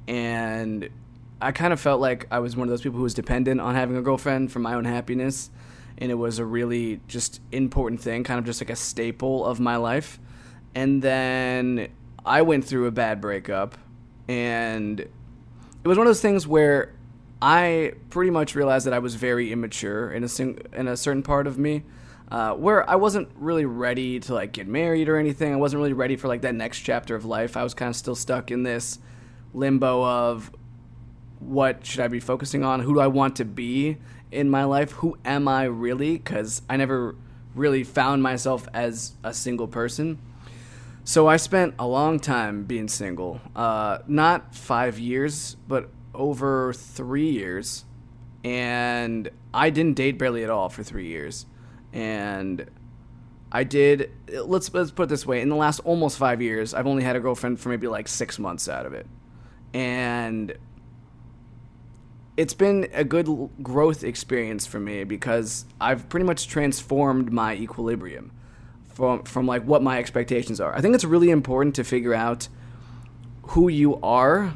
And 0.09 0.88
I 1.42 1.53
kind 1.53 1.75
of 1.75 1.81
felt 1.81 2.01
like 2.01 2.27
I 2.31 2.38
was 2.38 2.57
one 2.57 2.66
of 2.66 2.71
those 2.71 2.81
people 2.81 2.97
who 2.97 3.03
was 3.03 3.14
dependent 3.14 3.61
on 3.61 3.75
having 3.75 3.97
a 3.97 4.03
girlfriend 4.03 4.51
for 4.51 4.61
my 4.61 4.73
own 4.75 4.87
happiness 4.87 5.51
and 5.99 6.11
it 6.11 6.15
was 6.15 6.39
a 6.39 6.45
really 6.45 7.01
just 7.09 7.41
important 7.53 8.01
thing, 8.01 8.25
kind 8.25 8.39
of 8.39 8.45
just 8.45 8.61
like 8.61 8.71
a 8.71 8.77
staple 8.77 9.45
of 9.45 9.61
my 9.61 9.77
life. 9.77 10.19
And 10.75 11.01
then 11.03 11.89
I 12.25 12.43
went 12.43 12.65
through 12.65 12.87
a 12.87 12.91
bad 12.91 13.21
breakup, 13.21 13.79
and 14.29 15.01
it 15.01 15.11
was 15.89 15.97
one 15.97 16.07
of 16.07 16.11
those 16.11 16.21
things 16.21 16.47
where 16.47 16.93
I 17.41 17.93
pretty 18.11 18.31
much 18.31 18.55
realized 18.55 18.87
that 18.87 18.93
I 18.93 18.99
was 18.99 19.15
very 19.15 19.53
immature 19.53 20.11
in 20.11 20.25
a 20.25 20.29
sing- 20.29 20.61
in 20.73 20.89
a 20.89 20.97
certain 20.97 21.23
part 21.23 21.47
of 21.47 21.59
me, 21.59 21.85
uh, 22.31 22.55
where 22.55 22.89
I 22.89 22.97
wasn't 22.97 23.29
really 23.37 23.65
ready 23.65 24.21
to 24.21 24.35
like 24.35 24.53
get 24.53 24.67
married 24.67 25.09
or 25.09 25.17
anything. 25.17 25.53
I 25.53 25.57
wasn't 25.57 25.81
really 25.81 25.93
ready 25.93 26.17
for 26.17 26.29
like 26.29 26.43
that 26.43 26.55
next 26.55 26.81
chapter 26.81 27.15
of 27.15 27.25
life. 27.25 27.57
I 27.57 27.63
was 27.63 27.75
kind 27.75 27.89
of 27.89 27.97
still 27.97 28.15
stuck 28.17 28.51
in 28.51 28.63
this 28.63 28.99
limbo 29.55 30.05
of 30.05 30.51
what 31.38 31.85
should 31.85 32.01
I 32.01 32.09
be 32.09 32.21
focusing 32.21 32.65
on? 32.65 32.81
Who 32.81 32.94
do 32.94 33.01
I 33.01 33.07
want 33.07 33.37
to 33.37 33.44
be? 33.44 33.99
In 34.31 34.50
my 34.50 34.64
life. 34.64 34.92
Who 34.92 35.16
am 35.24 35.48
I 35.48 35.64
really? 35.64 36.16
Because 36.16 36.62
I 36.68 36.77
never 36.77 37.14
really 37.54 37.85
found 37.85 38.22
myself 38.22 38.68
as 38.74 39.12
a 39.24 39.33
single 39.33 39.68
person. 39.68 40.18
So 41.04 41.29
I 41.29 41.37
spent 41.37 41.74
a 41.79 41.87
long 41.87 42.18
time 42.18 42.64
being 42.64 42.88
single. 42.88 43.40
Uh, 43.54 43.98
not 44.06 44.54
five 44.54 44.98
years, 44.98 45.56
but 45.68 45.88
over 46.14 46.72
three 46.72 47.31
years. 47.31 47.85
And 48.42 49.31
I 49.54 49.70
didn't 49.70 49.94
date 49.94 50.18
barely 50.18 50.44
at 50.44 50.50
all 50.50 50.68
for 50.68 50.83
three 50.83 51.06
years. 51.06 51.46
And 51.92 52.68
I 53.50 53.64
did. 53.64 54.10
Let's 54.29 54.72
let's 54.74 54.90
put 54.90 55.04
it 55.04 55.08
this 55.08 55.24
way: 55.24 55.40
in 55.40 55.48
the 55.48 55.56
last 55.56 55.81
almost 55.81 56.18
five 56.18 56.42
years, 56.42 56.74
I've 56.74 56.87
only 56.87 57.04
had 57.04 57.16
a 57.16 57.20
girlfriend 57.20 57.60
for 57.60 57.68
maybe 57.68 57.87
like 57.87 58.08
six 58.08 58.38
months 58.38 58.68
out 58.68 58.87
of 58.87 58.92
it, 58.92 59.06
and 59.72 60.52
it's 62.37 62.55
been 62.55 62.89
a 62.93 63.05
good 63.05 63.51
growth 63.63 64.05
experience 64.05 64.67
for 64.67 64.79
me 64.79 65.05
because 65.05 65.65
I've 65.81 66.09
pretty 66.09 66.27
much 66.27 66.49
transformed 66.49 67.33
my 67.33 67.55
equilibrium 67.55 68.31
from 68.93 69.23
from 69.25 69.47
like 69.47 69.63
what 69.63 69.83
my 69.83 69.99
expectations 69.99 70.61
are. 70.61 70.75
I 70.75 70.81
think 70.81 70.95
it's 70.95 71.05
really 71.05 71.31
important 71.31 71.75
to 71.77 71.85
figure 71.85 72.15
out 72.15 72.49
who 73.49 73.69
you 73.69 73.97
are 74.03 74.55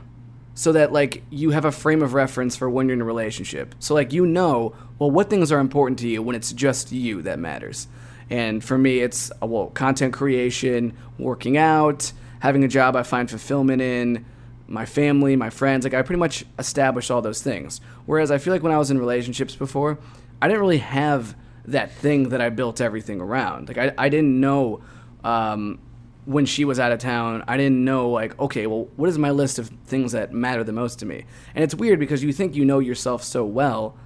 so 0.55 0.72
that 0.72 0.93
like 0.93 1.22
you 1.31 1.51
have 1.51 1.64
a 1.64 1.72
frame 1.72 2.03
of 2.03 2.12
reference 2.12 2.57
for 2.57 2.68
when 2.68 2.87
you're 2.87 2.95
in 2.95 3.01
a 3.01 3.05
relationship. 3.05 3.74
So 3.78 3.95
like 3.95 4.12
you 4.12 4.26
know, 4.26 4.74
well 4.99 5.11
what 5.11 5.31
things 5.31 5.51
are 5.51 5.59
important 5.59 5.99
to 6.01 6.09
you 6.09 6.22
when 6.22 6.37
it's 6.37 6.53
just 6.53 6.93
you 6.93 7.22
that 7.22 7.39
matters. 7.39 7.89
And 8.28 8.62
for 8.62 8.76
me 8.76 9.01
it's 9.01 9.31
uh, 9.43 9.47
well 9.47 9.68
content 9.68 10.12
creation, 10.12 10.97
working 11.18 11.57
out, 11.57 12.12
having 12.41 12.62
a 12.62 12.68
job 12.68 12.95
I 12.95 13.05
find 13.05 13.31
fulfillment 13.31 13.81
in, 13.81 14.26
my 14.70 14.86
family, 14.86 15.36
my 15.36 15.50
friends. 15.50 15.84
Like 15.84 15.94
I 15.94 16.00
pretty 16.02 16.20
much 16.20 16.44
established 16.58 17.10
all 17.10 17.20
those 17.20 17.42
things. 17.42 17.80
Whereas 18.06 18.30
I 18.30 18.38
feel 18.38 18.52
like 18.54 18.62
when 18.62 18.72
I 18.72 18.78
was 18.78 18.90
in 18.90 18.98
relationships 18.98 19.54
before, 19.54 19.98
I 20.40 20.48
didn't 20.48 20.60
really 20.60 20.78
have 20.78 21.36
that 21.66 21.92
thing 21.92 22.30
that 22.30 22.40
I 22.40 22.48
built 22.48 22.80
everything 22.80 23.20
around. 23.20 23.68
Like 23.68 23.78
I, 23.78 23.92
I 23.98 24.08
didn't 24.08 24.40
know 24.40 24.80
um, 25.24 25.80
when 26.24 26.46
she 26.46 26.64
was 26.64 26.78
out 26.78 26.92
of 26.92 27.00
town, 27.00 27.42
I 27.48 27.56
didn't 27.56 27.84
know 27.84 28.10
like, 28.10 28.38
okay, 28.38 28.66
well, 28.66 28.88
what 28.96 29.08
is 29.08 29.18
my 29.18 29.30
list 29.30 29.58
of 29.58 29.68
things 29.86 30.12
that 30.12 30.32
matter 30.32 30.62
the 30.62 30.72
most 30.72 31.00
to 31.00 31.06
me? 31.06 31.24
And 31.54 31.64
it's 31.64 31.74
weird 31.74 31.98
because 31.98 32.22
you 32.22 32.32
think 32.32 32.54
you 32.54 32.64
know 32.64 32.78
yourself 32.78 33.24
so 33.24 33.44
well, 33.44 33.96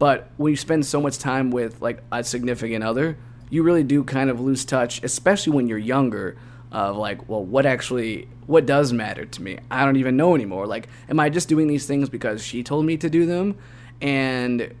but 0.00 0.30
when 0.36 0.50
you 0.50 0.56
spend 0.56 0.84
so 0.84 1.00
much 1.00 1.18
time 1.18 1.50
with 1.50 1.80
like 1.80 2.02
a 2.10 2.24
significant 2.24 2.82
other, 2.82 3.16
you 3.50 3.62
really 3.62 3.84
do 3.84 4.02
kind 4.02 4.30
of 4.30 4.40
lose 4.40 4.64
touch, 4.64 5.02
especially 5.04 5.52
when 5.52 5.68
you're 5.68 5.78
younger. 5.78 6.36
Of 6.70 6.96
like, 6.96 7.28
well, 7.28 7.42
what 7.42 7.64
actually, 7.64 8.28
what 8.46 8.66
does 8.66 8.92
matter 8.92 9.24
to 9.24 9.42
me? 9.42 9.58
I 9.70 9.84
don't 9.84 9.96
even 9.96 10.16
know 10.16 10.34
anymore. 10.34 10.66
Like, 10.66 10.88
am 11.08 11.18
I 11.18 11.30
just 11.30 11.48
doing 11.48 11.66
these 11.66 11.86
things 11.86 12.10
because 12.10 12.44
she 12.44 12.62
told 12.62 12.84
me 12.84 12.98
to 12.98 13.08
do 13.08 13.24
them? 13.24 13.56
And 14.02 14.74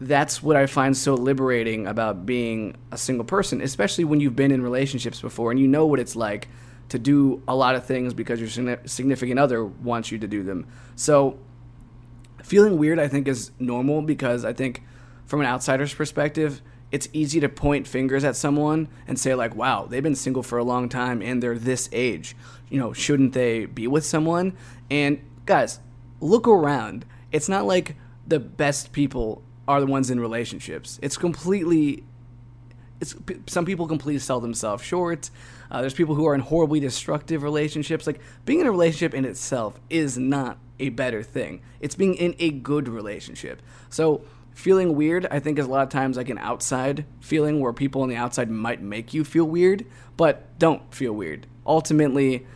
that's 0.00 0.42
what 0.42 0.56
I 0.56 0.66
find 0.66 0.96
so 0.96 1.14
liberating 1.14 1.86
about 1.86 2.24
being 2.26 2.76
a 2.92 2.98
single 2.98 3.24
person, 3.24 3.60
especially 3.60 4.04
when 4.04 4.20
you've 4.20 4.36
been 4.36 4.52
in 4.52 4.62
relationships 4.62 5.20
before 5.20 5.50
and 5.50 5.58
you 5.58 5.66
know 5.66 5.86
what 5.86 5.98
it's 5.98 6.14
like 6.14 6.48
to 6.90 6.98
do 6.98 7.42
a 7.48 7.54
lot 7.54 7.74
of 7.74 7.84
things 7.84 8.14
because 8.14 8.40
your 8.40 8.78
significant 8.86 9.38
other 9.38 9.64
wants 9.64 10.10
you 10.12 10.18
to 10.18 10.28
do 10.28 10.42
them. 10.42 10.66
So, 10.94 11.38
feeling 12.42 12.78
weird, 12.78 12.98
I 12.98 13.08
think, 13.08 13.28
is 13.28 13.50
normal 13.58 14.02
because 14.02 14.44
I 14.44 14.52
think 14.52 14.82
from 15.26 15.40
an 15.40 15.46
outsider's 15.46 15.92
perspective, 15.92 16.62
it's 16.90 17.08
easy 17.12 17.40
to 17.40 17.48
point 17.48 17.86
fingers 17.86 18.24
at 18.24 18.36
someone 18.36 18.88
and 19.06 19.18
say, 19.18 19.34
like, 19.34 19.54
wow, 19.54 19.86
they've 19.86 20.02
been 20.02 20.14
single 20.14 20.42
for 20.42 20.58
a 20.58 20.64
long 20.64 20.88
time 20.88 21.20
and 21.20 21.42
they're 21.42 21.58
this 21.58 21.88
age. 21.92 22.34
You 22.70 22.78
know, 22.78 22.92
shouldn't 22.92 23.34
they 23.34 23.66
be 23.66 23.86
with 23.86 24.04
someone? 24.04 24.56
And 24.90 25.20
guys, 25.46 25.80
look 26.20 26.48
around. 26.48 27.04
It's 27.30 27.48
not 27.48 27.66
like 27.66 27.96
the 28.26 28.40
best 28.40 28.92
people 28.92 29.42
are 29.66 29.80
the 29.80 29.86
ones 29.86 30.10
in 30.10 30.18
relationships. 30.18 30.98
It's 31.02 31.16
completely. 31.16 32.04
It's 33.00 33.14
some 33.46 33.64
people 33.64 33.86
completely 33.86 34.18
sell 34.18 34.40
themselves 34.40 34.82
short. 34.82 35.30
Uh, 35.70 35.82
there's 35.82 35.94
people 35.94 36.14
who 36.14 36.26
are 36.26 36.34
in 36.34 36.40
horribly 36.40 36.80
destructive 36.80 37.42
relationships. 37.42 38.06
Like 38.06 38.20
being 38.44 38.60
in 38.60 38.66
a 38.66 38.70
relationship 38.70 39.14
in 39.14 39.24
itself 39.24 39.78
is 39.88 40.18
not 40.18 40.58
a 40.80 40.88
better 40.88 41.22
thing. 41.22 41.60
It's 41.80 41.94
being 41.94 42.14
in 42.14 42.34
a 42.38 42.50
good 42.50 42.88
relationship. 42.88 43.62
So 43.88 44.22
feeling 44.58 44.96
weird, 44.96 45.26
I 45.30 45.38
think, 45.38 45.58
is 45.58 45.66
a 45.66 45.70
lot 45.70 45.82
of 45.82 45.88
times 45.88 46.16
like 46.16 46.28
an 46.28 46.38
outside 46.38 47.04
feeling 47.20 47.60
where 47.60 47.72
people 47.72 48.02
on 48.02 48.08
the 48.08 48.16
outside 48.16 48.50
might 48.50 48.82
make 48.82 49.14
you 49.14 49.24
feel 49.24 49.44
weird, 49.44 49.86
but 50.16 50.58
don't 50.58 50.82
feel 50.92 51.12
weird. 51.12 51.46
Ultimately, 51.66 52.46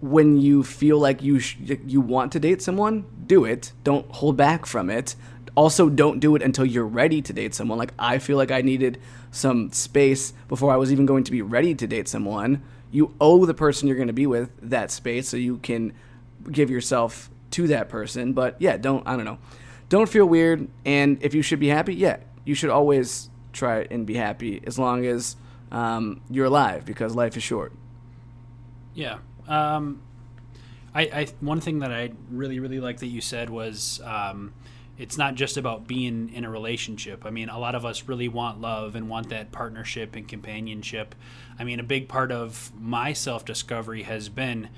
when 0.00 0.36
you 0.36 0.64
feel 0.64 0.98
like 0.98 1.22
you 1.22 1.38
sh- 1.38 1.56
you 1.86 2.00
want 2.00 2.32
to 2.32 2.40
date 2.40 2.60
someone, 2.60 3.04
do 3.26 3.44
it. 3.44 3.72
Don't 3.84 4.10
hold 4.10 4.36
back 4.36 4.66
from 4.66 4.90
it 4.90 5.14
also 5.54 5.88
don't 5.88 6.20
do 6.20 6.34
it 6.34 6.42
until 6.42 6.64
you're 6.64 6.86
ready 6.86 7.20
to 7.22 7.32
date 7.32 7.54
someone. 7.54 7.78
Like 7.78 7.92
I 7.98 8.18
feel 8.18 8.36
like 8.36 8.50
I 8.50 8.62
needed 8.62 8.98
some 9.30 9.72
space 9.72 10.32
before 10.48 10.72
I 10.72 10.76
was 10.76 10.92
even 10.92 11.06
going 11.06 11.24
to 11.24 11.30
be 11.30 11.42
ready 11.42 11.74
to 11.74 11.86
date 11.86 12.08
someone. 12.08 12.62
You 12.90 13.14
owe 13.20 13.44
the 13.46 13.54
person 13.54 13.88
you're 13.88 13.96
going 13.96 14.08
to 14.08 14.14
be 14.14 14.26
with 14.26 14.50
that 14.62 14.90
space 14.90 15.28
so 15.28 15.36
you 15.36 15.58
can 15.58 15.92
give 16.50 16.70
yourself 16.70 17.30
to 17.52 17.66
that 17.68 17.88
person. 17.88 18.32
But 18.32 18.56
yeah, 18.58 18.76
don't 18.76 19.06
I 19.06 19.16
don't 19.16 19.24
know. 19.24 19.38
Don't 19.92 20.08
feel 20.08 20.24
weird 20.24 20.68
and 20.86 21.22
if 21.22 21.34
you 21.34 21.42
should 21.42 21.60
be 21.60 21.68
happy, 21.68 21.94
yeah, 21.94 22.16
you 22.46 22.54
should 22.54 22.70
always 22.70 23.28
try 23.52 23.86
and 23.90 24.06
be 24.06 24.14
happy 24.14 24.62
as 24.66 24.78
long 24.78 25.04
as 25.04 25.36
um, 25.70 26.22
you're 26.30 26.46
alive 26.46 26.86
because 26.86 27.14
life 27.14 27.36
is 27.36 27.42
short. 27.42 27.74
Yeah. 28.94 29.18
Um, 29.46 30.00
I, 30.94 31.02
I 31.02 31.26
one 31.40 31.60
thing 31.60 31.80
that 31.80 31.92
I 31.92 32.12
really 32.30 32.58
really 32.58 32.80
like 32.80 33.00
that 33.00 33.08
you 33.08 33.20
said 33.20 33.50
was 33.50 34.00
um, 34.02 34.54
it's 34.96 35.18
not 35.18 35.34
just 35.34 35.58
about 35.58 35.86
being 35.86 36.32
in 36.32 36.46
a 36.46 36.50
relationship. 36.50 37.26
I 37.26 37.30
mean, 37.30 37.50
a 37.50 37.58
lot 37.58 37.74
of 37.74 37.84
us 37.84 38.08
really 38.08 38.28
want 38.28 38.62
love 38.62 38.94
and 38.94 39.10
want 39.10 39.28
that 39.28 39.52
partnership 39.52 40.16
and 40.16 40.26
companionship. 40.26 41.14
I 41.58 41.64
mean, 41.64 41.78
a 41.78 41.82
big 41.84 42.08
part 42.08 42.32
of 42.32 42.72
my 42.80 43.12
self 43.12 43.44
discovery 43.44 44.04
has 44.04 44.30
been 44.30 44.70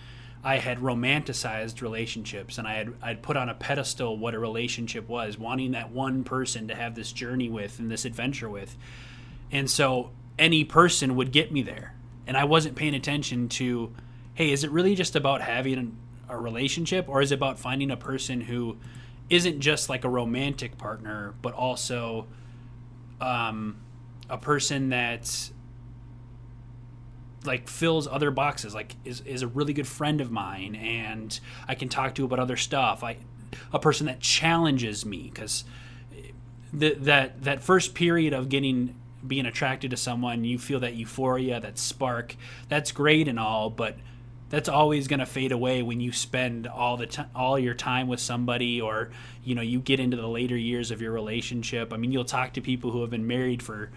I 0.45 0.59
had 0.59 0.79
romanticized 0.79 1.81
relationships 1.81 2.59
and 2.59 2.69
I 2.69 2.75
had 2.75 2.93
I'd 3.03 3.23
put 3.23 3.37
on 3.37 3.49
a 3.49 3.55
pedestal 3.55 4.19
what 4.19 4.35
a 4.35 4.39
relationship 4.39 5.09
was, 5.09 5.39
wanting 5.39 5.73
that 5.73 5.91
one 5.91 6.23
person 6.23 6.69
to 6.69 6.75
have 6.75 6.95
this 6.95 7.13
journey 7.13 7.49
with 7.49 7.79
and 7.79 7.91
this 7.91 8.05
adventure 8.05 8.49
with. 8.49 8.77
And 9.51 9.71
so 9.71 10.11
any 10.39 10.65
person 10.65 11.17
would 11.17 11.33
get 11.33 11.51
me 11.51 11.63
there. 11.63 11.95
And 12.27 12.37
I 12.37 12.45
wasn't 12.45 12.77
paying 12.77 12.95
attention 12.95 13.49
to, 13.51 13.95
hey, 14.35 14.53
is 14.53 14.65
it 14.65 14.71
really 14.71 14.95
just 14.95 15.17
about 15.17 15.41
having 15.41 15.97
a 16.29 16.37
relationship 16.37 17.09
or 17.09 17.23
is 17.23 17.33
it 17.33 17.37
about 17.37 17.59
finding 17.59 17.91
a 17.91 17.97
person 17.97 18.43
who 18.43 18.77
isn't 19.31 19.61
just 19.61 19.89
like 19.89 20.05
a 20.05 20.09
romantic 20.09 20.77
partner, 20.77 21.35
but 21.41 21.55
also 21.55 22.27
um, 23.21 23.81
a 24.29 24.37
person 24.37 24.91
that 24.91 25.51
like 27.45 27.69
fills 27.69 28.07
other 28.07 28.31
boxes 28.31 28.75
like 28.75 28.97
is, 29.05 29.21
is 29.23 29.43
a 29.43 29.47
really 29.47 29.73
good 29.73 29.87
friend 29.87 30.21
of 30.21 30.31
mine 30.31 30.75
and 30.75 31.41
i 31.69 31.75
can 31.75 31.89
talk 31.89 32.15
to 32.15 32.25
about 32.25 32.39
other 32.39 32.57
stuff. 32.57 33.05
I 33.05 33.19
a 33.73 33.79
person 33.79 34.07
that 34.07 34.21
challenges 34.21 35.05
me 35.05 35.31
because 35.33 35.65
eh, 36.17 36.95
that 36.99 37.43
that 37.43 37.63
first 37.63 37.95
period 37.95 38.33
of 38.33 38.49
getting 38.49 38.95
being 39.27 39.47
attracted 39.47 39.91
to 39.91 39.97
someone 39.97 40.45
you 40.45 40.59
feel 40.59 40.81
that 40.81 40.95
euphoria 40.95 41.61
that 41.61 41.79
spark 41.79 42.37
that's 42.69 42.93
great 42.93 43.27
and 43.27 43.39
all 43.39 43.71
but 43.71 43.97
that's 44.51 44.69
always 44.69 45.09
going 45.09 45.21
to 45.21 45.27
fade 45.27 45.53
away 45.53 45.83
when 45.83 46.01
you 46.01 46.13
spend 46.13 46.67
all 46.67 46.97
the 46.97 47.07
time 47.07 47.29
all 47.35 47.59
your 47.59 47.75
time 47.75 48.07
with 48.07 48.21
somebody 48.21 48.81
or 48.81 49.11
you 49.43 49.55
know 49.55 49.63
you 49.63 49.81
get 49.81 49.99
into 49.99 50.17
the 50.17 50.29
later 50.29 50.57
years 50.57 50.91
of 50.91 51.01
your 51.01 51.13
relationship. 51.13 51.93
I 51.93 51.97
mean 51.97 52.13
you'll 52.13 52.25
talk 52.25 52.53
to 52.53 52.61
people 52.61 52.91
who 52.91 53.01
have 53.01 53.11
been 53.11 53.27
married 53.27 53.63
for 53.63 53.91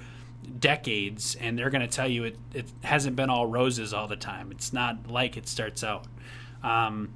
decades 0.59 1.35
and 1.35 1.57
they're 1.57 1.69
going 1.69 1.81
to 1.81 1.87
tell 1.87 2.07
you 2.07 2.23
it, 2.23 2.37
it 2.53 2.65
hasn't 2.83 3.15
been 3.15 3.29
all 3.29 3.47
roses 3.47 3.93
all 3.93 4.07
the 4.07 4.15
time. 4.15 4.51
It's 4.51 4.73
not 4.73 5.09
like 5.09 5.37
it 5.37 5.47
starts 5.47 5.83
out. 5.83 6.05
Um, 6.63 7.09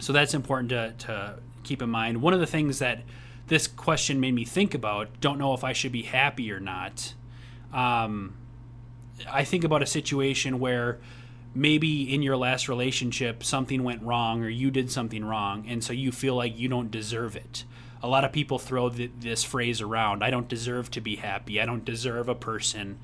so 0.00 0.12
that's 0.12 0.34
important 0.34 0.70
to, 0.70 0.94
to 1.06 1.38
keep 1.64 1.82
in 1.82 1.90
mind. 1.90 2.22
One 2.22 2.34
of 2.34 2.40
the 2.40 2.46
things 2.46 2.78
that 2.78 3.00
this 3.48 3.66
question 3.66 4.20
made 4.20 4.34
me 4.34 4.44
think 4.44 4.74
about 4.74 5.20
don't 5.20 5.38
know 5.38 5.54
if 5.54 5.64
i 5.64 5.72
should 5.72 5.92
be 5.92 6.02
happy 6.02 6.52
or 6.52 6.60
not 6.60 7.14
um, 7.72 8.36
i 9.30 9.42
think 9.42 9.64
about 9.64 9.82
a 9.82 9.86
situation 9.86 10.58
where 10.58 10.98
maybe 11.54 12.14
in 12.14 12.22
your 12.22 12.36
last 12.36 12.68
relationship 12.68 13.42
something 13.42 13.82
went 13.82 14.02
wrong 14.02 14.44
or 14.44 14.48
you 14.48 14.70
did 14.70 14.90
something 14.90 15.24
wrong 15.24 15.64
and 15.66 15.82
so 15.82 15.92
you 15.92 16.12
feel 16.12 16.34
like 16.34 16.56
you 16.56 16.68
don't 16.68 16.90
deserve 16.90 17.34
it 17.34 17.64
a 18.02 18.08
lot 18.08 18.24
of 18.24 18.32
people 18.32 18.58
throw 18.58 18.88
th- 18.88 19.10
this 19.20 19.44
phrase 19.44 19.80
around 19.80 20.22
i 20.22 20.30
don't 20.30 20.48
deserve 20.48 20.90
to 20.90 21.00
be 21.00 21.16
happy 21.16 21.60
i 21.60 21.66
don't 21.66 21.84
deserve 21.84 22.28
a 22.28 22.34
person 22.34 22.98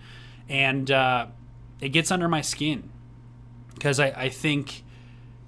and 0.49 0.91
uh, 0.91 1.27
it 1.81 1.89
gets 1.91 2.11
under 2.11 2.29
my 2.29 2.41
skin 2.41 2.91
because 3.75 3.99
I, 4.01 4.09
I 4.09 4.29
think 4.29 4.85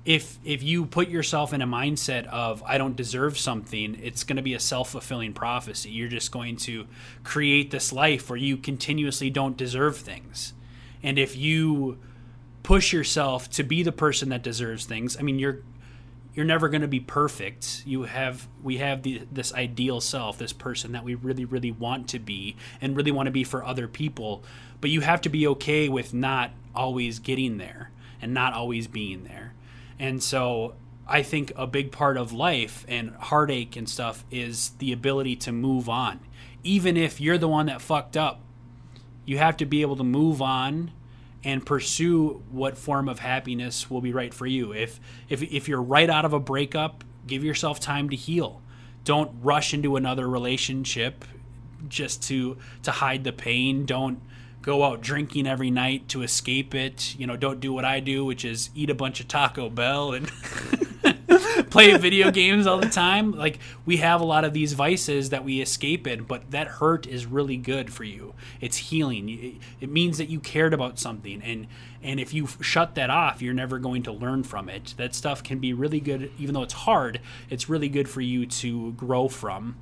if 0.04 0.38
if 0.44 0.62
you 0.62 0.86
put 0.86 1.08
yourself 1.08 1.52
in 1.52 1.62
a 1.62 1.66
mindset 1.66 2.26
of 2.26 2.62
I 2.64 2.78
don't 2.78 2.96
deserve 2.96 3.38
something, 3.38 3.98
it's 4.00 4.24
going 4.24 4.36
to 4.36 4.42
be 4.42 4.54
a 4.54 4.60
self 4.60 4.90
fulfilling 4.90 5.32
prophecy. 5.32 5.90
You're 5.90 6.08
just 6.08 6.30
going 6.30 6.56
to 6.58 6.86
create 7.24 7.70
this 7.70 7.92
life 7.92 8.30
where 8.30 8.36
you 8.36 8.56
continuously 8.56 9.30
don't 9.30 9.56
deserve 9.56 9.96
things, 9.96 10.52
and 11.02 11.18
if 11.18 11.36
you 11.36 11.98
push 12.62 12.92
yourself 12.92 13.48
to 13.48 13.62
be 13.62 13.84
the 13.84 13.92
person 13.92 14.28
that 14.30 14.42
deserves 14.42 14.86
things. 14.86 15.16
I 15.16 15.22
mean, 15.22 15.38
you're 15.38 15.62
you're 16.36 16.44
never 16.44 16.68
going 16.68 16.82
to 16.82 16.88
be 16.88 17.00
perfect. 17.00 17.82
You 17.86 18.02
have 18.02 18.46
we 18.62 18.76
have 18.76 19.02
the, 19.02 19.22
this 19.32 19.54
ideal 19.54 20.02
self, 20.02 20.36
this 20.36 20.52
person 20.52 20.92
that 20.92 21.02
we 21.02 21.14
really 21.14 21.46
really 21.46 21.72
want 21.72 22.08
to 22.10 22.18
be 22.18 22.56
and 22.80 22.94
really 22.94 23.10
want 23.10 23.26
to 23.26 23.32
be 23.32 23.42
for 23.42 23.64
other 23.64 23.88
people, 23.88 24.44
but 24.80 24.90
you 24.90 25.00
have 25.00 25.22
to 25.22 25.30
be 25.30 25.46
okay 25.48 25.88
with 25.88 26.12
not 26.12 26.52
always 26.74 27.18
getting 27.18 27.56
there 27.56 27.90
and 28.20 28.34
not 28.34 28.52
always 28.52 28.86
being 28.86 29.24
there. 29.24 29.54
And 29.98 30.22
so 30.22 30.74
I 31.08 31.22
think 31.22 31.52
a 31.56 31.66
big 31.66 31.90
part 31.90 32.18
of 32.18 32.34
life 32.34 32.84
and 32.86 33.14
heartache 33.14 33.74
and 33.74 33.88
stuff 33.88 34.22
is 34.30 34.70
the 34.78 34.92
ability 34.92 35.36
to 35.36 35.52
move 35.52 35.88
on. 35.88 36.20
Even 36.62 36.98
if 36.98 37.18
you're 37.18 37.38
the 37.38 37.48
one 37.48 37.66
that 37.66 37.80
fucked 37.80 38.16
up, 38.16 38.42
you 39.24 39.38
have 39.38 39.56
to 39.56 39.64
be 39.64 39.80
able 39.80 39.96
to 39.96 40.04
move 40.04 40.42
on 40.42 40.92
and 41.46 41.64
pursue 41.64 42.42
what 42.50 42.76
form 42.76 43.08
of 43.08 43.20
happiness 43.20 43.88
will 43.88 44.00
be 44.00 44.12
right 44.12 44.34
for 44.34 44.46
you. 44.46 44.72
If 44.72 44.98
if 45.28 45.44
if 45.44 45.68
you're 45.68 45.80
right 45.80 46.10
out 46.10 46.24
of 46.24 46.32
a 46.32 46.40
breakup, 46.40 47.04
give 47.24 47.44
yourself 47.44 47.78
time 47.78 48.10
to 48.10 48.16
heal. 48.16 48.60
Don't 49.04 49.30
rush 49.40 49.72
into 49.72 49.94
another 49.94 50.28
relationship 50.28 51.24
just 51.88 52.20
to 52.24 52.58
to 52.82 52.90
hide 52.90 53.22
the 53.22 53.32
pain. 53.32 53.86
Don't 53.86 54.20
go 54.60 54.82
out 54.82 55.00
drinking 55.00 55.46
every 55.46 55.70
night 55.70 56.08
to 56.08 56.22
escape 56.22 56.74
it. 56.74 57.14
You 57.16 57.28
know, 57.28 57.36
don't 57.36 57.60
do 57.60 57.72
what 57.72 57.84
I 57.84 58.00
do, 58.00 58.24
which 58.24 58.44
is 58.44 58.70
eat 58.74 58.90
a 58.90 58.94
bunch 58.94 59.20
of 59.20 59.28
Taco 59.28 59.70
Bell 59.70 60.14
and 60.14 60.28
play 61.70 61.96
video 61.96 62.30
games 62.30 62.66
all 62.66 62.78
the 62.78 62.88
time. 62.88 63.32
Like 63.32 63.58
we 63.84 63.98
have 63.98 64.20
a 64.20 64.24
lot 64.24 64.44
of 64.44 64.52
these 64.52 64.72
vices 64.72 65.30
that 65.30 65.44
we 65.44 65.60
escape 65.60 66.06
in, 66.06 66.24
but 66.24 66.50
that 66.50 66.68
hurt 66.68 67.06
is 67.06 67.26
really 67.26 67.56
good 67.56 67.92
for 67.92 68.04
you. 68.04 68.34
It's 68.60 68.76
healing. 68.76 69.60
It 69.80 69.90
means 69.90 70.18
that 70.18 70.28
you 70.28 70.40
cared 70.40 70.74
about 70.74 70.98
something, 70.98 71.42
and 71.42 71.66
and 72.02 72.20
if 72.20 72.32
you 72.32 72.46
shut 72.60 72.94
that 72.94 73.10
off, 73.10 73.42
you're 73.42 73.54
never 73.54 73.78
going 73.78 74.02
to 74.04 74.12
learn 74.12 74.44
from 74.44 74.68
it. 74.68 74.94
That 74.96 75.14
stuff 75.14 75.42
can 75.42 75.58
be 75.58 75.72
really 75.72 76.00
good, 76.00 76.30
even 76.38 76.54
though 76.54 76.62
it's 76.62 76.74
hard. 76.74 77.20
It's 77.50 77.68
really 77.68 77.88
good 77.88 78.08
for 78.08 78.20
you 78.20 78.46
to 78.46 78.92
grow 78.92 79.28
from 79.28 79.76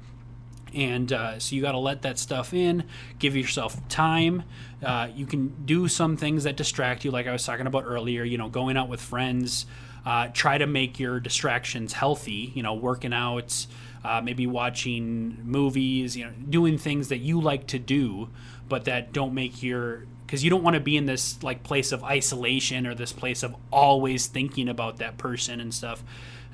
and 0.74 1.12
uh, 1.12 1.38
so 1.38 1.54
you 1.54 1.62
got 1.62 1.72
to 1.72 1.78
let 1.78 2.02
that 2.02 2.18
stuff 2.18 2.52
in 2.52 2.84
give 3.18 3.36
yourself 3.36 3.86
time 3.88 4.42
uh, 4.84 5.08
you 5.14 5.24
can 5.24 5.64
do 5.64 5.86
some 5.88 6.16
things 6.16 6.44
that 6.44 6.56
distract 6.56 7.04
you 7.04 7.10
like 7.10 7.26
i 7.26 7.32
was 7.32 7.44
talking 7.44 7.66
about 7.66 7.84
earlier 7.86 8.24
you 8.24 8.36
know 8.36 8.48
going 8.48 8.76
out 8.76 8.88
with 8.88 9.00
friends 9.00 9.66
uh, 10.06 10.28
try 10.32 10.58
to 10.58 10.66
make 10.66 10.98
your 10.98 11.20
distractions 11.20 11.92
healthy 11.94 12.52
you 12.54 12.62
know 12.62 12.74
working 12.74 13.12
out 13.12 13.66
uh, 14.04 14.20
maybe 14.22 14.46
watching 14.46 15.38
movies 15.44 16.16
you 16.16 16.24
know 16.24 16.32
doing 16.48 16.78
things 16.78 17.08
that 17.08 17.18
you 17.18 17.40
like 17.40 17.66
to 17.66 17.78
do 17.78 18.28
but 18.68 18.84
that 18.84 19.12
don't 19.12 19.34
make 19.34 19.62
your 19.62 20.04
because 20.26 20.42
you 20.42 20.50
don't 20.50 20.62
want 20.62 20.74
to 20.74 20.80
be 20.80 20.96
in 20.96 21.06
this 21.06 21.42
like 21.42 21.62
place 21.62 21.92
of 21.92 22.02
isolation 22.02 22.86
or 22.86 22.94
this 22.94 23.12
place 23.12 23.42
of 23.42 23.54
always 23.70 24.26
thinking 24.26 24.68
about 24.68 24.98
that 24.98 25.16
person 25.16 25.60
and 25.60 25.72
stuff 25.72 26.02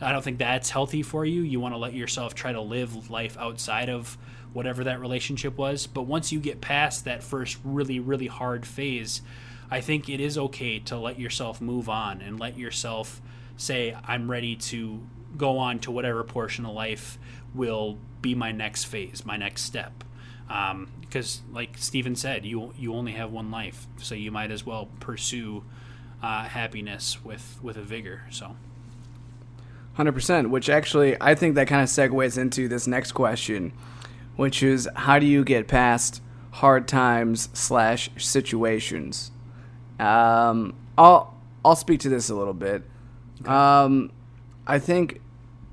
I 0.03 0.13
don't 0.13 0.23
think 0.23 0.39
that's 0.39 0.71
healthy 0.71 1.03
for 1.03 1.25
you. 1.27 1.43
You 1.43 1.61
want 1.61 1.75
to 1.75 1.79
let 1.79 1.93
yourself 1.93 2.35
try 2.35 2.53
to 2.53 2.61
live 2.61 3.11
life 3.11 3.37
outside 3.39 3.89
of 3.91 4.17
whatever 4.53 4.85
that 4.85 5.01
relationship 5.01 5.59
was. 5.59 5.87
But 5.87 6.03
once 6.03 6.33
you 6.33 6.41
get 6.41 6.61
past 6.61 7.05
that 7.05 7.23
first 7.23 7.59
really, 7.65 8.01
really 8.01 8.27
hard 8.27 8.67
phase, 8.67 9.21
I 9.71 9.81
think 9.81 10.09
it 10.09 10.21
is 10.21 10.39
okay 10.39 10.79
to 10.81 10.97
let 10.99 11.19
yourself 11.19 11.61
move 11.61 11.89
on 11.89 12.23
and 12.23 12.41
let 12.41 12.57
yourself 12.57 13.21
say, 13.61 13.97
I'm 14.05 14.31
ready 14.31 14.57
to 14.57 15.01
go 15.37 15.59
on 15.59 15.79
to 15.81 15.91
whatever 15.91 16.25
portion 16.25 16.67
of 16.67 16.75
life 16.75 17.19
will 17.55 17.99
be 18.21 18.35
my 18.35 18.53
next 18.53 18.85
phase, 18.85 19.25
my 19.25 19.37
next 19.37 19.63
step. 19.63 20.05
Because, 21.01 21.43
um, 21.47 21.55
like 21.55 21.79
Stephen 21.79 22.17
said, 22.17 22.45
you 22.45 22.73
you 22.77 22.95
only 22.95 23.13
have 23.13 23.31
one 23.31 23.51
life, 23.51 23.87
so 23.99 24.15
you 24.15 24.33
might 24.33 24.51
as 24.51 24.67
well 24.67 24.89
pursue 24.99 25.65
uh, 26.23 26.45
happiness 26.45 27.25
with 27.25 27.59
with 27.63 27.77
a 27.77 27.83
vigor. 27.83 28.23
So. 28.31 28.57
Hundred 29.95 30.13
percent. 30.13 30.51
Which 30.51 30.69
actually, 30.69 31.17
I 31.21 31.35
think 31.35 31.55
that 31.55 31.69
kind 31.69 31.83
of 31.83 31.89
segues 31.89 32.39
into 32.39 32.69
this 32.69 32.87
next 32.87 33.13
question, 33.13 33.73
which 34.37 34.63
is 34.63 34.89
how 34.97 35.19
do 35.19 35.27
you 35.27 35.45
get 35.45 35.69
past 35.69 36.23
hard 36.53 36.89
times 36.89 37.49
slash 37.53 38.11
situations? 38.17 39.31
Um, 39.99 40.75
I'll 40.97 41.37
I'll 41.65 41.77
speak 41.77 42.01
to 42.01 42.09
this 42.09 42.31
a 42.31 42.35
little 42.35 42.55
bit. 42.55 42.83
Okay. 43.43 43.51
Um, 43.51 44.13
I 44.67 44.79
think 44.79 45.21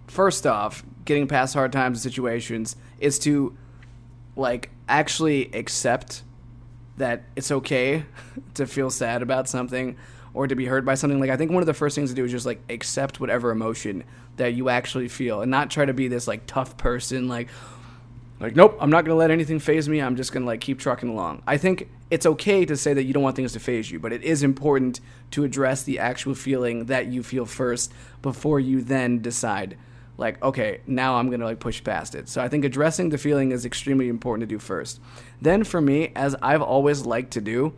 first 0.07 0.47
off, 0.47 0.83
getting 1.05 1.27
past 1.27 1.53
hard 1.53 1.71
times 1.71 2.03
and 2.03 2.13
situations 2.13 2.75
is 2.99 3.19
to 3.19 3.55
like 4.35 4.69
actually 4.87 5.53
accept 5.53 6.23
that 6.97 7.23
it's 7.35 7.51
okay 7.51 8.05
to 8.53 8.67
feel 8.67 8.89
sad 8.89 9.21
about 9.21 9.47
something 9.47 9.95
or 10.33 10.47
to 10.47 10.55
be 10.55 10.65
hurt 10.65 10.85
by 10.85 10.95
something. 10.95 11.19
Like 11.19 11.29
i 11.29 11.37
think 11.37 11.51
one 11.51 11.63
of 11.63 11.67
the 11.67 11.73
first 11.73 11.95
things 11.95 12.09
to 12.09 12.15
do 12.15 12.25
is 12.25 12.31
just 12.31 12.45
like 12.45 12.61
accept 12.69 13.19
whatever 13.19 13.51
emotion 13.51 14.03
that 14.35 14.53
you 14.53 14.69
actually 14.69 15.07
feel 15.07 15.41
and 15.41 15.49
not 15.49 15.71
try 15.71 15.85
to 15.85 15.93
be 15.93 16.07
this 16.07 16.27
like 16.27 16.45
tough 16.45 16.77
person 16.77 17.27
like 17.27 17.47
like 18.39 18.55
nope 18.55 18.77
i'm 18.79 18.91
not 18.91 19.03
going 19.03 19.15
to 19.15 19.19
let 19.19 19.31
anything 19.31 19.59
phase 19.59 19.89
me. 19.89 19.99
I'm 19.99 20.15
just 20.15 20.31
going 20.31 20.43
to 20.43 20.47
like 20.47 20.61
keep 20.61 20.79
trucking 20.79 21.09
along. 21.09 21.41
I 21.47 21.57
think 21.57 21.89
it's 22.09 22.25
okay 22.25 22.65
to 22.65 22.77
say 22.77 22.93
that 22.93 23.03
you 23.03 23.13
don't 23.13 23.23
want 23.23 23.35
things 23.35 23.53
to 23.53 23.59
phase 23.59 23.91
you 23.91 23.99
but 23.99 24.13
it 24.13 24.23
is 24.23 24.43
important 24.43 24.99
to 25.31 25.43
address 25.43 25.83
the 25.83 25.99
actual 25.99 26.33
feeling 26.33 26.85
that 26.85 27.07
you 27.07 27.21
feel 27.23 27.45
first 27.45 27.91
before 28.21 28.59
you 28.59 28.81
then 28.81 29.21
decide 29.21 29.77
like 30.17 30.41
okay 30.43 30.81
now 30.87 31.15
i'm 31.15 31.27
going 31.27 31.39
to 31.39 31.45
like 31.45 31.59
push 31.59 31.83
past 31.83 32.15
it 32.15 32.27
so 32.29 32.41
i 32.41 32.47
think 32.47 32.63
addressing 32.63 33.09
the 33.09 33.17
feeling 33.17 33.51
is 33.51 33.65
extremely 33.65 34.07
important 34.07 34.47
to 34.47 34.55
do 34.55 34.59
first 34.59 34.99
then 35.41 35.63
for 35.63 35.81
me 35.81 36.11
as 36.15 36.35
i've 36.41 36.61
always 36.61 37.05
liked 37.05 37.31
to 37.31 37.41
do 37.41 37.73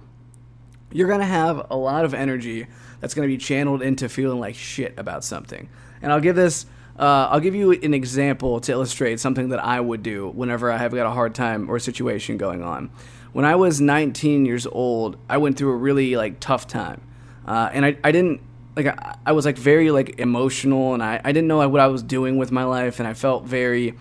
you're 0.91 1.07
going 1.07 1.19
to 1.19 1.25
have 1.25 1.67
a 1.69 1.75
lot 1.75 2.05
of 2.05 2.13
energy 2.13 2.67
that's 2.99 3.13
going 3.13 3.27
to 3.27 3.31
be 3.31 3.37
channeled 3.37 3.81
into 3.81 4.09
feeling 4.09 4.39
like 4.39 4.55
shit 4.55 4.93
about 4.97 5.23
something. 5.23 5.69
And 6.01 6.11
I'll 6.11 6.19
give 6.19 6.35
this 6.35 6.65
uh, 6.99 7.29
I'll 7.31 7.39
give 7.39 7.55
you 7.55 7.71
an 7.71 7.93
example 7.93 8.59
to 8.59 8.71
illustrate 8.73 9.21
something 9.21 9.49
that 9.49 9.63
I 9.63 9.79
would 9.79 10.03
do 10.03 10.29
whenever 10.29 10.69
I 10.69 10.77
have 10.77 10.93
got 10.93 11.05
a 11.05 11.11
hard 11.11 11.33
time 11.33 11.69
or 11.69 11.77
a 11.77 11.79
situation 11.79 12.37
going 12.37 12.61
on. 12.61 12.91
When 13.31 13.45
I 13.45 13.55
was 13.55 13.79
19 13.79 14.45
years 14.45 14.67
old, 14.67 15.17
I 15.29 15.37
went 15.37 15.57
through 15.57 15.71
a 15.71 15.77
really 15.77 16.17
like 16.17 16.41
tough 16.41 16.67
time, 16.67 17.01
uh, 17.47 17.69
and 17.71 17.85
I, 17.85 17.95
I 18.03 18.11
didn't 18.11 18.41
like 18.75 18.87
I, 18.87 19.15
I, 19.25 19.31
was 19.31 19.45
like 19.45 19.57
very 19.57 19.91
like 19.91 20.19
emotional, 20.19 20.93
and 20.93 21.01
I, 21.01 21.21
I 21.23 21.31
didn't 21.31 21.47
know 21.47 21.67
what 21.69 21.79
I 21.79 21.87
was 21.87 22.03
doing 22.03 22.37
with 22.37 22.51
my 22.51 22.65
life, 22.65 22.99
and 22.99 23.07
I 23.07 23.13
felt 23.13 23.45
very 23.45 23.93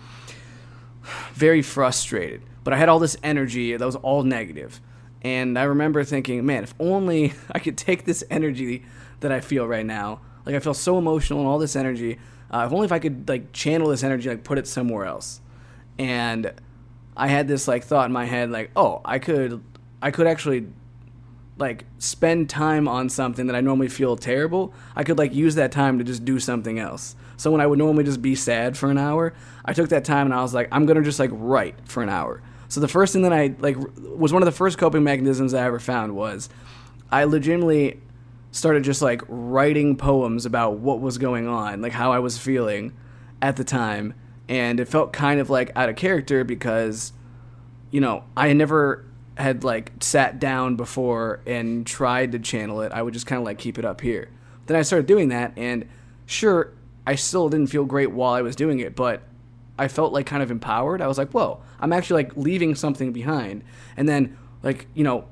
very 1.33 1.61
frustrated. 1.61 2.41
But 2.65 2.73
I 2.73 2.77
had 2.77 2.89
all 2.89 2.99
this 2.99 3.15
energy 3.23 3.77
that 3.77 3.85
was 3.85 3.95
all 3.95 4.23
negative, 4.23 4.81
and 5.21 5.57
I 5.57 5.63
remember 5.63 6.03
thinking, 6.03 6.45
man, 6.45 6.63
if 6.63 6.73
only 6.79 7.33
I 7.51 7.59
could 7.59 7.77
take 7.77 8.03
this 8.03 8.25
energy 8.29 8.83
that 9.21 9.31
I 9.31 9.39
feel 9.39 9.65
right 9.65 9.85
now, 9.85 10.19
like 10.45 10.55
I 10.55 10.59
feel 10.59 10.73
so 10.73 10.97
emotional 10.97 11.39
and 11.39 11.47
all 11.47 11.59
this 11.59 11.77
energy, 11.77 12.19
uh, 12.51 12.63
if 12.65 12.73
only 12.73 12.85
if 12.85 12.91
I 12.91 12.99
could 12.99 13.27
like 13.27 13.51
channel 13.53 13.89
this 13.89 14.03
energy, 14.03 14.29
like 14.29 14.43
put 14.43 14.57
it 14.57 14.67
somewhere 14.67 15.05
else. 15.05 15.41
And 15.97 16.53
I 17.15 17.27
had 17.27 17.47
this 17.47 17.67
like 17.67 17.83
thought 17.83 18.05
in 18.05 18.11
my 18.11 18.25
head, 18.25 18.51
like, 18.51 18.71
oh, 18.75 19.01
I 19.03 19.19
could, 19.19 19.63
I 20.01 20.11
could 20.11 20.27
actually 20.27 20.67
like 21.57 21.85
spend 21.97 22.49
time 22.49 22.87
on 22.87 23.09
something 23.09 23.47
that 23.47 23.55
I 23.55 23.61
normally 23.61 23.89
feel 23.89 24.15
terrible. 24.15 24.73
I 24.95 25.03
could 25.03 25.17
like 25.17 25.33
use 25.33 25.55
that 25.55 25.71
time 25.71 25.97
to 25.97 26.03
just 26.03 26.23
do 26.23 26.39
something 26.39 26.79
else. 26.79 27.15
So 27.37 27.51
when 27.51 27.61
I 27.61 27.67
would 27.67 27.79
normally 27.79 28.03
just 28.03 28.21
be 28.21 28.35
sad 28.35 28.77
for 28.77 28.89
an 28.89 28.97
hour, 28.97 29.33
I 29.65 29.73
took 29.73 29.89
that 29.89 30.05
time 30.05 30.27
and 30.27 30.33
I 30.33 30.41
was 30.41 30.53
like, 30.53 30.69
I'm 30.71 30.85
gonna 30.85 31.03
just 31.03 31.19
like 31.19 31.31
write 31.33 31.75
for 31.85 32.01
an 32.01 32.09
hour 32.09 32.41
so 32.69 32.79
the 32.79 32.87
first 32.87 33.13
thing 33.13 33.23
that 33.23 33.33
I 33.33 33.55
like 33.59 33.75
was 33.97 34.31
one 34.31 34.43
of 34.43 34.45
the 34.45 34.53
first 34.53 34.77
coping 34.77 35.03
mechanisms 35.03 35.55
I 35.55 35.65
ever 35.65 35.79
found 35.79 36.15
was 36.15 36.49
I 37.11 37.23
legitimately 37.23 37.99
started 38.51 38.83
just 38.83 39.01
like 39.01 39.21
writing 39.27 39.95
poems 39.95 40.45
about 40.45 40.77
what 40.77 41.01
was 41.01 41.17
going 41.17 41.47
on, 41.47 41.81
like 41.81 41.93
how 41.93 42.11
I 42.11 42.19
was 42.19 42.37
feeling 42.37 42.93
at 43.41 43.55
the 43.55 43.63
time, 43.63 44.13
and 44.47 44.79
it 44.79 44.85
felt 44.85 45.13
kind 45.13 45.39
of 45.39 45.49
like 45.49 45.71
out 45.75 45.89
of 45.89 45.95
character 45.95 46.43
because 46.43 47.13
you 47.91 48.01
know, 48.01 48.23
I 48.37 48.53
never 48.53 49.05
had 49.37 49.63
like 49.63 49.91
sat 50.01 50.39
down 50.39 50.75
before 50.75 51.39
and 51.45 51.85
tried 51.85 52.33
to 52.33 52.39
channel 52.39 52.81
it. 52.81 52.91
I 52.91 53.01
would 53.01 53.13
just 53.13 53.25
kind 53.25 53.39
of 53.39 53.45
like 53.45 53.57
keep 53.57 53.79
it 53.79 53.85
up 53.85 54.01
here. 54.01 54.29
Then 54.65 54.77
I 54.77 54.81
started 54.81 55.05
doing 55.05 55.29
that 55.29 55.53
and 55.57 55.87
sure, 56.25 56.73
I 57.07 57.15
still 57.15 57.49
didn't 57.49 57.67
feel 57.67 57.85
great 57.85 58.11
while 58.11 58.33
I 58.33 58.41
was 58.41 58.55
doing 58.55 58.79
it, 58.79 58.95
but 58.95 59.23
I 59.77 59.87
felt 59.87 60.13
like 60.13 60.25
kind 60.25 60.43
of 60.43 60.51
empowered. 60.51 61.01
I 61.01 61.07
was 61.07 61.17
like, 61.17 61.31
whoa, 61.31 61.61
I'm 61.79 61.93
actually 61.93 62.23
like 62.23 62.37
leaving 62.37 62.75
something 62.75 63.11
behind. 63.11 63.63
And 63.97 64.07
then 64.07 64.37
like, 64.61 64.87
you 64.93 65.03
know, 65.03 65.25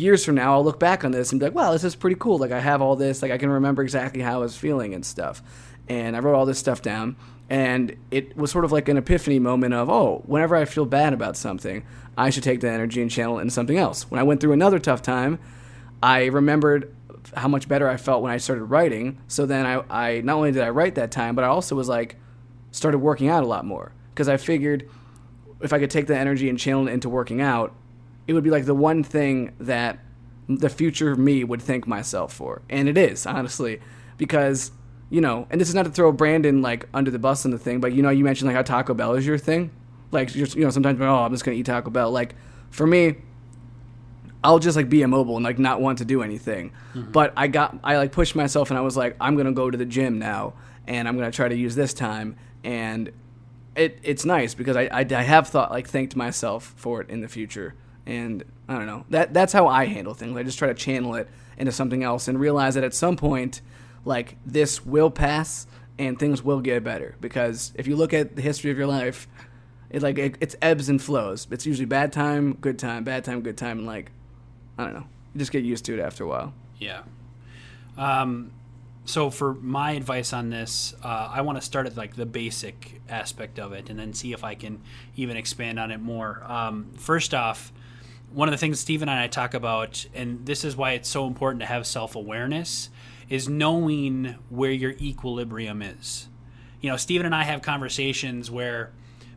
years 0.00 0.24
from 0.24 0.34
now 0.34 0.54
I'll 0.54 0.64
look 0.64 0.78
back 0.78 1.04
on 1.04 1.10
this 1.10 1.32
and 1.32 1.40
be 1.40 1.46
like, 1.46 1.54
wow, 1.54 1.72
this 1.72 1.84
is 1.84 1.94
pretty 1.94 2.16
cool. 2.18 2.38
Like 2.38 2.52
I 2.52 2.60
have 2.60 2.82
all 2.82 2.96
this, 2.96 3.22
like 3.22 3.30
I 3.30 3.38
can 3.38 3.50
remember 3.50 3.82
exactly 3.82 4.20
how 4.22 4.36
I 4.36 4.38
was 4.38 4.56
feeling 4.56 4.94
and 4.94 5.04
stuff. 5.04 5.42
And 5.88 6.16
I 6.16 6.20
wrote 6.20 6.34
all 6.34 6.46
this 6.46 6.58
stuff 6.58 6.82
down 6.82 7.16
and 7.50 7.96
it 8.10 8.36
was 8.36 8.50
sort 8.50 8.64
of 8.64 8.72
like 8.72 8.88
an 8.88 8.96
epiphany 8.96 9.38
moment 9.38 9.74
of, 9.74 9.88
oh, 9.88 10.22
whenever 10.26 10.54
I 10.54 10.64
feel 10.66 10.84
bad 10.84 11.12
about 11.12 11.36
something, 11.36 11.84
I 12.16 12.30
should 12.30 12.42
take 12.42 12.60
that 12.60 12.74
energy 12.74 13.00
and 13.00 13.10
channel 13.10 13.38
it 13.38 13.42
into 13.42 13.52
something 13.52 13.78
else. 13.78 14.10
When 14.10 14.20
I 14.20 14.22
went 14.22 14.40
through 14.40 14.52
another 14.52 14.78
tough 14.78 15.02
time, 15.02 15.38
I 16.02 16.26
remembered 16.26 16.94
how 17.34 17.48
much 17.48 17.68
better 17.68 17.88
I 17.88 17.96
felt 17.96 18.22
when 18.22 18.32
I 18.32 18.36
started 18.36 18.64
writing. 18.64 19.18
So 19.28 19.46
then 19.46 19.66
I, 19.66 19.82
I 19.90 20.20
not 20.20 20.36
only 20.36 20.52
did 20.52 20.62
I 20.62 20.70
write 20.70 20.94
that 20.96 21.10
time, 21.10 21.34
but 21.34 21.44
I 21.44 21.48
also 21.48 21.74
was 21.74 21.88
like, 21.88 22.16
started 22.70 22.98
working 22.98 23.28
out 23.28 23.42
a 23.42 23.46
lot 23.46 23.64
more 23.64 23.92
because 24.10 24.28
I 24.28 24.36
figured 24.36 24.88
if 25.60 25.72
I 25.72 25.78
could 25.78 25.90
take 25.90 26.06
the 26.06 26.16
energy 26.16 26.48
and 26.48 26.58
channel 26.58 26.86
it 26.86 26.92
into 26.92 27.08
working 27.08 27.40
out, 27.40 27.74
it 28.28 28.34
would 28.34 28.44
be 28.44 28.50
like 28.50 28.66
the 28.66 28.74
one 28.74 29.02
thing 29.02 29.54
that 29.58 29.98
the 30.48 30.68
future 30.68 31.16
me 31.16 31.42
would 31.42 31.60
thank 31.60 31.86
myself 31.86 32.32
for. 32.32 32.62
And 32.70 32.88
it 32.88 32.96
is, 32.96 33.26
honestly, 33.26 33.80
because, 34.16 34.70
you 35.10 35.20
know, 35.20 35.48
and 35.50 35.60
this 35.60 35.68
is 35.68 35.74
not 35.74 35.84
to 35.84 35.90
throw 35.90 36.12
Brandon 36.12 36.62
like 36.62 36.88
under 36.94 37.10
the 37.10 37.18
bus 37.18 37.44
on 37.44 37.50
the 37.50 37.58
thing, 37.58 37.80
but 37.80 37.92
you 37.92 38.02
know, 38.02 38.10
you 38.10 38.22
mentioned 38.22 38.46
like 38.46 38.56
how 38.56 38.62
Taco 38.62 38.94
Bell 38.94 39.14
is 39.14 39.26
your 39.26 39.38
thing. 39.38 39.70
Like, 40.12 40.32
just, 40.32 40.54
you 40.54 40.64
know, 40.64 40.70
sometimes, 40.70 41.00
oh, 41.00 41.16
I'm 41.16 41.32
just 41.32 41.44
going 41.44 41.56
to 41.56 41.60
eat 41.60 41.66
Taco 41.66 41.90
Bell. 41.90 42.10
Like, 42.10 42.34
for 42.70 42.86
me, 42.86 43.16
I'll 44.44 44.58
just 44.58 44.76
like 44.76 44.88
be 44.88 45.02
immobile 45.02 45.36
and 45.36 45.44
like 45.44 45.58
not 45.58 45.80
want 45.80 45.98
to 45.98 46.04
do 46.04 46.22
anything. 46.22 46.70
Mm-hmm. 46.94 47.10
But 47.10 47.32
I 47.36 47.48
got, 47.48 47.78
I 47.82 47.96
like 47.96 48.12
pushed 48.12 48.36
myself 48.36 48.70
and 48.70 48.78
I 48.78 48.82
was 48.82 48.96
like, 48.96 49.16
I'm 49.20 49.34
going 49.34 49.46
to 49.46 49.52
go 49.52 49.70
to 49.70 49.76
the 49.76 49.84
gym 49.84 50.18
now 50.18 50.54
and 50.86 51.08
I'm 51.08 51.16
going 51.18 51.30
to 51.30 51.34
try 51.34 51.48
to 51.48 51.56
use 51.56 51.74
this 51.74 51.92
time 51.92 52.36
and 52.62 53.12
it 53.78 53.98
it's 54.02 54.24
nice 54.24 54.54
because 54.54 54.76
I, 54.76 54.82
I, 54.92 55.06
I 55.08 55.22
have 55.22 55.48
thought 55.48 55.70
like 55.70 55.88
thanked 55.88 56.16
myself 56.16 56.74
for 56.76 57.00
it 57.00 57.08
in 57.08 57.20
the 57.20 57.28
future, 57.28 57.74
and 58.08 58.42
I 58.68 58.74
don't 58.74 58.86
know 58.86 59.04
that 59.10 59.34
that's 59.34 59.52
how 59.52 59.68
I 59.68 59.84
handle 59.84 60.14
things. 60.14 60.36
I 60.36 60.42
just 60.42 60.58
try 60.58 60.68
to 60.68 60.74
channel 60.74 61.14
it 61.14 61.28
into 61.58 61.70
something 61.70 62.02
else 62.02 62.26
and 62.26 62.40
realize 62.40 62.74
that 62.74 62.82
at 62.82 62.94
some 62.94 63.16
point, 63.16 63.60
like 64.04 64.36
this 64.44 64.84
will 64.84 65.10
pass 65.10 65.66
and 65.98 66.18
things 66.18 66.42
will 66.42 66.60
get 66.60 66.82
better. 66.82 67.16
Because 67.20 67.72
if 67.74 67.86
you 67.86 67.96
look 67.96 68.14
at 68.14 68.34
the 68.34 68.42
history 68.42 68.70
of 68.70 68.78
your 68.78 68.86
life, 68.86 69.28
it 69.90 70.02
like 70.02 70.18
it, 70.18 70.36
it's 70.40 70.56
ebbs 70.62 70.88
and 70.88 71.00
flows. 71.00 71.46
It's 71.50 71.66
usually 71.66 71.84
bad 71.84 72.12
time, 72.12 72.54
good 72.54 72.78
time, 72.78 73.04
bad 73.04 73.24
time, 73.24 73.42
good 73.42 73.58
time, 73.58 73.78
and 73.78 73.86
like 73.86 74.10
I 74.78 74.84
don't 74.84 74.94
know, 74.94 75.06
you 75.34 75.38
just 75.38 75.52
get 75.52 75.64
used 75.64 75.84
to 75.84 75.94
it 75.94 76.00
after 76.00 76.24
a 76.24 76.28
while. 76.28 76.54
Yeah. 76.78 77.02
Um, 77.98 78.52
so 79.04 79.28
for 79.28 79.54
my 79.54 79.92
advice 79.92 80.32
on 80.32 80.50
this, 80.50 80.94
uh, 81.02 81.30
I 81.32 81.40
want 81.42 81.58
to 81.58 81.62
start 81.62 81.86
at 81.86 81.96
like 81.96 82.14
the 82.16 82.26
basic 82.26 83.00
aspect 83.08 83.58
of 83.58 83.72
it, 83.72 83.90
and 83.90 83.98
then 83.98 84.14
see 84.14 84.32
if 84.32 84.44
I 84.44 84.54
can 84.54 84.80
even 85.14 85.36
expand 85.36 85.78
on 85.78 85.90
it 85.90 86.00
more. 86.00 86.42
Um, 86.46 86.92
first 86.96 87.34
off, 87.34 87.72
one 88.32 88.48
of 88.48 88.52
the 88.52 88.58
things 88.58 88.80
Stephen 88.80 89.08
and 89.08 89.18
I 89.18 89.26
talk 89.26 89.54
about, 89.54 90.06
and 90.14 90.44
this 90.44 90.64
is 90.64 90.76
why 90.76 90.92
it's 90.92 91.08
so 91.08 91.26
important 91.26 91.60
to 91.60 91.66
have 91.66 91.86
self 91.86 92.14
awareness, 92.14 92.90
is 93.28 93.48
knowing 93.48 94.36
where 94.48 94.70
your 94.70 94.92
equilibrium 94.92 95.82
is. 95.82 96.28
You 96.80 96.90
know, 96.90 96.96
Stephen 96.96 97.26
and 97.26 97.34
I 97.34 97.44
have 97.44 97.62
conversations 97.62 98.50
where 98.50 98.92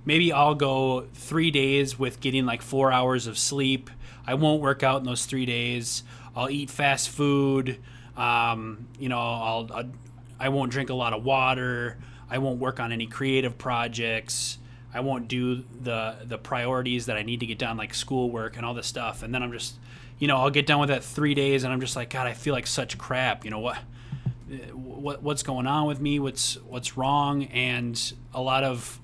maybe 0.06 0.32
I'll 0.32 0.56
go 0.56 1.08
three 1.14 1.52
days 1.52 1.98
with 1.98 2.20
getting 2.20 2.46
like 2.46 2.62
four 2.62 2.92
hours 2.92 3.28
of 3.28 3.38
sleep. 3.38 3.90
I 4.26 4.36
won't 4.36 4.62
work 4.62 4.84
out 4.84 5.00
in 5.00 5.06
those 5.06 5.26
three 5.26 5.46
days. 5.46 6.04
I'll 6.36 6.50
eat 6.50 6.70
fast 6.70 7.10
food. 7.10 7.80
Um, 8.16 8.88
you 9.00 9.10
know, 9.10 9.18
I'll, 9.18 9.70
I'll 9.74 9.92
I 10.40 10.50
won't 10.50 10.72
drink 10.72 10.90
a 10.90 10.96
lot 10.96 11.14
of 11.14 11.24
water. 11.24 11.98
I 12.28 12.40
won't 12.40 12.60
work 12.60 12.80
on 12.80 12.92
any 12.92 13.06
creative 13.06 13.60
projects. 13.60 14.58
I 14.94 15.00
won't 15.00 15.28
do 15.28 15.64
the 15.82 16.16
the 16.24 16.38
priorities 16.38 17.06
that 17.06 17.18
I 17.18 17.24
need 17.24 17.40
to 17.40 17.46
get 17.46 17.58
done, 17.58 17.78
like 17.78 17.94
schoolwork 17.94 18.58
and 18.58 18.66
all 18.66 18.74
this 18.74 18.88
stuff. 18.88 19.24
And 19.24 19.34
then 19.34 19.42
I'm 19.42 19.52
just, 19.52 19.76
you 20.20 20.28
know, 20.28 20.38
I'll 20.38 20.50
get 20.50 20.66
done 20.66 20.80
with 20.80 20.90
that 20.90 21.04
three 21.04 21.34
days, 21.34 21.64
and 21.64 21.72
I'm 21.72 21.80
just 21.80 21.96
like, 21.96 22.10
God, 22.10 22.28
I 22.28 22.34
feel 22.34 22.54
like 22.54 22.68
such 22.68 22.98
crap. 22.98 23.46
You 23.46 23.52
know 23.52 23.60
what? 23.60 23.78
What 24.74 25.24
what's 25.24 25.44
going 25.44 25.68
on 25.68 25.88
with 25.88 26.02
me? 26.02 26.20
What's 26.20 26.56
what's 26.64 26.98
wrong? 26.98 27.46
And 27.46 28.14
a 28.34 28.42
lot 28.42 28.64
of 28.64 29.00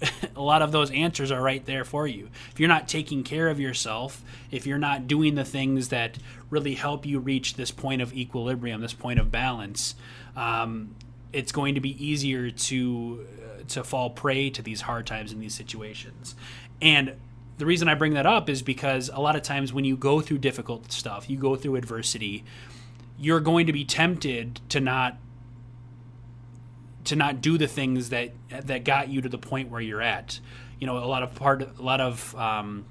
a 0.36 0.42
lot 0.42 0.62
of 0.62 0.72
those 0.72 0.90
answers 0.90 1.30
are 1.30 1.42
right 1.42 1.64
there 1.64 1.84
for 1.84 2.06
you. 2.06 2.28
If 2.52 2.60
you're 2.60 2.68
not 2.68 2.86
taking 2.86 3.24
care 3.24 3.48
of 3.48 3.58
yourself, 3.58 4.22
if 4.50 4.66
you're 4.66 4.78
not 4.78 5.08
doing 5.08 5.34
the 5.34 5.44
things 5.44 5.88
that 5.88 6.18
really 6.50 6.74
help 6.74 7.06
you 7.06 7.18
reach 7.18 7.54
this 7.54 7.70
point 7.70 8.02
of 8.02 8.12
equilibrium, 8.14 8.80
this 8.80 8.92
point 8.92 9.18
of 9.18 9.32
balance, 9.32 9.94
um, 10.36 10.94
it's 11.32 11.52
going 11.52 11.74
to 11.74 11.80
be 11.80 12.04
easier 12.04 12.50
to 12.50 13.26
to 13.68 13.84
fall 13.84 14.10
prey 14.10 14.50
to 14.50 14.62
these 14.62 14.82
hard 14.82 15.06
times 15.06 15.32
in 15.32 15.40
these 15.40 15.54
situations. 15.54 16.34
And 16.80 17.16
the 17.58 17.66
reason 17.66 17.88
I 17.88 17.94
bring 17.94 18.14
that 18.14 18.26
up 18.26 18.48
is 18.48 18.62
because 18.62 19.10
a 19.12 19.20
lot 19.20 19.36
of 19.36 19.42
times 19.42 19.72
when 19.72 19.84
you 19.84 19.96
go 19.96 20.20
through 20.20 20.38
difficult 20.38 20.92
stuff, 20.92 21.30
you 21.30 21.38
go 21.38 21.56
through 21.56 21.76
adversity, 21.76 22.44
you're 23.18 23.40
going 23.40 23.66
to 23.66 23.72
be 23.72 23.84
tempted 23.84 24.60
to 24.68 24.80
not 24.80 25.18
to 27.04 27.16
not 27.16 27.40
do 27.40 27.56
the 27.56 27.68
things 27.68 28.10
that 28.10 28.32
that 28.50 28.84
got 28.84 29.08
you 29.08 29.20
to 29.20 29.28
the 29.28 29.38
point 29.38 29.70
where 29.70 29.80
you're 29.80 30.02
at. 30.02 30.40
You 30.80 30.86
know, 30.86 30.98
a 30.98 31.06
lot 31.06 31.22
of 31.22 31.34
part, 31.34 31.62
a 31.78 31.82
lot 31.82 32.00
of 32.00 32.34
um, 32.36 32.84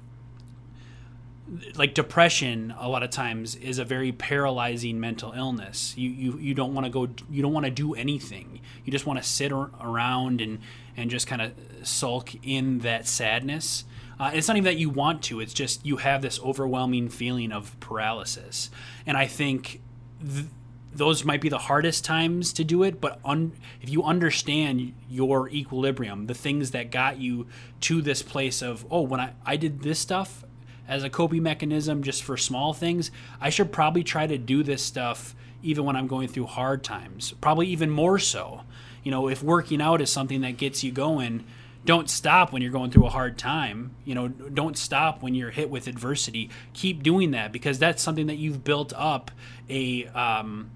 like 1.76 1.94
depression. 1.94 2.74
A 2.78 2.88
lot 2.88 3.02
of 3.02 3.10
times 3.10 3.54
is 3.54 3.78
a 3.78 3.84
very 3.84 4.12
paralyzing 4.12 4.98
mental 4.98 5.32
illness. 5.32 5.94
You 5.96 6.10
you 6.10 6.38
you 6.38 6.54
don't 6.54 6.74
want 6.74 6.86
to 6.86 6.90
go. 6.90 7.08
You 7.30 7.42
don't 7.42 7.52
want 7.52 7.66
to 7.66 7.70
do 7.70 7.94
anything. 7.94 8.60
You 8.84 8.92
just 8.92 9.06
want 9.06 9.22
to 9.22 9.28
sit 9.28 9.52
around 9.52 10.40
and 10.40 10.58
and 10.96 11.10
just 11.10 11.26
kind 11.26 11.42
of 11.42 11.52
sulk 11.82 12.32
in 12.44 12.80
that 12.80 13.06
sadness. 13.06 13.84
Uh, 14.18 14.30
it's 14.32 14.48
not 14.48 14.56
even 14.56 14.64
that 14.64 14.78
you 14.78 14.88
want 14.88 15.22
to. 15.24 15.40
It's 15.40 15.52
just 15.52 15.84
you 15.84 15.98
have 15.98 16.22
this 16.22 16.40
overwhelming 16.40 17.08
feeling 17.10 17.52
of 17.52 17.78
paralysis, 17.80 18.70
and 19.06 19.16
I 19.16 19.26
think. 19.26 19.80
Th- 20.20 20.46
those 20.92 21.26
might 21.26 21.42
be 21.42 21.50
the 21.50 21.58
hardest 21.58 22.06
times 22.06 22.54
to 22.54 22.64
do 22.64 22.82
it 22.82 23.02
but 23.02 23.20
un, 23.22 23.52
if 23.82 23.90
you 23.90 24.02
understand 24.02 24.94
your 25.10 25.46
equilibrium 25.50 26.24
the 26.24 26.32
things 26.32 26.70
that 26.70 26.90
got 26.90 27.18
you 27.18 27.46
to 27.82 28.00
this 28.00 28.22
place 28.22 28.62
of 28.62 28.86
oh 28.90 29.02
when 29.02 29.20
I, 29.20 29.34
I 29.44 29.56
did 29.56 29.82
this 29.82 29.98
stuff 29.98 30.46
as 30.88 31.04
a 31.04 31.10
coping 31.10 31.42
mechanism 31.42 32.02
just 32.02 32.22
for 32.22 32.36
small 32.36 32.72
things 32.72 33.10
i 33.40 33.50
should 33.50 33.72
probably 33.72 34.04
try 34.04 34.26
to 34.26 34.38
do 34.38 34.62
this 34.62 34.82
stuff 34.82 35.34
even 35.62 35.84
when 35.84 35.96
i'm 35.96 36.06
going 36.06 36.28
through 36.28 36.46
hard 36.46 36.82
times 36.82 37.32
probably 37.40 37.66
even 37.66 37.90
more 37.90 38.18
so 38.18 38.62
you 39.02 39.10
know 39.10 39.28
if 39.28 39.42
working 39.42 39.80
out 39.80 40.00
is 40.00 40.10
something 40.10 40.40
that 40.40 40.56
gets 40.56 40.82
you 40.82 40.92
going 40.92 41.44
don't 41.84 42.10
stop 42.10 42.52
when 42.52 42.62
you're 42.62 42.72
going 42.72 42.90
through 42.90 43.06
a 43.06 43.10
hard 43.10 43.38
time 43.38 43.94
you 44.04 44.14
know 44.14 44.28
don't 44.28 44.76
stop 44.76 45.22
when 45.22 45.34
you're 45.34 45.50
hit 45.50 45.70
with 45.70 45.86
adversity 45.86 46.50
keep 46.72 47.02
doing 47.02 47.30
that 47.30 47.52
because 47.52 47.78
that's 47.78 48.02
something 48.02 48.26
that 48.26 48.36
you've 48.36 48.64
built 48.64 48.92
up 48.96 49.30
a 49.68 50.06
um, 50.08 50.70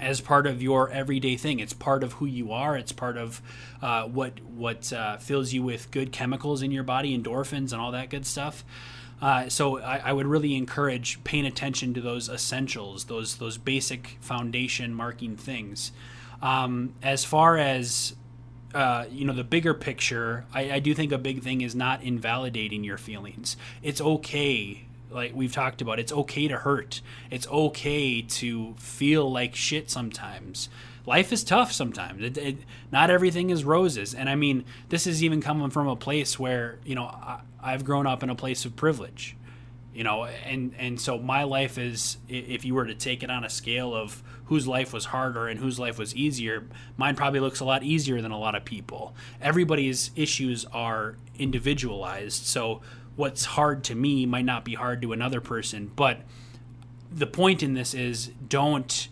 as 0.00 0.20
part 0.20 0.46
of 0.46 0.62
your 0.62 0.90
everyday 0.90 1.36
thing. 1.36 1.60
It's 1.60 1.72
part 1.72 2.02
of 2.02 2.14
who 2.14 2.26
you 2.26 2.52
are. 2.52 2.76
It's 2.76 2.92
part 2.92 3.16
of 3.16 3.40
uh, 3.82 4.04
what 4.04 4.40
what 4.40 4.92
uh, 4.92 5.16
fills 5.18 5.52
you 5.52 5.62
with 5.62 5.90
good 5.90 6.12
chemicals 6.12 6.62
in 6.62 6.70
your 6.70 6.84
body, 6.84 7.16
endorphins, 7.16 7.72
and 7.72 7.80
all 7.80 7.92
that 7.92 8.10
good 8.10 8.26
stuff. 8.26 8.64
Uh, 9.20 9.48
so 9.48 9.80
I, 9.80 9.98
I, 9.98 10.12
would 10.12 10.26
really 10.26 10.54
encourage 10.56 11.24
paying 11.24 11.46
attention 11.46 11.94
to 11.94 12.02
those 12.02 12.28
essentials, 12.28 13.06
those 13.06 13.36
those 13.36 13.56
basic 13.56 14.18
foundation 14.20 14.92
marking 14.92 15.36
things. 15.36 15.90
Um, 16.42 16.94
as 17.02 17.24
far 17.24 17.56
as 17.56 18.14
uh, 18.74 19.06
you 19.10 19.24
know, 19.24 19.32
the 19.32 19.44
bigger 19.44 19.72
picture, 19.72 20.44
I, 20.52 20.72
I 20.72 20.78
do 20.80 20.92
think 20.94 21.12
a 21.12 21.18
big 21.18 21.42
thing 21.42 21.62
is 21.62 21.74
not 21.74 22.02
invalidating 22.02 22.84
your 22.84 22.98
feelings. 22.98 23.56
It's 23.82 24.02
okay 24.02 24.86
like 25.10 25.34
we've 25.34 25.52
talked 25.52 25.80
about 25.80 25.98
it's 25.98 26.12
okay 26.12 26.48
to 26.48 26.58
hurt 26.58 27.00
it's 27.30 27.46
okay 27.48 28.20
to 28.20 28.74
feel 28.74 29.30
like 29.30 29.54
shit 29.54 29.90
sometimes 29.90 30.68
life 31.06 31.32
is 31.32 31.44
tough 31.44 31.72
sometimes 31.72 32.22
it, 32.22 32.36
it, 32.36 32.56
not 32.90 33.08
everything 33.08 33.50
is 33.50 33.64
roses 33.64 34.14
and 34.14 34.28
i 34.28 34.34
mean 34.34 34.64
this 34.88 35.06
is 35.06 35.22
even 35.22 35.40
coming 35.40 35.70
from 35.70 35.86
a 35.86 35.96
place 35.96 36.38
where 36.38 36.78
you 36.84 36.94
know 36.94 37.04
I, 37.04 37.40
i've 37.66 37.84
grown 37.84 38.06
up 38.06 38.22
in 38.22 38.30
a 38.30 38.34
place 38.34 38.64
of 38.64 38.74
privilege 38.76 39.36
you 39.94 40.04
know 40.04 40.24
and 40.24 40.74
and 40.78 41.00
so 41.00 41.18
my 41.18 41.42
life 41.44 41.78
is 41.78 42.18
if 42.28 42.64
you 42.64 42.74
were 42.74 42.86
to 42.86 42.94
take 42.94 43.22
it 43.22 43.30
on 43.30 43.44
a 43.44 43.50
scale 43.50 43.94
of 43.94 44.22
whose 44.46 44.66
life 44.66 44.92
was 44.92 45.06
harder 45.06 45.48
and 45.48 45.58
whose 45.58 45.78
life 45.78 45.98
was 45.98 46.14
easier 46.14 46.64
mine 46.96 47.16
probably 47.16 47.40
looks 47.40 47.60
a 47.60 47.64
lot 47.64 47.82
easier 47.82 48.20
than 48.20 48.30
a 48.30 48.38
lot 48.38 48.54
of 48.54 48.64
people 48.64 49.14
everybody's 49.40 50.10
issues 50.16 50.64
are 50.66 51.16
individualized 51.38 52.44
so 52.44 52.80
what's 53.16 53.46
hard 53.46 53.82
to 53.84 53.94
me 53.94 54.26
might 54.26 54.44
not 54.44 54.64
be 54.64 54.74
hard 54.74 55.02
to 55.02 55.12
another 55.12 55.40
person. 55.40 55.90
But 55.96 56.20
the 57.10 57.26
point 57.26 57.62
in 57.62 57.74
this 57.74 57.94
is 57.94 58.30
don't 58.48 59.08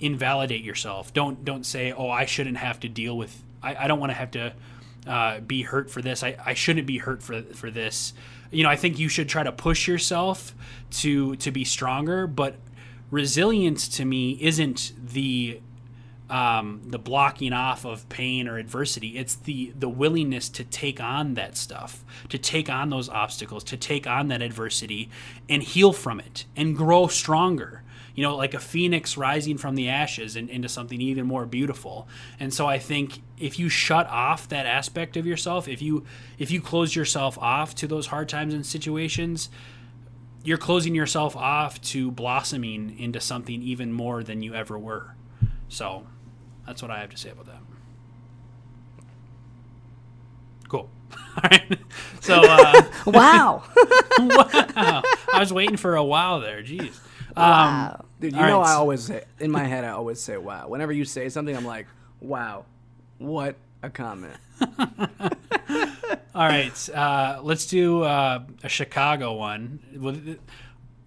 invalidate 0.00 0.64
yourself. 0.64 1.12
Don't 1.12 1.44
don't 1.44 1.64
say, 1.64 1.92
oh, 1.92 2.10
I 2.10 2.24
shouldn't 2.24 2.56
have 2.56 2.80
to 2.80 2.88
deal 2.88 3.16
with. 3.16 3.42
I, 3.62 3.84
I 3.84 3.86
don't 3.86 4.00
want 4.00 4.10
to 4.10 4.14
have 4.14 4.32
to 4.32 4.54
uh, 5.06 5.40
be 5.40 5.62
hurt 5.62 5.90
for 5.90 6.02
this. 6.02 6.22
I, 6.22 6.36
I 6.44 6.54
shouldn't 6.54 6.86
be 6.86 6.98
hurt 6.98 7.22
for 7.22 7.42
for 7.42 7.70
this. 7.70 8.12
You 8.50 8.62
know, 8.62 8.70
I 8.70 8.76
think 8.76 8.98
you 8.98 9.08
should 9.08 9.28
try 9.28 9.42
to 9.42 9.52
push 9.52 9.88
yourself 9.88 10.54
to 10.92 11.36
to 11.36 11.50
be 11.50 11.64
stronger. 11.64 12.26
But 12.26 12.56
resilience 13.10 13.88
to 13.88 14.04
me 14.04 14.38
isn't 14.40 14.92
the 15.02 15.60
um, 16.30 16.80
the 16.86 16.98
blocking 16.98 17.52
off 17.52 17.84
of 17.84 18.08
pain 18.08 18.48
or 18.48 18.56
adversity. 18.58 19.18
It's 19.18 19.34
the 19.34 19.72
the 19.78 19.88
willingness 19.88 20.48
to 20.50 20.64
take 20.64 21.00
on 21.00 21.34
that 21.34 21.56
stuff, 21.56 22.04
to 22.30 22.38
take 22.38 22.70
on 22.70 22.90
those 22.90 23.08
obstacles, 23.08 23.64
to 23.64 23.76
take 23.76 24.06
on 24.06 24.28
that 24.28 24.40
adversity, 24.40 25.10
and 25.48 25.62
heal 25.62 25.92
from 25.92 26.20
it 26.20 26.46
and 26.56 26.76
grow 26.76 27.06
stronger. 27.06 27.81
You 28.14 28.22
know, 28.22 28.36
like 28.36 28.54
a 28.54 28.60
phoenix 28.60 29.16
rising 29.16 29.56
from 29.56 29.74
the 29.74 29.88
ashes 29.88 30.36
and 30.36 30.50
into 30.50 30.68
something 30.68 31.00
even 31.00 31.26
more 31.26 31.46
beautiful. 31.46 32.08
And 32.38 32.52
so 32.52 32.66
I 32.66 32.78
think 32.78 33.22
if 33.38 33.58
you 33.58 33.68
shut 33.68 34.06
off 34.08 34.48
that 34.48 34.66
aspect 34.66 35.16
of 35.16 35.26
yourself, 35.26 35.66
if 35.66 35.80
you 35.80 36.04
if 36.38 36.50
you 36.50 36.60
close 36.60 36.94
yourself 36.94 37.38
off 37.38 37.74
to 37.76 37.86
those 37.86 38.08
hard 38.08 38.28
times 38.28 38.52
and 38.52 38.66
situations, 38.66 39.48
you're 40.44 40.58
closing 40.58 40.94
yourself 40.94 41.36
off 41.36 41.80
to 41.82 42.10
blossoming 42.10 42.98
into 42.98 43.20
something 43.20 43.62
even 43.62 43.92
more 43.92 44.22
than 44.22 44.42
you 44.42 44.54
ever 44.54 44.78
were. 44.78 45.14
So 45.68 46.06
that's 46.66 46.82
what 46.82 46.90
I 46.90 47.00
have 47.00 47.10
to 47.10 47.16
say 47.16 47.30
about 47.30 47.46
that. 47.46 47.60
Cool. 50.68 50.90
All 51.36 51.50
right. 51.50 51.78
So, 52.20 52.40
uh, 52.42 52.82
wow. 53.06 53.62
wow. 54.18 55.02
I 55.32 55.38
was 55.38 55.52
waiting 55.52 55.76
for 55.76 55.96
a 55.96 56.04
wow 56.04 56.40
there. 56.40 56.62
Jeez. 56.62 56.98
Um, 57.36 57.44
wow. 57.44 58.04
Dude, 58.20 58.32
you 58.34 58.38
know 58.40 58.60
right. 58.60 58.68
I 58.68 58.74
always 58.74 59.02
say, 59.02 59.24
in 59.40 59.50
my 59.50 59.64
head, 59.64 59.84
I 59.84 59.90
always 59.90 60.20
say 60.20 60.36
wow. 60.36 60.68
Whenever 60.68 60.92
you 60.92 61.04
say 61.04 61.28
something, 61.28 61.56
I'm 61.56 61.64
like, 61.64 61.86
wow. 62.20 62.64
What 63.18 63.56
a 63.82 63.90
comment. 63.90 64.34
All 66.34 66.46
right. 66.46 66.88
Uh, 66.90 67.40
let's 67.42 67.66
do 67.66 68.02
uh, 68.02 68.42
a 68.62 68.68
Chicago 68.68 69.34
one. 69.34 70.38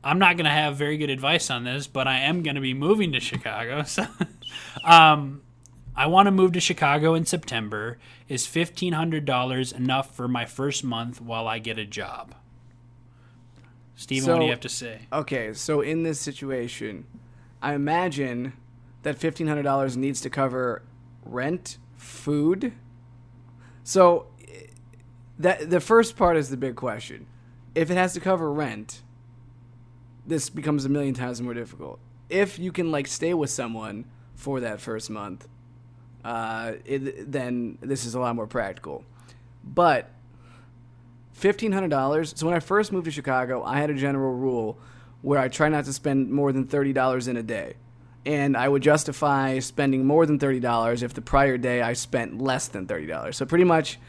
I'm 0.03 0.19
not 0.19 0.37
going 0.37 0.45
to 0.45 0.51
have 0.51 0.77
very 0.77 0.97
good 0.97 1.09
advice 1.09 1.49
on 1.49 1.63
this, 1.63 1.87
but 1.87 2.07
I 2.07 2.19
am 2.19 2.43
going 2.43 2.55
to 2.55 2.61
be 2.61 2.73
moving 2.73 3.11
to 3.13 3.19
Chicago. 3.19 3.83
So, 3.87 4.05
um, 4.83 5.41
I 5.95 6.07
want 6.07 6.27
to 6.27 6.31
move 6.31 6.51
to 6.53 6.59
Chicago 6.59 7.15
in 7.15 7.25
September. 7.25 7.97
Is 8.27 8.45
$1,500 8.45 9.75
enough 9.75 10.15
for 10.15 10.27
my 10.27 10.45
first 10.45 10.83
month 10.83 11.21
while 11.21 11.47
I 11.47 11.59
get 11.59 11.77
a 11.77 11.85
job? 11.85 12.35
Steven, 13.95 14.25
so, 14.25 14.33
what 14.33 14.39
do 14.39 14.45
you 14.45 14.51
have 14.51 14.59
to 14.61 14.69
say? 14.69 15.01
Okay, 15.11 15.53
so 15.53 15.81
in 15.81 16.03
this 16.03 16.19
situation, 16.19 17.05
I 17.61 17.73
imagine 17.73 18.53
that 19.03 19.19
$1,500 19.19 19.95
needs 19.95 20.19
to 20.21 20.29
cover 20.29 20.83
rent, 21.23 21.77
food. 21.95 22.73
So 23.83 24.27
that 25.39 25.69
the 25.69 25.79
first 25.79 26.17
part 26.17 26.37
is 26.37 26.49
the 26.49 26.57
big 26.57 26.75
question. 26.75 27.27
If 27.73 27.91
it 27.91 27.95
has 27.95 28.13
to 28.13 28.19
cover 28.19 28.51
rent, 28.51 29.03
this 30.25 30.49
becomes 30.49 30.85
a 30.85 30.89
million 30.89 31.13
times 31.13 31.41
more 31.41 31.53
difficult. 31.53 31.99
If 32.29 32.57
you 32.57 32.71
can 32.71 32.91
like 32.91 33.07
stay 33.07 33.33
with 33.33 33.49
someone 33.49 34.05
for 34.35 34.59
that 34.61 34.81
first 34.81 35.09
month, 35.09 35.47
uh, 36.23 36.73
it, 36.85 37.31
then 37.31 37.77
this 37.81 38.05
is 38.05 38.15
a 38.15 38.19
lot 38.19 38.35
more 38.35 38.47
practical. 38.47 39.03
But 39.63 40.09
fifteen 41.35 41.73
hundred 41.73 41.89
dollars. 41.89 42.33
So 42.35 42.47
when 42.47 42.55
I 42.55 42.59
first 42.59 42.91
moved 42.91 43.05
to 43.05 43.11
Chicago, 43.11 43.61
I 43.63 43.79
had 43.79 43.89
a 43.89 43.93
general 43.93 44.33
rule 44.33 44.79
where 45.21 45.39
I 45.39 45.49
try 45.49 45.69
not 45.69 45.85
to 45.85 45.93
spend 45.93 46.31
more 46.31 46.51
than 46.51 46.65
thirty 46.65 46.93
dollars 46.93 47.27
in 47.27 47.37
a 47.37 47.43
day, 47.43 47.75
and 48.25 48.55
I 48.55 48.69
would 48.69 48.81
justify 48.81 49.59
spending 49.59 50.05
more 50.05 50.25
than 50.25 50.39
thirty 50.39 50.59
dollars 50.59 51.03
if 51.03 51.13
the 51.13 51.21
prior 51.21 51.57
day 51.57 51.81
I 51.81 51.93
spent 51.93 52.41
less 52.41 52.67
than 52.67 52.87
thirty 52.87 53.05
dollars. 53.05 53.37
So 53.37 53.45
pretty 53.45 53.65
much, 53.65 53.99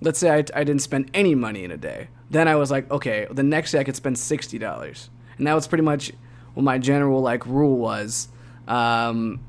let's 0.00 0.18
say 0.18 0.30
I, 0.30 0.38
I 0.54 0.64
didn't 0.64 0.80
spend 0.82 1.10
any 1.12 1.34
money 1.34 1.64
in 1.64 1.70
a 1.70 1.76
day. 1.76 2.08
Then 2.30 2.46
I 2.46 2.56
was 2.56 2.70
like, 2.70 2.90
okay, 2.90 3.26
the 3.30 3.42
next 3.42 3.72
day 3.72 3.80
I 3.80 3.84
could 3.84 3.96
spend 3.96 4.18
sixty 4.18 4.58
dollars, 4.58 5.10
and 5.36 5.46
that 5.46 5.54
was 5.54 5.66
pretty 5.66 5.84
much 5.84 6.12
what 6.54 6.62
my 6.62 6.78
general 6.78 7.20
like 7.20 7.44
rule 7.46 7.76
was. 7.76 8.28
Um, 8.66 9.40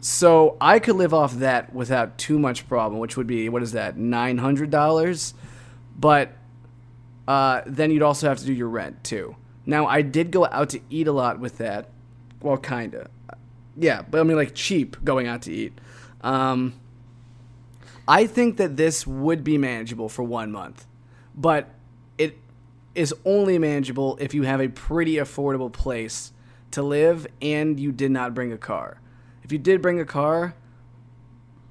so 0.00 0.56
I 0.60 0.80
could 0.80 0.96
live 0.96 1.14
off 1.14 1.34
that 1.34 1.72
without 1.72 2.18
too 2.18 2.38
much 2.38 2.66
problem, 2.68 2.98
which 2.98 3.16
would 3.16 3.26
be 3.26 3.48
what 3.48 3.62
is 3.62 3.72
that 3.72 3.96
nine 3.96 4.38
hundred 4.38 4.70
dollars, 4.70 5.34
but 5.98 6.32
uh, 7.28 7.62
then 7.66 7.90
you'd 7.90 8.02
also 8.02 8.28
have 8.28 8.38
to 8.38 8.44
do 8.44 8.52
your 8.52 8.68
rent 8.68 9.04
too. 9.04 9.36
Now 9.64 9.86
I 9.86 10.02
did 10.02 10.30
go 10.30 10.46
out 10.46 10.70
to 10.70 10.80
eat 10.90 11.06
a 11.06 11.12
lot 11.12 11.38
with 11.38 11.58
that, 11.58 11.88
well, 12.40 12.56
kinda, 12.56 13.08
yeah, 13.76 14.02
but 14.02 14.20
I 14.20 14.24
mean 14.24 14.36
like 14.36 14.54
cheap 14.54 15.02
going 15.04 15.26
out 15.26 15.42
to 15.42 15.52
eat. 15.52 15.78
Um, 16.22 16.74
I 18.06 18.26
think 18.26 18.56
that 18.56 18.76
this 18.76 19.06
would 19.06 19.44
be 19.44 19.58
manageable 19.58 20.08
for 20.08 20.22
one 20.24 20.50
month, 20.50 20.86
but 21.34 21.70
it 22.18 22.36
is 22.94 23.14
only 23.24 23.58
manageable 23.58 24.18
if 24.20 24.34
you 24.34 24.42
have 24.42 24.60
a 24.60 24.68
pretty 24.68 25.14
affordable 25.14 25.72
place 25.72 26.32
to 26.72 26.82
live 26.82 27.26
and 27.40 27.78
you 27.78 27.92
did 27.92 28.10
not 28.10 28.34
bring 28.34 28.52
a 28.52 28.58
car. 28.58 29.00
If 29.44 29.52
you 29.52 29.58
did 29.58 29.80
bring 29.80 30.00
a 30.00 30.04
car, 30.04 30.54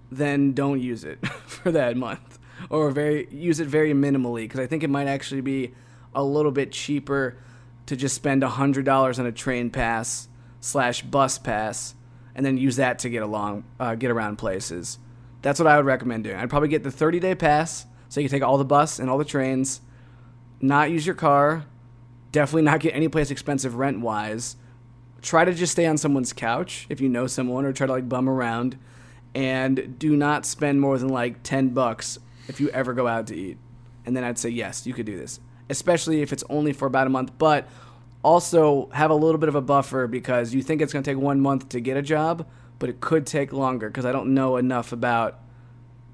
then 0.09 0.53
don't 0.53 0.79
use 0.79 1.03
it 1.03 1.25
for 1.45 1.71
that 1.71 1.97
month 1.97 2.30
or 2.71 2.89
very 2.89 3.27
use 3.29 3.59
it 3.59 3.67
very 3.67 3.93
minimally 3.93 4.43
because 4.43 4.59
I 4.59 4.65
think 4.65 4.81
it 4.81 4.89
might 4.89 5.07
actually 5.07 5.41
be 5.41 5.73
a 6.15 6.23
little 6.23 6.51
bit 6.51 6.71
cheaper 6.71 7.37
to 7.85 7.95
just 7.95 8.15
spend 8.15 8.43
hundred 8.43 8.85
dollars 8.85 9.19
on 9.19 9.25
a 9.25 9.31
train 9.31 9.69
pass 9.69 10.29
slash 10.61 11.01
bus 11.03 11.37
pass 11.37 11.95
and 12.33 12.45
then 12.45 12.57
use 12.57 12.77
that 12.77 12.99
to 12.99 13.09
get 13.09 13.21
along 13.21 13.65
uh, 13.79 13.95
get 13.95 14.09
around 14.09 14.37
places. 14.37 14.97
That's 15.41 15.59
what 15.59 15.67
I 15.67 15.75
would 15.75 15.85
recommend 15.85 16.23
doing. 16.23 16.37
I'd 16.37 16.49
probably 16.49 16.69
get 16.69 16.83
the 16.83 16.91
30 16.91 17.19
day 17.19 17.35
pass 17.35 17.85
so 18.09 18.19
you 18.21 18.29
can 18.29 18.39
take 18.39 18.47
all 18.47 18.57
the 18.57 18.65
bus 18.65 18.99
and 18.99 19.09
all 19.09 19.17
the 19.17 19.25
trains, 19.25 19.81
not 20.61 20.91
use 20.91 21.05
your 21.05 21.15
car, 21.15 21.65
definitely 22.31 22.63
not 22.63 22.79
get 22.79 22.95
any 22.95 23.09
place 23.09 23.31
expensive 23.31 23.75
rent 23.75 23.99
wise. 23.99 24.55
Try 25.21 25.45
to 25.45 25.53
just 25.53 25.73
stay 25.73 25.85
on 25.85 25.97
someone's 25.97 26.33
couch 26.33 26.87
if 26.89 27.01
you 27.01 27.09
know 27.09 27.27
someone 27.27 27.65
or 27.65 27.73
try 27.73 27.85
to 27.85 27.93
like 27.93 28.07
bum 28.07 28.29
around 28.29 28.77
and 29.35 29.99
do 29.99 30.15
not 30.15 30.45
spend 30.45 30.79
more 30.81 30.97
than 30.97 31.09
like 31.09 31.43
10 31.43 31.69
bucks 31.69 32.19
if 32.47 32.59
you 32.59 32.69
ever 32.69 32.93
go 32.93 33.07
out 33.07 33.27
to 33.27 33.35
eat. 33.35 33.57
And 34.05 34.15
then 34.15 34.23
I'd 34.23 34.37
say 34.37 34.49
yes, 34.49 34.85
you 34.87 34.93
could 34.93 35.05
do 35.05 35.17
this, 35.17 35.39
especially 35.69 36.21
if 36.21 36.33
it's 36.33 36.43
only 36.49 36.73
for 36.73 36.87
about 36.87 37.07
a 37.07 37.09
month, 37.09 37.31
but 37.37 37.67
also 38.23 38.89
have 38.93 39.11
a 39.11 39.15
little 39.15 39.37
bit 39.37 39.49
of 39.49 39.55
a 39.55 39.61
buffer 39.61 40.07
because 40.07 40.53
you 40.53 40.61
think 40.61 40.81
it's 40.81 40.93
going 40.93 41.03
to 41.03 41.11
take 41.11 41.17
1 41.17 41.39
month 41.39 41.69
to 41.69 41.79
get 41.79 41.97
a 41.97 42.01
job 42.01 42.45
but 42.81 42.89
it 42.89 42.99
could 42.99 43.27
take 43.27 43.53
longer 43.53 43.87
because 43.89 44.05
I 44.05 44.11
don't 44.11 44.33
know 44.33 44.57
enough 44.57 44.91
about 44.91 45.39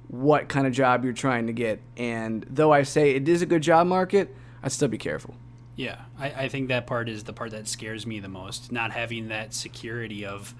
what 0.09 0.49
kind 0.49 0.67
of 0.67 0.73
job 0.73 1.05
you're 1.05 1.13
trying 1.13 1.47
to 1.47 1.53
get. 1.53 1.79
And 1.95 2.45
though 2.49 2.73
I 2.73 2.83
say 2.83 3.11
it 3.11 3.29
is 3.29 3.41
a 3.41 3.45
good 3.45 3.63
job 3.63 3.87
market, 3.87 4.35
I'd 4.61 4.73
still 4.73 4.89
be 4.89 4.97
careful. 4.97 5.33
Yeah, 5.77 6.01
I, 6.19 6.31
I 6.31 6.49
think 6.49 6.67
that 6.67 6.85
part 6.85 7.07
is 7.07 7.23
the 7.23 7.31
part 7.31 7.51
that 7.51 7.69
scares 7.69 8.05
me 8.05 8.19
the 8.19 8.27
most. 8.27 8.69
Not 8.69 8.91
having 8.91 9.29
that 9.29 9.53
security 9.53 10.25
of 10.25 10.53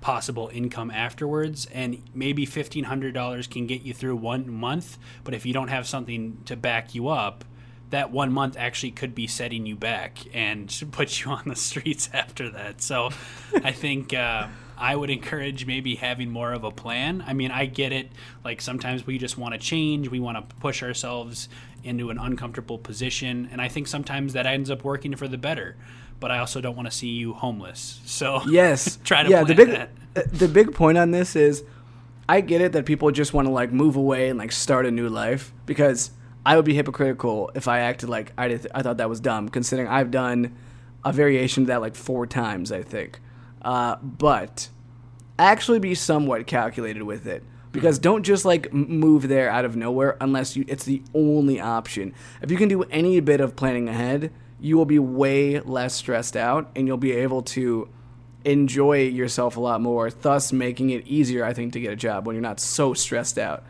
possible 0.00 0.50
income 0.52 0.90
afterwards 0.90 1.66
and 1.72 2.02
maybe 2.14 2.46
$1500 2.46 3.50
can 3.50 3.66
get 3.66 3.82
you 3.82 3.92
through 3.92 4.16
one 4.16 4.50
month 4.50 4.98
but 5.24 5.34
if 5.34 5.44
you 5.44 5.52
don't 5.52 5.68
have 5.68 5.86
something 5.86 6.38
to 6.46 6.56
back 6.56 6.94
you 6.94 7.08
up 7.08 7.44
that 7.90 8.10
one 8.10 8.32
month 8.32 8.56
actually 8.56 8.90
could 8.90 9.14
be 9.14 9.26
setting 9.26 9.66
you 9.66 9.76
back 9.76 10.18
and 10.32 10.84
put 10.92 11.20
you 11.20 11.30
on 11.30 11.42
the 11.46 11.56
streets 11.56 12.08
after 12.12 12.48
that 12.50 12.80
so 12.80 13.10
i 13.62 13.72
think 13.72 14.14
uh, 14.14 14.46
I 14.80 14.96
would 14.96 15.10
encourage 15.10 15.66
maybe 15.66 15.96
having 15.96 16.30
more 16.30 16.54
of 16.54 16.64
a 16.64 16.70
plan. 16.70 17.22
I 17.26 17.34
mean, 17.34 17.50
I 17.50 17.66
get 17.66 17.92
it. 17.92 18.10
Like 18.42 18.62
sometimes 18.62 19.06
we 19.06 19.18
just 19.18 19.36
want 19.36 19.52
to 19.52 19.60
change, 19.60 20.08
we 20.08 20.20
want 20.20 20.38
to 20.38 20.56
push 20.56 20.82
ourselves 20.82 21.50
into 21.84 22.08
an 22.08 22.18
uncomfortable 22.18 22.78
position, 22.78 23.50
and 23.52 23.60
I 23.60 23.68
think 23.68 23.86
sometimes 23.86 24.32
that 24.32 24.46
ends 24.46 24.70
up 24.70 24.82
working 24.82 25.14
for 25.16 25.28
the 25.28 25.36
better. 25.36 25.76
But 26.20 26.30
I 26.30 26.38
also 26.38 26.60
don't 26.60 26.76
want 26.76 26.90
to 26.90 26.96
see 26.96 27.08
you 27.08 27.32
homeless. 27.32 28.00
So 28.04 28.42
yes, 28.46 28.98
try 29.04 29.22
to 29.22 29.30
yeah. 29.30 29.44
the 29.44 29.54
big 29.54 29.68
that. 29.68 29.90
Uh, 30.14 30.22
the 30.32 30.48
big 30.48 30.74
point 30.74 30.98
on 30.98 31.10
this 31.12 31.36
is, 31.36 31.64
I 32.28 32.40
get 32.40 32.60
it 32.60 32.72
that 32.72 32.84
people 32.84 33.10
just 33.10 33.32
want 33.32 33.46
to 33.46 33.52
like 33.52 33.72
move 33.72 33.96
away 33.96 34.28
and 34.28 34.38
like 34.38 34.52
start 34.52 34.86
a 34.86 34.90
new 34.90 35.08
life 35.08 35.52
because 35.66 36.10
I 36.44 36.56
would 36.56 36.64
be 36.64 36.74
hypocritical 36.74 37.50
if 37.54 37.68
I 37.68 37.80
acted 37.80 38.08
like 38.08 38.32
I 38.36 38.48
did, 38.48 38.66
I 38.74 38.82
thought 38.82 38.98
that 38.98 39.08
was 39.08 39.20
dumb, 39.20 39.48
considering 39.48 39.88
I've 39.88 40.10
done 40.10 40.56
a 41.04 41.12
variation 41.12 41.62
of 41.64 41.66
that 41.68 41.80
like 41.80 41.94
four 41.94 42.26
times. 42.26 42.70
I 42.70 42.82
think. 42.82 43.20
Uh, 43.62 43.96
but 43.96 44.68
actually 45.38 45.78
be 45.78 45.94
somewhat 45.94 46.46
calculated 46.46 47.02
with 47.02 47.26
it 47.26 47.42
because 47.72 47.98
don't 47.98 48.22
just 48.22 48.44
like 48.44 48.72
move 48.72 49.28
there 49.28 49.50
out 49.50 49.64
of 49.64 49.76
nowhere 49.76 50.16
unless 50.20 50.56
you 50.56 50.64
it's 50.68 50.84
the 50.84 51.02
only 51.14 51.60
option. 51.60 52.12
If 52.42 52.50
you 52.50 52.56
can 52.56 52.68
do 52.68 52.82
any 52.84 53.20
bit 53.20 53.40
of 53.40 53.56
planning 53.56 53.88
ahead, 53.88 54.32
you 54.60 54.76
will 54.76 54.84
be 54.84 54.98
way 54.98 55.60
less 55.60 55.94
stressed 55.94 56.36
out 56.36 56.70
and 56.76 56.86
you'll 56.86 56.96
be 56.96 57.12
able 57.12 57.42
to 57.42 57.88
enjoy 58.44 59.02
yourself 59.02 59.56
a 59.56 59.60
lot 59.60 59.80
more, 59.80 60.10
thus 60.10 60.52
making 60.52 60.90
it 60.90 61.06
easier 61.06 61.44
I 61.44 61.52
think 61.52 61.72
to 61.74 61.80
get 61.80 61.92
a 61.92 61.96
job 61.96 62.26
when 62.26 62.34
you're 62.34 62.42
not 62.42 62.60
so 62.60 62.94
stressed 62.94 63.38
out 63.38 63.62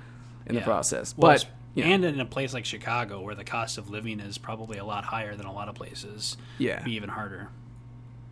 in 0.46 0.54
yeah. 0.54 0.60
the 0.60 0.64
process. 0.64 1.14
Well, 1.16 1.32
but 1.32 1.46
you 1.74 1.84
know. 1.84 1.90
and 1.90 2.04
in 2.04 2.20
a 2.20 2.26
place 2.26 2.52
like 2.52 2.64
Chicago 2.64 3.20
where 3.20 3.34
the 3.34 3.44
cost 3.44 3.78
of 3.78 3.90
living 3.90 4.20
is 4.20 4.38
probably 4.38 4.78
a 4.78 4.84
lot 4.84 5.04
higher 5.04 5.36
than 5.36 5.46
a 5.46 5.52
lot 5.52 5.68
of 5.68 5.74
places, 5.74 6.36
yeah, 6.58 6.82
be 6.82 6.94
even 6.94 7.08
harder. 7.08 7.48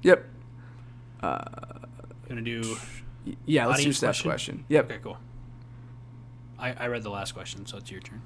Yep. 0.03 0.25
Uh, 1.23 1.45
gonna 2.29 2.43
do. 2.43 2.77
Yeah, 3.45 3.67
let's 3.67 3.83
do 3.83 3.93
that 3.93 4.01
question. 4.01 4.31
question. 4.31 4.65
Yep. 4.69 4.85
Okay, 4.87 4.99
cool. 5.03 5.19
I, 6.59 6.73
I 6.73 6.87
read 6.87 7.03
the 7.03 7.11
last 7.11 7.33
question, 7.33 7.67
so 7.67 7.77
it's 7.77 7.91
your 7.91 8.01
turn. 8.01 8.23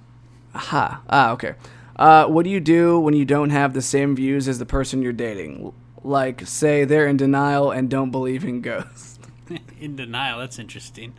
Aha. 0.55 1.03
Ah, 1.09 1.33
okay. 1.33 1.55
Uh, 1.97 2.27
what 2.27 2.45
do 2.45 2.51
you 2.51 2.61
do 2.61 2.99
when 2.99 3.15
you 3.15 3.25
don't 3.25 3.51
have 3.51 3.75
the 3.75 3.83
same 3.83 4.17
views 4.17 4.49
as 4.49 4.59
the 4.59 4.67
person 4.67 5.03
you're 5.03 5.13
dating? 5.13 5.73
Like, 6.03 6.47
say 6.47 6.85
they're 6.85 7.07
in 7.07 7.17
denial 7.17 7.71
and 7.71 7.89
don't 7.89 8.11
believe 8.11 8.45
in 8.45 8.61
ghosts. 8.61 9.19
in 9.81 9.97
denial? 9.97 10.39
That's 10.39 10.59
interesting. 10.59 11.15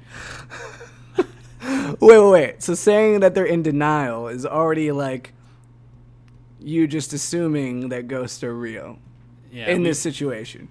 wait, 1.17 2.01
wait, 2.01 2.31
wait. 2.31 2.63
So 2.63 2.73
saying 2.73 3.21
that 3.21 3.35
they're 3.35 3.45
in 3.45 3.63
denial 3.63 4.27
is 4.27 4.45
already 4.45 4.91
like 4.91 5.33
you 6.59 6.87
just 6.87 7.13
assuming 7.13 7.89
that 7.89 8.07
ghosts 8.07 8.43
are 8.43 8.53
real. 8.53 8.99
Yeah, 9.51 9.69
in 9.69 9.83
we, 9.83 9.89
this 9.89 10.01
situation 10.01 10.69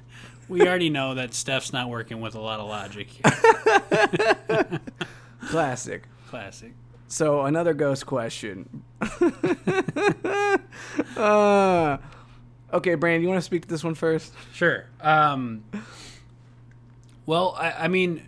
we 0.52 0.68
already 0.68 0.90
know 0.90 1.14
that 1.14 1.34
Steph's 1.34 1.72
not 1.72 1.88
working 1.88 2.20
with 2.20 2.34
a 2.34 2.40
lot 2.40 2.60
of 2.60 2.68
logic. 2.68 3.08
Classic. 5.46 6.04
Classic. 6.28 6.72
So 7.12 7.42
another 7.42 7.74
ghost 7.74 8.06
question. 8.06 8.84
uh, 11.14 11.98
okay, 12.72 12.94
Brandon, 12.94 13.20
you 13.20 13.28
want 13.28 13.36
to 13.36 13.42
speak 13.42 13.60
to 13.62 13.68
this 13.68 13.84
one 13.84 13.94
first? 13.94 14.32
Sure. 14.54 14.86
Um, 14.98 15.62
well, 17.26 17.54
I, 17.58 17.72
I 17.72 17.88
mean, 17.88 18.22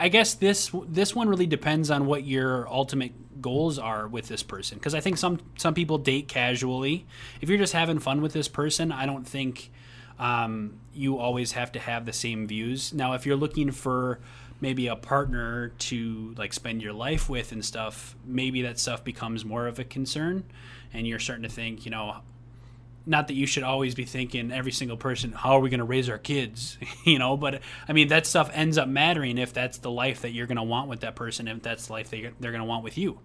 I 0.00 0.08
guess 0.08 0.34
this 0.34 0.72
this 0.88 1.14
one 1.14 1.28
really 1.28 1.46
depends 1.46 1.92
on 1.92 2.06
what 2.06 2.24
your 2.24 2.68
ultimate 2.68 3.12
goals 3.40 3.78
are 3.78 4.08
with 4.08 4.26
this 4.26 4.42
person 4.42 4.78
because 4.78 4.96
I 4.96 5.00
think 5.00 5.16
some 5.16 5.38
some 5.56 5.72
people 5.72 5.98
date 5.98 6.26
casually. 6.26 7.06
If 7.40 7.48
you're 7.48 7.56
just 7.56 7.72
having 7.72 8.00
fun 8.00 8.20
with 8.20 8.32
this 8.32 8.48
person, 8.48 8.90
I 8.90 9.06
don't 9.06 9.28
think 9.28 9.70
um, 10.18 10.80
you 10.92 11.18
always 11.18 11.52
have 11.52 11.70
to 11.72 11.78
have 11.78 12.04
the 12.04 12.12
same 12.12 12.48
views. 12.48 12.92
Now, 12.92 13.12
if 13.12 13.26
you're 13.26 13.36
looking 13.36 13.70
for 13.70 14.18
maybe 14.62 14.86
a 14.86 14.96
partner 14.96 15.70
to 15.70 16.34
like 16.38 16.52
spend 16.52 16.80
your 16.80 16.92
life 16.92 17.28
with 17.28 17.52
and 17.52 17.64
stuff, 17.64 18.16
maybe 18.24 18.62
that 18.62 18.78
stuff 18.78 19.02
becomes 19.02 19.44
more 19.44 19.66
of 19.66 19.78
a 19.78 19.84
concern, 19.84 20.44
and 20.94 21.06
you're 21.06 21.18
starting 21.18 21.42
to 21.42 21.48
think, 21.48 21.84
you 21.84 21.90
know, 21.90 22.16
not 23.04 23.26
that 23.26 23.34
you 23.34 23.46
should 23.46 23.64
always 23.64 23.96
be 23.96 24.04
thinking 24.04 24.52
every 24.52 24.70
single 24.70 24.96
person, 24.96 25.32
how 25.32 25.56
are 25.56 25.60
we 25.60 25.68
going 25.68 25.78
to 25.78 25.84
raise 25.84 26.08
our 26.08 26.18
kids, 26.18 26.78
you 27.04 27.18
know? 27.18 27.36
But 27.36 27.60
I 27.88 27.92
mean, 27.92 28.08
that 28.08 28.24
stuff 28.24 28.48
ends 28.54 28.78
up 28.78 28.86
mattering 28.86 29.36
if 29.36 29.52
that's 29.52 29.78
the 29.78 29.90
life 29.90 30.22
that 30.22 30.30
you're 30.30 30.46
going 30.46 30.56
to 30.56 30.62
want 30.62 30.88
with 30.88 31.00
that 31.00 31.16
person, 31.16 31.48
if 31.48 31.60
that's 31.60 31.88
the 31.88 31.94
life 31.94 32.10
that 32.10 32.34
they're 32.38 32.52
going 32.52 32.62
to 32.62 32.64
want 32.64 32.84
with 32.84 32.96
you. 32.96 33.18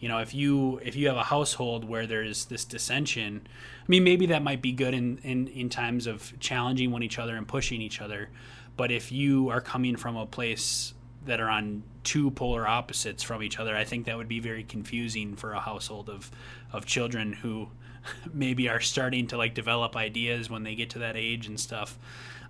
You 0.00 0.08
know 0.08 0.18
if 0.18 0.34
you 0.34 0.80
if 0.84 0.96
you 0.96 1.08
have 1.08 1.16
a 1.16 1.22
household 1.22 1.88
where 1.88 2.06
there's 2.06 2.44
this 2.46 2.66
dissension 2.66 3.46
i 3.46 3.84
mean 3.88 4.04
maybe 4.04 4.26
that 4.26 4.42
might 4.42 4.60
be 4.60 4.72
good 4.72 4.92
in 4.92 5.16
in, 5.22 5.46
in 5.48 5.70
times 5.70 6.06
of 6.06 6.38
challenging 6.40 6.90
one 6.90 7.02
each 7.02 7.18
other 7.18 7.36
and 7.36 7.48
pushing 7.48 7.80
each 7.80 8.02
other 8.02 8.28
but 8.76 8.90
if 8.90 9.12
you 9.12 9.48
are 9.50 9.60
coming 9.60 9.96
from 9.96 10.16
a 10.16 10.26
place 10.26 10.94
that 11.24 11.40
are 11.40 11.48
on 11.48 11.82
two 12.02 12.30
polar 12.30 12.66
opposites 12.66 13.22
from 13.22 13.42
each 13.42 13.58
other 13.58 13.74
i 13.76 13.84
think 13.84 14.06
that 14.06 14.16
would 14.16 14.28
be 14.28 14.40
very 14.40 14.62
confusing 14.62 15.36
for 15.36 15.52
a 15.52 15.60
household 15.60 16.10
of 16.10 16.30
of 16.72 16.84
children 16.84 17.32
who 17.32 17.68
maybe 18.32 18.68
are 18.68 18.80
starting 18.80 19.26
to 19.26 19.36
like 19.36 19.54
develop 19.54 19.96
ideas 19.96 20.50
when 20.50 20.62
they 20.64 20.74
get 20.74 20.90
to 20.90 20.98
that 20.98 21.16
age 21.16 21.46
and 21.46 21.58
stuff 21.58 21.98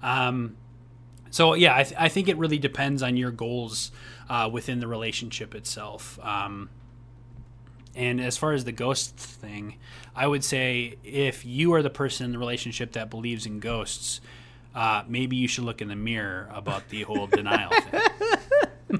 um, 0.03 0.57
So 1.31 1.55
yeah, 1.55 1.77
I, 1.77 1.83
th- 1.83 1.97
I 1.99 2.09
think 2.09 2.29
it 2.29 2.37
really 2.37 2.59
depends 2.59 3.03
on 3.03 3.16
your 3.16 3.31
goals 3.31 3.91
uh, 4.29 4.49
within 4.53 4.81
the 4.81 4.87
relationship 4.87 5.55
itself. 5.55 6.18
Um, 6.22 6.68
and 7.97 8.20
as 8.20 8.37
far 8.37 8.53
as 8.53 8.64
the 8.64 8.72
ghost 8.72 9.16
thing, 9.16 9.77
I 10.14 10.27
would 10.27 10.45
say 10.45 10.97
if 11.05 11.45
you 11.45 11.72
are 11.75 11.83
the 11.83 11.91
person 11.91 12.27
in 12.27 12.33
the 12.33 12.39
relationship 12.39 12.93
that 12.93 13.11
believes 13.11 13.47
in 13.47 13.61
ghosts, 13.61 14.20
uh, 14.75 15.03
maybe 15.09 15.37
you 15.37 15.49
should 15.49 15.64
look 15.64 15.81
in 15.81 15.89
the 15.89 15.97
mirror 15.97 16.49
about 16.53 16.89
the 16.89 17.03
whole 17.03 17.27
denial 17.27 17.70
thing. 17.70 18.01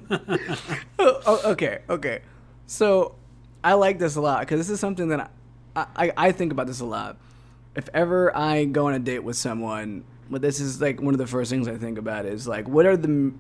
oh, 0.99 1.41
okay, 1.53 1.81
okay. 1.89 2.21
So 2.67 3.17
I 3.63 3.75
like 3.75 3.99
this 3.99 4.17
a 4.17 4.21
lot 4.21 4.41
because 4.41 4.59
this 4.59 4.71
is 4.71 4.81
something 4.81 5.09
that 5.09 5.31
I, 5.75 5.87
I, 5.97 6.13
I 6.17 6.33
think 6.33 6.53
about 6.53 6.67
this 6.67 6.81
a 6.81 6.85
lot. 6.85 7.17
If 7.75 7.89
ever 7.93 8.35
I 8.37 8.67
go 8.67 8.87
on 8.87 8.95
a 8.95 8.99
date 8.99 9.25
with 9.25 9.37
someone, 9.37 10.05
but 10.31 10.43
this 10.43 10.61
is 10.61 10.81
like 10.81 11.01
one 11.01 11.15
of 11.15 11.19
the 11.19 11.27
first 11.27 11.51
things 11.51 11.67
I 11.67 11.77
think 11.77 11.99
about 11.99 12.25
is 12.25 12.47
like 12.47 12.69
what 12.69 12.87
are 12.87 12.97
the 12.97 13.35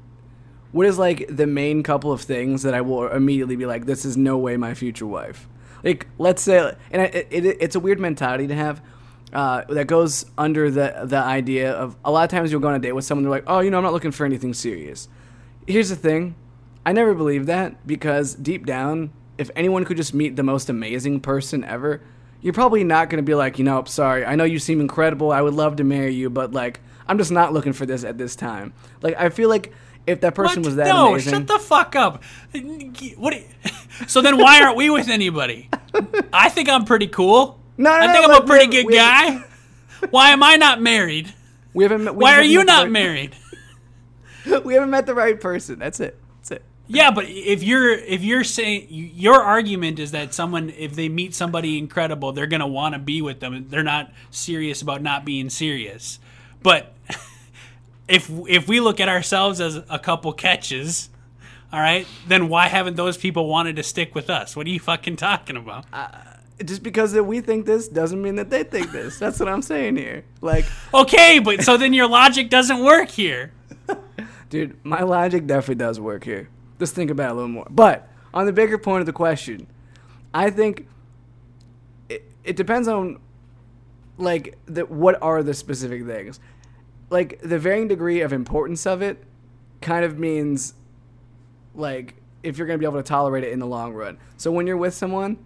what 0.75 0.87
is 0.87 0.99
like 0.99 1.25
the 1.29 1.47
main 1.47 1.85
couple 1.85 2.11
of 2.11 2.21
things 2.23 2.65
that 2.65 2.75
I 2.75 2.81
will 2.81 3.07
immediately 3.07 3.55
be 3.55 3.65
like, 3.65 3.87
this 3.87 4.05
is 4.05 4.17
no 4.17 4.37
way 4.37 4.57
my 4.57 4.75
future 4.75 5.07
wife. 5.07 5.49
Like, 5.85 6.09
let's 6.19 6.43
say, 6.43 6.75
and 6.91 7.03
it, 7.03 7.29
it, 7.31 7.45
it's 7.61 7.77
a 7.77 7.81
weird 7.81 8.01
mentality 8.01 8.49
to 8.49 8.57
have. 8.57 8.83
Uh, 9.35 9.65
that 9.69 9.89
goes 9.89 10.25
under 10.39 10.71
the 10.71 11.03
the 11.05 11.17
idea 11.17 11.73
of 11.73 11.97
a 12.05 12.11
lot 12.13 12.23
of 12.23 12.31
times 12.31 12.53
you'll 12.53 12.61
go 12.61 12.69
on 12.69 12.75
a 12.75 12.79
date 12.79 12.93
with 12.93 13.05
someone 13.05 13.25
they're 13.25 13.31
like, 13.33 13.45
oh, 13.49 13.59
you 13.59 13.71
know, 13.71 13.79
I'm 13.79 13.83
not 13.83 13.93
looking 13.93 14.13
for 14.13 14.25
anything 14.25 14.55
serious. 14.55 15.09
Here's 15.67 15.89
the 15.89 15.97
thing, 15.97 16.37
I 16.87 16.93
never 16.93 17.15
believed 17.15 17.49
that 17.49 17.85
because 17.87 18.35
deep 18.37 18.65
down, 18.65 19.11
if 19.37 19.51
anyone 19.57 19.85
could 19.85 19.97
just 19.97 20.15
meet 20.15 20.37
the 20.37 20.45
most 20.45 20.69
amazing 20.71 21.19
person 21.21 21.65
ever, 21.65 22.01
you're 22.43 22.53
probably 22.53 22.85
not 22.85 23.11
going 23.11 23.17
to 23.17 23.27
be 23.27 23.35
like, 23.35 23.59
you 23.59 23.65
know, 23.65 23.83
sorry, 23.85 24.25
I 24.25 24.37
know 24.37 24.45
you 24.45 24.59
seem 24.61 24.81
incredible, 24.81 25.33
I 25.33 25.41
would 25.41 25.55
love 25.55 25.77
to 25.77 25.85
marry 25.85 26.15
you, 26.15 26.31
but 26.31 26.53
like, 26.53 26.81
I'm 27.09 27.19
just 27.19 27.33
not 27.33 27.53
looking 27.53 27.73
for 27.73 27.87
this 27.87 28.05
at 28.05 28.17
this 28.19 28.37
time. 28.37 28.73
Like, 29.03 29.17
I 29.19 29.31
feel 29.31 29.49
like 29.49 29.73
if 30.07 30.21
that 30.21 30.35
person 30.35 30.63
What? 30.63 30.67
was 30.67 30.77
that 30.77 30.87
no, 30.87 31.09
amazing, 31.09 31.33
shut 31.33 31.47
the 31.49 31.59
fuck 31.59 31.97
up. 31.97 32.23
What? 33.17 33.35
you- 33.35 33.45
so 34.07 34.21
then, 34.21 34.37
why 34.39 34.63
aren't 34.63 34.77
we 34.77 34.91
with 34.91 35.09
anybody? 35.09 35.71
I 36.33 36.51
think 36.51 36.69
I'm 36.69 36.85
pretty 36.85 37.07
cool. 37.09 37.59
No, 37.77 37.91
no, 37.91 37.97
I 37.97 38.07
no, 38.07 38.13
think 38.13 38.29
I'm 38.29 38.43
a 38.43 38.47
pretty 38.47 38.67
good 38.67 38.93
guy. 38.93 39.45
Why 40.11 40.31
am 40.31 40.43
I 40.43 40.57
not 40.57 40.81
married? 40.81 41.33
we 41.73 41.85
haven't. 41.85 42.05
met- 42.05 42.15
we 42.15 42.23
Why 42.23 42.33
are 42.33 42.35
haven't 42.37 42.51
you 42.51 42.65
not 42.65 42.83
right- 42.85 42.93
married? 42.93 43.37
we 44.65 44.75
haven't 44.75 44.91
met 44.91 45.07
the 45.07 45.15
right 45.15 45.41
person. 45.41 45.79
That's 45.79 45.99
it. 46.01 46.19
That's 46.39 46.51
it. 46.53 46.63
Yeah, 46.87 47.11
but 47.11 47.25
if 47.29 47.63
you're 47.63 47.91
if 47.93 48.23
you're 48.23 48.45
saying 48.45 48.87
your 48.91 49.43
argument 49.43 49.99
is 49.99 50.11
that 50.13 50.35
someone 50.35 50.71
if 50.77 50.95
they 50.95 51.09
meet 51.09 51.35
somebody 51.35 51.79
incredible, 51.79 52.33
they're 52.33 52.47
gonna 52.47 52.67
want 52.67 52.95
to 52.95 52.99
be 52.99 53.23
with 53.23 53.41
them. 53.41 53.67
They're 53.69 53.83
not 53.83 54.13
serious 54.31 54.83
about 54.83 55.03
not 55.03 55.25
being 55.25 55.49
serious. 55.51 56.19
But 56.63 56.95
if 58.09 58.31
if 58.49 58.69
we 58.69 58.81
look 58.81 59.01
at 59.01 59.09
ourselves 59.09 59.61
as 59.61 59.77
a 59.89 59.99
couple 59.99 60.33
catches, 60.35 61.09
all 61.73 61.81
right, 61.81 62.07
then 62.29 62.49
why 62.49 62.69
haven't 62.69 62.97
those 62.97 63.17
people 63.17 63.49
wanted 63.49 63.77
to 63.77 63.83
stick 63.83 64.15
with 64.15 64.29
us? 64.29 64.55
What 64.55 64.67
are 64.67 64.71
you 64.71 64.81
fucking 64.81 65.17
talking 65.17 65.57
about? 65.57 65.87
Uh, 65.93 66.09
Just 66.65 66.83
because 66.83 67.13
that 67.13 67.25
we 67.25 67.41
think 67.41 67.67
this 67.67 67.89
doesn't 67.89 68.23
mean 68.23 68.37
that 68.37 68.51
they 68.51 68.63
think 68.63 68.93
this. 68.93 69.19
That's 69.19 69.41
what 69.41 69.49
I'm 69.49 69.63
saying 69.63 69.97
here. 69.97 70.25
Like, 70.41 70.65
Okay, 70.95 71.41
but 71.41 71.63
so 71.63 71.77
then 71.77 71.93
your 71.93 72.09
logic 72.09 72.49
doesn't 72.49 72.83
work 72.83 73.11
here. 73.11 73.53
dude, 74.51 74.77
my 74.85 75.03
logic 75.03 75.47
definitely 75.47 75.77
does 75.77 75.99
work 75.99 76.23
here. 76.25 76.49
Just 76.79 76.95
think 76.95 77.11
about 77.11 77.31
it 77.31 77.33
a 77.33 77.35
little 77.35 77.49
more. 77.49 77.67
But 77.71 78.09
on 78.33 78.47
the 78.47 78.53
bigger 78.53 78.79
point 78.79 79.01
of 79.01 79.07
the 79.07 79.13
question, 79.13 79.67
I 80.33 80.51
think 80.51 80.87
it, 82.09 82.31
it 82.45 82.57
depends 82.57 82.87
on 82.87 83.19
like 84.17 84.57
the 84.67 84.83
what 84.87 85.21
are 85.21 85.43
the 85.43 85.55
specific 85.55 86.07
things. 86.07 86.39
Like 87.11 87.41
the 87.43 87.59
varying 87.59 87.89
degree 87.89 88.21
of 88.21 88.33
importance 88.33 88.87
of 88.87 89.03
it 89.03 89.25
kind 89.81 90.05
of 90.05 90.19
means 90.19 90.75
like 91.75 92.15
if 92.43 92.59
you're 92.59 92.67
going 92.67 92.79
to 92.79 92.81
be 92.81 92.87
able 92.87 92.99
to 92.99 93.09
tolerate 93.09 93.45
it 93.45 93.53
in 93.53 93.59
the 93.59 93.67
long 93.67 93.93
run. 93.93 94.19
So 94.37 94.53
when 94.53 94.67
you're 94.67 94.77
with 94.77 94.95
someone, 94.95 95.39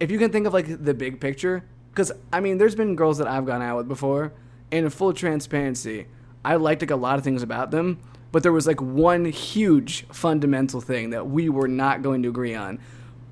if 0.00 0.10
you 0.10 0.18
can 0.18 0.30
think 0.30 0.46
of 0.46 0.52
like 0.52 0.84
the 0.84 0.94
big 0.94 1.20
picture, 1.20 1.64
because 1.90 2.12
I 2.32 2.40
mean, 2.40 2.58
there's 2.58 2.74
been 2.74 2.96
girls 2.96 3.18
that 3.18 3.26
I've 3.26 3.46
gone 3.46 3.62
out 3.62 3.76
with 3.76 3.88
before, 3.88 4.32
and 4.70 4.84
in 4.84 4.90
full 4.90 5.12
transparency, 5.12 6.06
I 6.44 6.56
liked 6.56 6.82
like 6.82 6.90
a 6.90 6.96
lot 6.96 7.18
of 7.18 7.24
things 7.24 7.42
about 7.42 7.70
them, 7.70 7.98
but 8.32 8.42
there 8.42 8.52
was 8.52 8.66
like 8.66 8.80
one 8.80 9.24
huge 9.24 10.06
fundamental 10.08 10.80
thing 10.80 11.10
that 11.10 11.28
we 11.28 11.48
were 11.48 11.68
not 11.68 12.02
going 12.02 12.22
to 12.22 12.28
agree 12.28 12.54
on. 12.54 12.78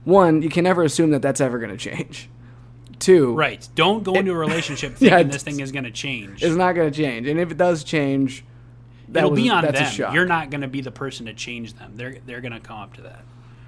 One, 0.05 0.43
you 0.43 0.49
can 0.49 0.64
never 0.64 0.83
assume 0.83 1.11
that 1.11 1.23
that's 1.23 1.41
ever 1.41 1.59
going 1.59 1.71
to 1.71 1.77
change. 1.77 2.29
Two, 2.99 3.35
Right. 3.35 3.69
Don't 3.75 4.03
go 4.05 4.14
into 4.14 4.33
a 4.33 4.37
relationship 4.39 4.95
thinking 4.95 5.19
Yeah, 5.19 5.23
this 5.25 5.43
thing 5.43 5.61
is 5.61 5.71
going 5.71 5.85
to 5.85 5.91
change. 5.91 6.43
it's 6.43 6.57
not 6.57 6.73
going 6.75 6.91
to 6.91 6.97
change, 6.97 7.29
and 7.29 7.39
if 7.39 7.51
it 7.51 7.59
does 7.59 7.85
change, 7.85 8.45
that 9.09 9.21
It'll 9.21 9.31
was, 9.33 9.41
be 9.41 9.51
on 9.51 9.64
them. 9.64 10.14
You're 10.14 10.27
not 10.27 10.51
going 10.51 10.62
to 10.62 10.69
be 10.69 10.81
the 10.81 10.91
person 10.91 11.27
to 11.27 11.35
change 11.35 11.75
them. 11.75 11.93
They're 11.95 12.17
they're 12.25 12.41
going 12.41 12.55
to 12.55 12.61
come 12.61 12.79
up 12.79 12.95
to 12.95 13.03
that. 13.03 13.25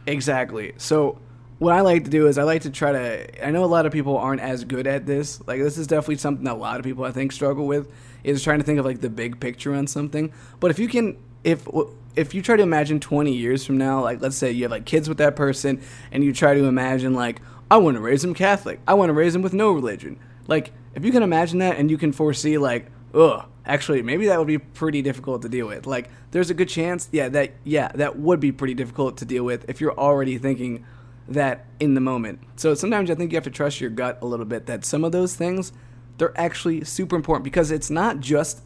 Exactly. 0.07 0.73
So 0.79 1.19
what 1.59 1.75
I 1.75 1.81
like 1.81 2.05
to 2.05 2.11
do 2.11 2.27
is 2.29 2.39
I 2.39 2.45
like 2.45 2.63
to 2.63 2.71
try 2.71 2.93
to. 2.93 3.47
I 3.47 3.51
know 3.51 3.65
a 3.65 3.67
lot 3.67 3.85
of 3.85 3.93
people 3.93 4.17
aren't 4.17 4.41
as 4.41 4.65
good 4.65 4.87
at 4.87 5.07
this. 5.07 5.41
Like 5.47 5.61
this 5.61 5.77
is 5.77 5.87
definitely 5.87 6.19
something 6.19 6.45
that 6.45 6.55
a 6.55 6.57
lot 6.57 6.79
of 6.79 6.85
people 6.85 7.05
I 7.05 7.11
think 7.11 7.33
struggle 7.33 7.67
with 7.67 7.93
is 8.23 8.43
trying 8.43 8.59
to 8.59 8.65
think 8.65 8.79
of 8.79 8.85
like 8.85 9.01
the 9.01 9.11
big 9.11 9.41
picture 9.41 9.75
on 9.75 9.87
something. 9.87 10.33
But 10.61 10.71
if 10.71 10.79
you 10.79 10.89
can, 10.89 11.19
if 11.43 11.67
if 12.15 12.33
you 12.33 12.43
try 12.43 12.57
to 12.57 12.63
imagine 12.63 13.01
20 13.01 13.33
years 13.33 13.65
from 13.65 13.77
now, 13.77 14.03
like 14.03 14.21
let's 14.21 14.37
say 14.37 14.53
you 14.53 14.65
have 14.65 14.71
like 14.71 14.85
kids 14.85 15.09
with 15.09 15.19
that 15.19 15.35
person, 15.35 15.83
and 16.13 16.23
you 16.23 16.33
try 16.33 16.55
to 16.55 16.65
imagine 16.65 17.15
like 17.15 17.41
I 17.71 17.79
want 17.79 17.97
to 17.97 18.01
raise 18.01 18.23
them 18.23 18.35
Catholic. 18.35 18.81
I 18.87 18.95
want 18.95 19.11
to 19.11 19.15
raise 19.15 19.33
them 19.33 19.43
with 19.43 19.53
no 19.53 19.73
religion. 19.73 20.19
Like 20.47 20.73
if 20.95 21.05
you 21.05 21.11
can 21.11 21.25
imagine 21.25 21.59
that 21.59 21.77
and 21.77 21.91
you 21.91 21.99
can 21.99 22.13
foresee 22.13 22.57
like, 22.57 22.87
ugh, 23.15 23.47
actually 23.67 24.03
maybe 24.03 24.27
that 24.27 24.39
would 24.39 24.47
be 24.47 24.59
pretty 24.59 25.03
difficult 25.03 25.43
to 25.43 25.49
deal 25.49 25.67
with. 25.67 25.89
Like 25.89 26.09
there's 26.31 26.51
a 26.51 26.55
good 26.55 26.69
chance, 26.69 27.09
yeah, 27.11 27.29
that 27.31 27.55
yeah, 27.65 27.89
that 27.97 28.17
would 28.17 28.39
be 28.39 28.53
pretty 28.53 28.75
difficult 28.75 29.17
to 29.19 29.25
deal 29.25 29.43
with 29.43 29.69
if 29.69 29.81
you're 29.81 29.99
already 29.99 30.39
thinking 30.39 30.85
that 31.29 31.67
in 31.79 31.95
the 31.95 32.01
moment. 32.01 32.41
So 32.57 32.75
sometimes 32.75 33.11
I 33.11 33.15
think 33.15 33.33
you 33.33 33.37
have 33.37 33.45
to 33.45 33.51
trust 33.51 33.81
your 33.81 33.91
gut 33.91 34.19
a 34.23 34.27
little 34.27 34.47
bit 34.47 34.67
that 34.67 34.85
some 34.85 35.05
of 35.05 35.13
those 35.13 35.35
things 35.35 35.73
they're 36.19 36.39
actually 36.39 36.85
super 36.85 37.17
important 37.17 37.45
because 37.45 37.71
it's 37.71 37.91
not 37.91 38.21
just 38.21 38.61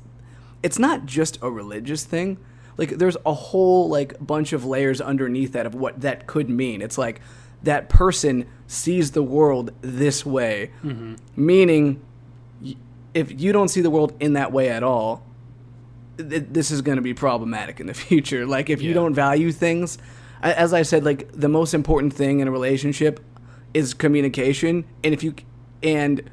it's 0.62 0.78
not 0.78 1.06
just 1.06 1.38
a 1.42 1.50
religious 1.50 2.04
thing. 2.04 2.38
Like 2.76 2.90
there's 2.90 3.16
a 3.26 3.34
whole 3.34 3.88
like 3.88 4.14
bunch 4.24 4.52
of 4.52 4.64
layers 4.64 5.00
underneath 5.00 5.52
that 5.52 5.66
of 5.66 5.74
what 5.74 6.00
that 6.00 6.26
could 6.26 6.48
mean. 6.48 6.80
It's 6.80 6.96
like 6.96 7.20
that 7.62 7.88
person 7.88 8.46
sees 8.66 9.12
the 9.12 9.22
world 9.22 9.72
this 9.82 10.24
way, 10.24 10.70
mm-hmm. 10.82 11.14
meaning 11.36 12.00
if 13.14 13.40
you 13.40 13.52
don't 13.52 13.68
see 13.68 13.82
the 13.82 13.90
world 13.90 14.14
in 14.20 14.32
that 14.32 14.52
way 14.52 14.70
at 14.70 14.82
all, 14.82 15.22
th- 16.16 16.46
this 16.50 16.70
is 16.70 16.80
going 16.80 16.96
to 16.96 17.02
be 17.02 17.12
problematic 17.12 17.78
in 17.78 17.86
the 17.86 17.94
future. 18.08 18.46
Like 18.46 18.70
if 18.70 18.80
you 18.80 18.94
don't 18.94 19.14
value 19.14 19.52
things, 19.52 19.98
as 20.42 20.74
I 20.74 20.82
said, 20.82 21.04
like 21.04 21.30
the 21.32 21.48
most 21.48 21.74
important 21.74 22.12
thing 22.12 22.40
in 22.40 22.48
a 22.48 22.50
relationship 22.50 23.20
is 23.74 23.94
communication, 23.94 24.84
and 25.02 25.14
if 25.14 25.22
you 25.22 25.34
and 25.82 26.30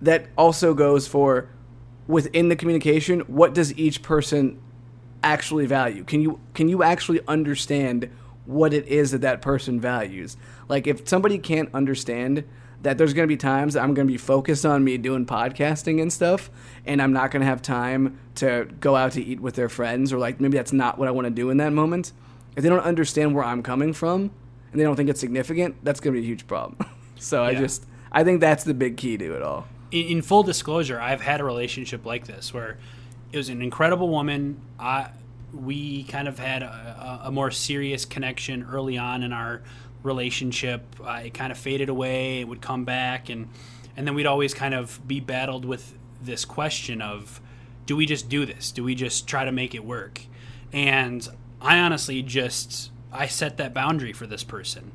that 0.00 0.26
also 0.36 0.74
goes 0.74 1.06
for 1.06 1.48
within 2.06 2.48
the 2.48 2.56
communication, 2.56 3.20
what 3.20 3.54
does 3.54 3.76
each 3.78 4.02
person 4.02 4.60
actually 5.22 5.66
value? 5.66 6.04
Can 6.04 6.20
you 6.20 6.40
can 6.54 6.68
you 6.68 6.82
actually 6.82 7.20
understand 7.26 8.10
what 8.44 8.74
it 8.74 8.86
is 8.86 9.12
that 9.12 9.20
that 9.22 9.40
person 9.40 9.80
values? 9.80 10.36
Like 10.68 10.86
if 10.86 11.08
somebody 11.08 11.38
can't 11.38 11.70
understand 11.72 12.44
that 12.82 12.98
there's 12.98 13.14
going 13.14 13.22
to 13.22 13.28
be 13.28 13.36
times 13.36 13.74
that 13.74 13.82
I'm 13.82 13.94
going 13.94 14.08
to 14.08 14.12
be 14.12 14.18
focused 14.18 14.66
on 14.66 14.82
me 14.82 14.98
doing 14.98 15.24
podcasting 15.24 16.02
and 16.02 16.12
stuff 16.12 16.50
and 16.84 17.00
I'm 17.00 17.12
not 17.12 17.30
going 17.30 17.40
to 17.40 17.46
have 17.46 17.62
time 17.62 18.18
to 18.36 18.68
go 18.80 18.96
out 18.96 19.12
to 19.12 19.22
eat 19.22 19.38
with 19.38 19.54
their 19.54 19.68
friends 19.68 20.12
or 20.12 20.18
like 20.18 20.40
maybe 20.40 20.56
that's 20.56 20.72
not 20.72 20.98
what 20.98 21.06
I 21.06 21.12
want 21.12 21.26
to 21.26 21.30
do 21.30 21.50
in 21.50 21.58
that 21.58 21.72
moment. 21.72 22.12
If 22.56 22.62
they 22.62 22.68
don't 22.68 22.80
understand 22.80 23.34
where 23.34 23.44
I'm 23.44 23.62
coming 23.62 23.92
from 23.92 24.30
and 24.70 24.80
they 24.80 24.84
don't 24.84 24.96
think 24.96 25.08
it's 25.08 25.20
significant, 25.20 25.76
that's 25.82 26.00
going 26.00 26.14
to 26.14 26.20
be 26.20 26.26
a 26.26 26.28
huge 26.28 26.46
problem. 26.46 26.76
so 27.18 27.42
I 27.44 27.54
just 27.54 27.86
I 28.10 28.24
think 28.24 28.40
that's 28.40 28.64
the 28.64 28.74
big 28.74 28.96
key 28.96 29.16
to 29.16 29.36
it 29.36 29.42
all. 29.42 29.66
in, 29.90 30.06
in 30.06 30.22
full 30.22 30.42
disclosure, 30.42 31.00
I've 31.00 31.20
had 31.20 31.40
a 31.40 31.44
relationship 31.44 32.04
like 32.04 32.26
this 32.26 32.52
where 32.52 32.78
it 33.32 33.36
was 33.36 33.48
an 33.48 33.62
incredible 33.62 34.08
woman. 34.08 34.60
I 34.78 35.10
we 35.52 36.04
kind 36.04 36.28
of 36.28 36.38
had 36.38 36.62
a, 36.62 37.20
a, 37.24 37.28
a 37.28 37.30
more 37.30 37.50
serious 37.50 38.04
connection 38.04 38.66
early 38.70 38.96
on 38.96 39.22
in 39.22 39.32
our 39.32 39.62
relationship. 40.02 40.82
Uh, 41.02 41.22
it 41.24 41.34
kind 41.34 41.52
of 41.52 41.58
faded 41.58 41.88
away. 41.88 42.40
It 42.40 42.48
would 42.48 42.60
come 42.60 42.84
back, 42.84 43.28
and 43.28 43.48
and 43.96 44.06
then 44.06 44.14
we'd 44.14 44.26
always 44.26 44.54
kind 44.54 44.74
of 44.74 45.06
be 45.06 45.20
battled 45.20 45.64
with 45.64 45.94
this 46.22 46.44
question 46.44 47.02
of, 47.02 47.40
do 47.84 47.96
we 47.96 48.06
just 48.06 48.28
do 48.28 48.46
this? 48.46 48.72
Do 48.72 48.84
we 48.84 48.94
just 48.94 49.26
try 49.26 49.44
to 49.44 49.52
make 49.52 49.74
it 49.74 49.84
work? 49.84 50.22
And 50.72 51.26
I 51.62 51.78
honestly 51.78 52.22
just 52.22 52.90
I 53.12 53.26
set 53.26 53.56
that 53.58 53.72
boundary 53.72 54.12
for 54.12 54.26
this 54.26 54.42
person, 54.42 54.92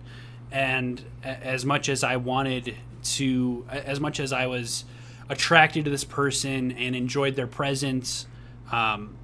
and 0.51 1.01
as 1.23 1.65
much 1.65 1.87
as 1.87 2.03
I 2.03 2.17
wanted 2.17 2.75
to, 3.03 3.65
as 3.69 3.99
much 3.99 4.19
as 4.19 4.33
I 4.33 4.47
was 4.47 4.83
attracted 5.29 5.85
to 5.85 5.91
this 5.91 6.03
person 6.03 6.71
and 6.71 6.95
enjoyed 6.95 7.35
their 7.35 7.47
presence, 7.47 8.27
um, 8.71 9.15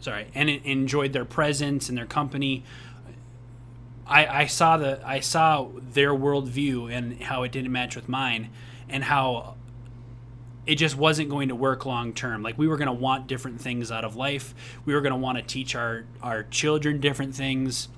sorry, 0.00 0.26
and 0.34 0.50
enjoyed 0.50 1.12
their 1.12 1.24
presence 1.24 1.88
and 1.88 1.96
their 1.96 2.06
company. 2.06 2.64
I, 4.06 4.42
I 4.42 4.46
saw 4.46 4.76
the 4.76 5.00
I 5.06 5.20
saw 5.20 5.68
their 5.74 6.12
worldview 6.12 6.92
and 6.92 7.22
how 7.22 7.44
it 7.44 7.52
didn't 7.52 7.72
match 7.72 7.96
with 7.96 8.08
mine, 8.08 8.50
and 8.88 9.04
how 9.04 9.54
it 10.66 10.76
just 10.76 10.96
wasn't 10.96 11.28
going 11.28 11.48
to 11.48 11.54
work 11.54 11.86
long 11.86 12.12
term. 12.12 12.42
Like 12.42 12.58
we 12.58 12.68
were 12.68 12.76
going 12.76 12.86
to 12.86 12.92
want 12.92 13.26
different 13.26 13.60
things 13.60 13.90
out 13.90 14.04
of 14.04 14.16
life. 14.16 14.54
We 14.84 14.94
were 14.94 15.00
going 15.00 15.12
to 15.12 15.18
want 15.18 15.38
to 15.38 15.42
teach 15.42 15.74
our 15.74 16.04
our 16.22 16.44
children 16.44 17.00
different 17.00 17.34
things 17.34 17.88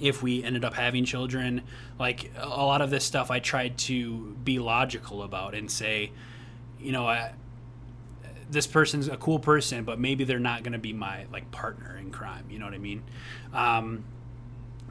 if 0.00 0.22
we 0.22 0.42
ended 0.42 0.64
up 0.64 0.74
having 0.74 1.04
children. 1.04 1.62
Like 1.98 2.30
a 2.36 2.48
lot 2.48 2.82
of 2.82 2.90
this 2.90 3.04
stuff 3.04 3.30
I 3.30 3.38
tried 3.38 3.78
to 3.78 4.36
be 4.44 4.58
logical 4.58 5.22
about 5.22 5.54
and 5.54 5.70
say, 5.70 6.12
you 6.80 6.92
know, 6.92 7.06
I, 7.06 7.32
this 8.50 8.66
person's 8.66 9.08
a 9.08 9.16
cool 9.16 9.38
person, 9.38 9.84
but 9.84 9.98
maybe 9.98 10.24
they're 10.24 10.38
not 10.38 10.62
going 10.62 10.72
to 10.72 10.78
be 10.78 10.92
my 10.92 11.26
like 11.32 11.50
partner 11.50 11.96
in 11.96 12.10
crime. 12.10 12.46
You 12.50 12.58
know 12.58 12.64
what 12.66 12.74
I 12.74 12.78
mean? 12.78 13.02
Um, 13.52 14.04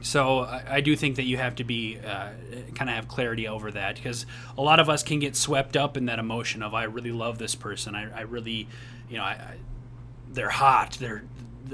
so 0.04 0.40
I, 0.40 0.64
I, 0.68 0.80
do 0.80 0.94
think 0.94 1.16
that 1.16 1.24
you 1.24 1.38
have 1.38 1.56
to 1.56 1.64
be 1.64 1.98
uh, 1.98 2.28
kind 2.74 2.90
of 2.90 2.96
have 2.96 3.08
clarity 3.08 3.48
over 3.48 3.70
that 3.70 3.96
because 3.96 4.26
a 4.56 4.62
lot 4.62 4.78
of 4.78 4.88
us 4.90 5.02
can 5.02 5.18
get 5.18 5.34
swept 5.34 5.76
up 5.76 5.96
in 5.96 6.06
that 6.06 6.18
emotion 6.18 6.62
of 6.62 6.74
I 6.74 6.84
really 6.84 7.10
love 7.10 7.38
this 7.38 7.54
person. 7.54 7.94
I, 7.94 8.18
I 8.18 8.20
really, 8.22 8.68
you 9.08 9.16
know, 9.16 9.24
I, 9.24 9.32
I, 9.32 9.54
they're 10.30 10.50
hot. 10.50 10.98
They're 11.00 11.24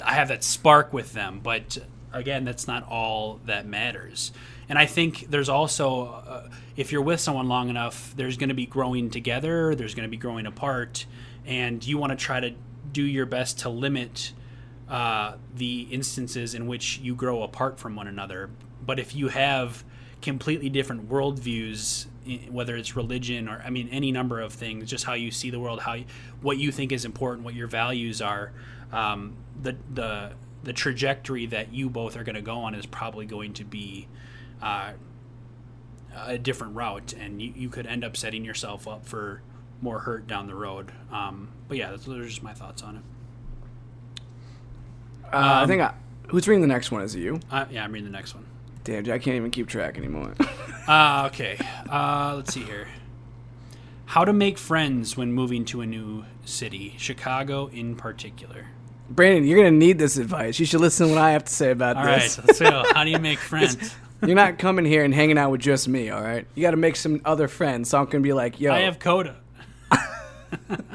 I 0.04 0.14
have 0.14 0.28
that 0.28 0.44
spark 0.44 0.92
with 0.92 1.12
them, 1.12 1.40
but 1.42 1.78
again, 2.12 2.44
that's 2.44 2.68
not 2.68 2.86
all 2.88 3.40
that 3.46 3.66
matters. 3.66 4.32
And 4.68 4.78
I 4.78 4.86
think 4.86 5.28
there's 5.28 5.48
also, 5.48 6.04
uh, 6.04 6.48
if 6.76 6.92
you're 6.92 7.02
with 7.02 7.18
someone 7.18 7.48
long 7.48 7.68
enough, 7.68 8.14
there's 8.16 8.36
going 8.36 8.50
to 8.50 8.54
be 8.54 8.66
growing 8.66 9.10
together, 9.10 9.74
there's 9.74 9.96
going 9.96 10.06
to 10.06 10.10
be 10.10 10.16
growing 10.16 10.46
apart, 10.46 11.06
and 11.44 11.84
you 11.84 11.98
want 11.98 12.10
to 12.10 12.16
try 12.16 12.38
to 12.38 12.54
do 12.92 13.02
your 13.02 13.26
best 13.26 13.58
to 13.60 13.68
limit 13.68 14.32
uh, 14.90 15.36
the 15.54 15.82
instances 15.90 16.54
in 16.54 16.66
which 16.66 16.98
you 16.98 17.14
grow 17.14 17.42
apart 17.42 17.78
from 17.78 17.94
one 17.94 18.08
another. 18.08 18.50
But 18.84 18.98
if 18.98 19.14
you 19.14 19.28
have 19.28 19.84
completely 20.20 20.68
different 20.68 21.08
worldviews, 21.08 22.06
whether 22.50 22.76
it's 22.76 22.96
religion 22.96 23.48
or 23.48 23.62
I 23.64 23.70
mean 23.70 23.88
any 23.90 24.10
number 24.12 24.40
of 24.40 24.52
things, 24.52 24.90
just 24.90 25.04
how 25.04 25.14
you 25.14 25.30
see 25.30 25.50
the 25.50 25.60
world, 25.60 25.80
how 25.80 25.94
you, 25.94 26.04
what 26.42 26.58
you 26.58 26.72
think 26.72 26.92
is 26.92 27.04
important, 27.04 27.44
what 27.44 27.54
your 27.54 27.68
values 27.68 28.20
are, 28.20 28.52
um, 28.92 29.36
the 29.62 29.76
the 29.94 30.32
the 30.62 30.72
trajectory 30.72 31.46
that 31.46 31.72
you 31.72 31.88
both 31.88 32.16
are 32.16 32.24
going 32.24 32.34
to 32.34 32.42
go 32.42 32.58
on 32.58 32.74
is 32.74 32.84
probably 32.84 33.24
going 33.24 33.54
to 33.54 33.64
be 33.64 34.08
uh, 34.60 34.92
a 36.26 36.36
different 36.36 36.74
route, 36.74 37.14
and 37.14 37.40
you, 37.40 37.52
you 37.56 37.68
could 37.68 37.86
end 37.86 38.04
up 38.04 38.16
setting 38.16 38.44
yourself 38.44 38.86
up 38.86 39.06
for 39.06 39.40
more 39.80 40.00
hurt 40.00 40.26
down 40.26 40.46
the 40.46 40.54
road. 40.54 40.92
Um, 41.10 41.48
but 41.68 41.78
yeah, 41.78 41.90
those 41.90 42.08
are 42.08 42.24
just 42.24 42.42
my 42.42 42.52
thoughts 42.52 42.82
on 42.82 42.96
it. 42.96 43.02
Uh, 45.32 45.36
um, 45.36 45.42
I 45.44 45.66
think 45.66 45.82
I, 45.82 45.94
who's 46.28 46.46
reading 46.48 46.62
the 46.62 46.68
next 46.68 46.90
one? 46.90 47.02
Is 47.02 47.14
it 47.14 47.20
you? 47.20 47.40
Uh, 47.50 47.66
yeah, 47.70 47.84
I'm 47.84 47.92
reading 47.92 48.10
the 48.10 48.16
next 48.16 48.34
one. 48.34 48.44
Damn, 48.84 49.04
I 49.10 49.18
can't 49.18 49.36
even 49.36 49.50
keep 49.50 49.68
track 49.68 49.98
anymore. 49.98 50.34
uh, 50.88 51.28
okay. 51.32 51.58
Uh, 51.88 52.34
let's 52.36 52.52
see 52.52 52.62
here. 52.62 52.88
How 54.06 54.24
to 54.24 54.32
make 54.32 54.58
friends 54.58 55.16
when 55.16 55.32
moving 55.32 55.64
to 55.66 55.82
a 55.82 55.86
new 55.86 56.24
city, 56.44 56.94
Chicago 56.98 57.68
in 57.68 57.94
particular. 57.94 58.66
Brandon, 59.08 59.44
you're 59.44 59.58
gonna 59.58 59.70
need 59.70 59.98
this 59.98 60.16
advice. 60.16 60.58
You 60.58 60.66
should 60.66 60.80
listen 60.80 61.08
to 61.08 61.12
what 61.14 61.22
I 61.22 61.32
have 61.32 61.44
to 61.44 61.52
say 61.52 61.70
about 61.70 61.96
all 61.96 62.04
this. 62.04 62.38
All 62.38 62.44
right, 62.46 62.56
so 62.56 62.82
how 62.94 63.04
do 63.04 63.10
you 63.10 63.18
make 63.18 63.38
friends? 63.38 63.94
you're 64.22 64.34
not 64.34 64.58
coming 64.58 64.84
here 64.84 65.04
and 65.04 65.14
hanging 65.14 65.38
out 65.38 65.50
with 65.50 65.60
just 65.60 65.88
me, 65.88 66.10
all 66.10 66.22
right? 66.22 66.46
You 66.54 66.62
got 66.62 66.72
to 66.72 66.76
make 66.76 66.96
some 66.96 67.20
other 67.24 67.48
friends. 67.48 67.90
So 67.90 67.98
I'm 67.98 68.06
gonna 68.06 68.22
be 68.22 68.32
like, 68.32 68.60
yo, 68.60 68.72
I 68.72 68.80
have 68.80 68.98
Coda. 68.98 69.36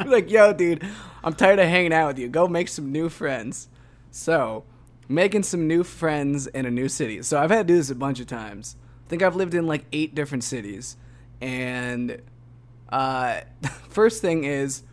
like, 0.05 0.29
yo, 0.29 0.53
dude, 0.53 0.85
I'm 1.23 1.33
tired 1.33 1.59
of 1.59 1.67
hanging 1.67 1.93
out 1.93 2.07
with 2.07 2.19
you. 2.19 2.27
Go 2.27 2.47
make 2.47 2.67
some 2.67 2.91
new 2.91 3.09
friends. 3.09 3.67
So, 4.15 4.63
making 5.09 5.43
some 5.43 5.67
new 5.67 5.83
friends 5.83 6.47
in 6.47 6.65
a 6.65 6.71
new 6.71 6.87
city. 6.87 7.21
So 7.21 7.37
I've 7.37 7.51
had 7.51 7.67
to 7.67 7.73
do 7.73 7.77
this 7.77 7.89
a 7.89 7.95
bunch 7.95 8.21
of 8.21 8.27
times. 8.27 8.77
I 9.05 9.09
think 9.09 9.21
I've 9.21 9.35
lived 9.35 9.53
in 9.53 9.67
like 9.67 9.83
eight 9.91 10.15
different 10.15 10.45
cities, 10.45 10.95
and 11.41 12.21
uh, 12.87 13.41
first 13.89 14.21
thing 14.21 14.45
is 14.45 14.83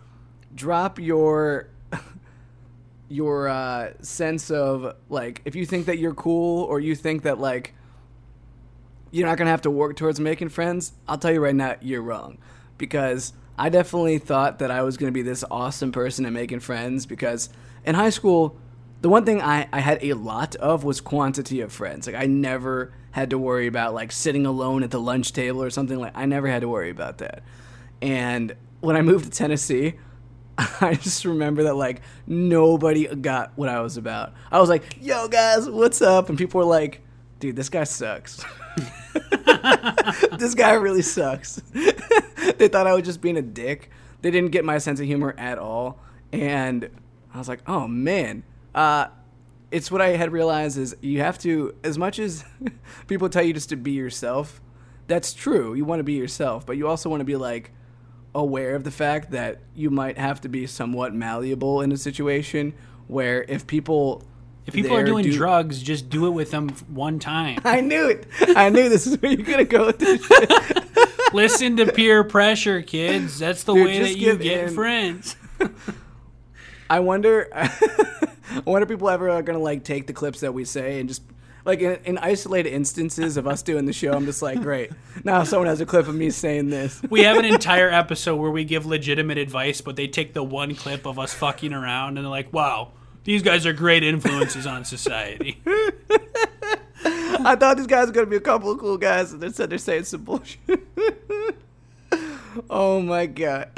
drop 0.57 0.99
your 0.99 1.69
your 3.09 3.49
uh, 3.49 3.93
sense 4.01 4.51
of 4.51 4.97
like 5.09 5.41
if 5.45 5.55
you 5.55 5.67
think 5.67 5.87
that 5.87 5.99
you're 5.99 6.15
cool 6.15 6.65
or 6.65 6.81
you 6.81 6.97
think 6.97 7.23
that 7.23 7.39
like 7.39 7.75
you're 9.13 9.29
not 9.29 9.39
gonna 9.39 9.51
have 9.51 9.63
to 9.63 9.71
work 9.71 9.95
towards 9.95 10.19
making 10.19 10.49
friends, 10.49 10.95
I'll 11.07 11.17
tell 11.17 11.33
you 11.33 11.41
right 11.41 11.55
now, 11.55 11.77
you're 11.81 12.03
wrong. 12.03 12.39
Because 12.77 13.35
I 13.57 13.69
definitely 13.69 14.19
thought 14.19 14.59
that 14.59 14.73
I 14.73 14.83
was 14.83 14.97
gonna 14.97 15.13
be 15.13 15.23
this 15.23 15.45
awesome 15.49 15.93
person 15.93 16.27
at 16.27 16.33
making 16.33 16.59
friends 16.59 17.07
because 17.07 17.51
in 17.85 17.95
high 17.95 18.11
school, 18.11 18.59
the 19.03 19.09
one 19.09 19.25
thing 19.25 19.43
I, 19.43 19.69
I 19.73 19.81
had 19.81 19.99
a 20.03 20.15
lot 20.15 20.55
of 20.57 20.85
was 20.85 21.01
quantity 21.01 21.61
of 21.61 21.73
friends. 21.73 22.07
Like 22.07 22.17
I 22.17 22.27
never 22.27 22.95
had 23.11 23.31
to 23.31 23.39
worry 23.39 23.67
about 23.67 23.95
like 23.95 24.13
sitting 24.13 24.47
alone 24.47 24.85
at 24.85 24.93
the 24.93 25.01
lunch 25.01 25.33
table 25.33 25.63
or 25.63 25.71
something 25.71 25.99
like 25.99 26.13
I 26.15 26.25
never 26.25 26.47
had 26.47 26.63
to 26.63 26.69
worry 26.69 26.89
about 26.89 27.19
that. 27.19 27.43
And 28.01 28.55
when 28.81 28.97
I 28.97 29.03
moved 29.03 29.25
to 29.25 29.31
Tennessee, 29.31 29.95
I 30.59 30.95
just 30.95 31.25
remember 31.25 31.65
that 31.65 31.75
like 31.75 32.03
nobody 32.29 33.07
got 33.07 33.53
what 33.57 33.69
I 33.69 33.81
was 33.81 33.97
about. 33.97 34.35
I 34.53 34.61
was 34.61 34.69
like, 34.69 34.97
"Yo 35.01 35.27
guys, 35.27 35.69
what's 35.69 36.01
up?" 36.01 36.29
And 36.29 36.39
people 36.39 36.59
were 36.59 36.65
like, 36.65 37.01
"Dude, 37.41 37.57
this 37.57 37.69
guy 37.69 37.85
sucks." 37.85 38.45
this 40.39 40.55
guy 40.55 40.75
really 40.75 41.03
sucks. 41.03 41.57
they 41.73 42.69
thought 42.69 42.87
I 42.87 42.95
was 42.95 43.03
just 43.03 43.21
being 43.21 43.37
a 43.37 43.43
dick. 43.43 43.91
They 44.21 44.31
didn't 44.31 44.53
get 44.53 44.65
my 44.65 44.79
sense 44.79 45.01
of 45.01 45.07
humor 45.07 45.35
at 45.37 45.59
all. 45.59 45.99
And 46.33 46.89
I 47.35 47.39
was 47.39 47.49
like, 47.49 47.69
"Oh 47.69 47.89
man." 47.89 48.45
Uh 48.75 49.07
it's 49.71 49.91
what 49.91 50.03
I 50.03 50.09
had 50.11 50.33
realized 50.33 50.77
is 50.77 50.95
you 51.01 51.21
have 51.21 51.39
to 51.39 51.75
as 51.83 51.97
much 51.97 52.19
as 52.19 52.45
people 53.07 53.29
tell 53.29 53.43
you 53.43 53.55
just 53.55 53.71
to 53.71 53.77
be 53.77 53.93
yourself, 53.93 54.61
that's 55.07 55.33
true. 55.33 55.75
You 55.75 55.85
want 55.85 56.01
to 56.01 56.05
be 56.05 56.13
yourself, 56.15 56.67
but 56.67 56.77
you 56.77 56.87
also 56.89 57.09
want 57.09 57.21
to 57.21 57.25
be 57.25 57.37
like 57.37 57.71
aware 58.35 58.75
of 58.75 58.85
the 58.85 58.91
fact 58.91 59.31
that 59.33 59.61
you 59.75 59.91
might 59.91 60.17
have 60.19 60.41
to 60.43 60.49
be 60.49 60.67
somewhat 60.67 61.15
malleable 61.15 61.81
in 61.83 61.93
a 61.93 61.97
situation 61.97 62.75
where 63.07 63.45
if 63.49 63.67
people 63.67 64.23
if 64.67 64.75
people 64.75 64.97
are 64.97 65.05
doing 65.05 65.25
do, 65.25 65.33
drugs, 65.33 65.83
just 65.83 66.09
do 66.09 66.27
it 66.27 66.31
with 66.31 66.51
them 66.51 66.69
one 66.89 67.19
time. 67.19 67.59
I 67.65 67.81
knew 67.81 68.09
it. 68.09 68.27
I 68.57 68.69
knew 68.69 68.89
this 68.89 69.07
is 69.07 69.21
where 69.21 69.33
you're 69.33 69.45
gonna 69.45 69.65
go 69.65 69.87
with 69.87 69.99
this. 69.99 70.31
Listen 71.33 71.77
to 71.79 71.91
peer 71.91 72.25
pressure, 72.25 72.83
kids. 72.83 73.39
That's 73.39 73.65
the 73.65 73.75
Dude, 73.75 73.87
way 73.87 73.99
that 74.01 74.17
you 74.17 74.37
get 74.37 74.69
in. 74.69 74.75
friends. 74.75 75.35
I 76.91 77.01
wonder. 77.01 77.49
I 78.57 78.63
wonder 78.71 78.85
if 78.85 78.89
people 78.89 79.09
ever 79.09 79.31
are 79.31 79.43
gonna 79.43 79.59
like 79.59 79.85
take 79.85 80.07
the 80.07 80.13
clips 80.13 80.41
that 80.41 80.53
we 80.53 80.65
say 80.65 81.01
and 81.01 81.09
just 81.09 81.23
like 81.65 81.81
in, 81.81 81.99
in, 82.05 82.19
isolated 82.19 82.73
instances 82.73 83.37
of 83.37 83.47
us 83.47 83.63
doing 83.63 83.85
the 83.85 83.93
show, 83.93 84.13
I'm 84.13 84.25
just 84.25 84.43
like, 84.43 84.61
great. 84.61 84.91
Now 85.25 85.45
someone 85.45 85.69
has 85.69 85.81
a 85.81 85.87
clip 85.87 86.09
of 86.09 86.15
me 86.17 86.31
saying 86.31 86.71
this. 86.71 87.01
We 87.09 87.23
have 87.23 87.37
an 87.37 87.45
entire 87.45 87.89
episode 87.93 88.37
where 88.37 88.51
we 88.51 88.65
give 88.65 88.87
legitimate 88.87 89.39
advice, 89.39 89.81
but 89.81 89.95
they 89.95 90.09
take 90.09 90.35
the 90.35 90.43
one 90.43 90.75
clip 90.75 91.07
of 91.07 91.19
us 91.19 91.33
fucking 91.33 91.73
around 91.73 92.19
and 92.19 92.25
they're 92.25 92.31
like, 92.31 92.53
wow, 92.53 92.91
these 93.23 93.43
guys 93.43 93.65
are 93.65 93.73
great 93.73 94.03
influences 94.03 94.67
on 94.67 94.85
society. 94.85 95.61
I 97.05 97.57
thought 97.57 97.77
these 97.77 97.87
guys 97.87 98.09
were 98.09 98.13
gonna 98.13 98.27
be 98.27 98.37
a 98.37 98.41
couple 98.41 98.71
of 98.71 98.79
cool 98.79 98.99
guys, 98.99 99.33
and 99.33 99.43
instead 99.43 99.71
they're 99.71 99.79
saying 99.79 100.05
some 100.05 100.25
bullshit. 100.25 100.59
oh 102.69 103.01
my 103.01 103.27
god. 103.27 103.71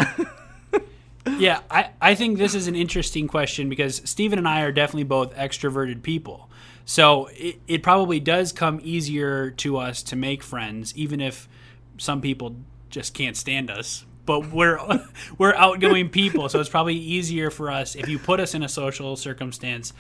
Yeah, 1.27 1.61
I, 1.71 1.91
I 2.01 2.15
think 2.15 2.39
this 2.39 2.55
is 2.55 2.67
an 2.69 2.75
interesting 2.75 3.29
question 3.29 3.69
because 3.69 4.03
Stephen 4.05 4.39
and 4.39 4.49
I 4.49 4.63
are 4.63 4.73
definitely 4.73 5.05
both 5.05 5.35
extroverted 5.35 6.03
people. 6.03 6.51
So 6.85 7.27
it, 7.33 7.61
it 7.67 7.83
probably 7.83 8.21
does 8.21 8.53
come 8.53 8.81
easier 8.83 9.51
to 9.53 9.79
us 9.79 10.03
to 10.05 10.17
make 10.17 10.43
friends, 10.43 10.95
even 10.97 11.21
if 11.21 11.49
some 11.97 12.21
people 12.21 12.57
just 12.91 13.15
can't 13.15 13.37
stand 13.37 13.71
us. 13.71 14.05
But 14.27 14.51
we're 14.51 14.79
we're 15.39 15.55
outgoing 15.55 16.11
people, 16.11 16.49
so 16.49 16.61
it's 16.61 16.69
probably 16.69 16.97
easier 16.97 17.51
for 17.51 17.71
us 17.71 17.95
if 17.95 18.09
you 18.09 18.19
put 18.19 18.41
us 18.41 18.55
in 18.55 18.63
a 18.63 18.69
social 18.69 19.17
circumstance 19.17 19.93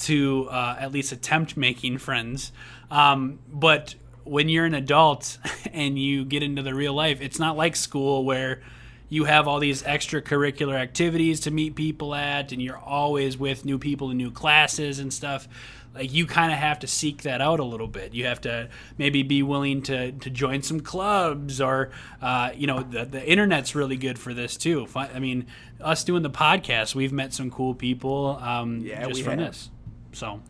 to 0.00 0.48
uh, 0.50 0.76
at 0.78 0.92
least 0.92 1.12
attempt 1.12 1.56
making 1.56 1.98
friends. 1.98 2.52
Um, 2.90 3.38
but 3.50 3.94
when 4.24 4.48
you're 4.48 4.66
an 4.66 4.74
adult 4.74 5.38
and 5.72 5.98
you 5.98 6.24
get 6.24 6.42
into 6.42 6.62
the 6.62 6.74
real 6.74 6.92
life, 6.92 7.20
it's 7.20 7.38
not 7.38 7.56
like 7.56 7.76
school 7.76 8.24
where 8.24 8.60
you 9.08 9.24
have 9.24 9.46
all 9.46 9.60
these 9.60 9.82
extracurricular 9.82 10.74
activities 10.74 11.40
to 11.40 11.50
meet 11.50 11.74
people 11.74 12.14
at, 12.14 12.52
and 12.52 12.60
you're 12.60 12.78
always 12.78 13.38
with 13.38 13.64
new 13.64 13.78
people 13.78 14.10
in 14.10 14.16
new 14.16 14.30
classes 14.30 14.98
and 14.98 15.12
stuff 15.12 15.48
like 15.96 16.12
you 16.12 16.26
kind 16.26 16.52
of 16.52 16.58
have 16.58 16.80
to 16.80 16.86
seek 16.86 17.22
that 17.22 17.40
out 17.40 17.58
a 17.58 17.64
little 17.64 17.86
bit. 17.86 18.14
You 18.14 18.26
have 18.26 18.40
to 18.42 18.68
maybe 18.98 19.22
be 19.22 19.42
willing 19.42 19.82
to, 19.82 20.12
to 20.12 20.30
join 20.30 20.62
some 20.62 20.80
clubs 20.80 21.60
or, 21.60 21.90
uh, 22.20 22.50
you 22.54 22.66
know, 22.66 22.82
the, 22.82 23.04
the 23.04 23.26
internet's 23.26 23.74
really 23.74 23.96
good 23.96 24.18
for 24.18 24.34
this 24.34 24.56
too. 24.56 24.86
I 24.94 25.18
mean, 25.18 25.46
us 25.80 26.04
doing 26.04 26.22
the 26.22 26.30
podcast, 26.30 26.94
we've 26.94 27.12
met 27.12 27.32
some 27.32 27.50
cool 27.50 27.74
people 27.74 28.38
um, 28.42 28.80
yeah, 28.80 29.06
just 29.06 29.22
from 29.22 29.38
have. 29.38 29.48
this. 29.48 29.70
So, 30.12 30.42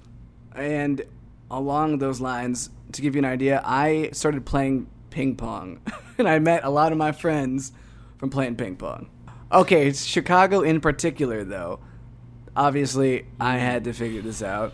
and 0.55 1.03
along 1.51 1.99
those 1.99 2.21
lines, 2.21 2.71
to 2.93 3.03
give 3.03 3.15
you 3.15 3.21
an 3.21 3.25
idea, 3.25 3.63
I 3.65 4.11
started 4.13 4.45
playing 4.47 4.89
ping 5.11 5.37
pong, 5.37 5.81
and 6.19 6.29
I 6.29 6.39
met 6.39 6.65
a 6.65 6.71
lot 6.71 6.93
of 6.93 6.99
my 6.99 7.13
friends 7.13 7.73
from 8.19 8.31
playing 8.31 8.57
ping 8.57 8.77
pong. 8.77 9.11
Okay, 9.53 9.87
it's 9.87 10.05
Chicago 10.05 10.62
in 10.62 10.81
particular, 10.81 11.45
though. 11.45 11.79
Obviously, 12.57 13.27
I 13.39 13.59
had 13.59 13.85
to 13.85 13.93
figure 13.93 14.23
this 14.23 14.43
out 14.43 14.73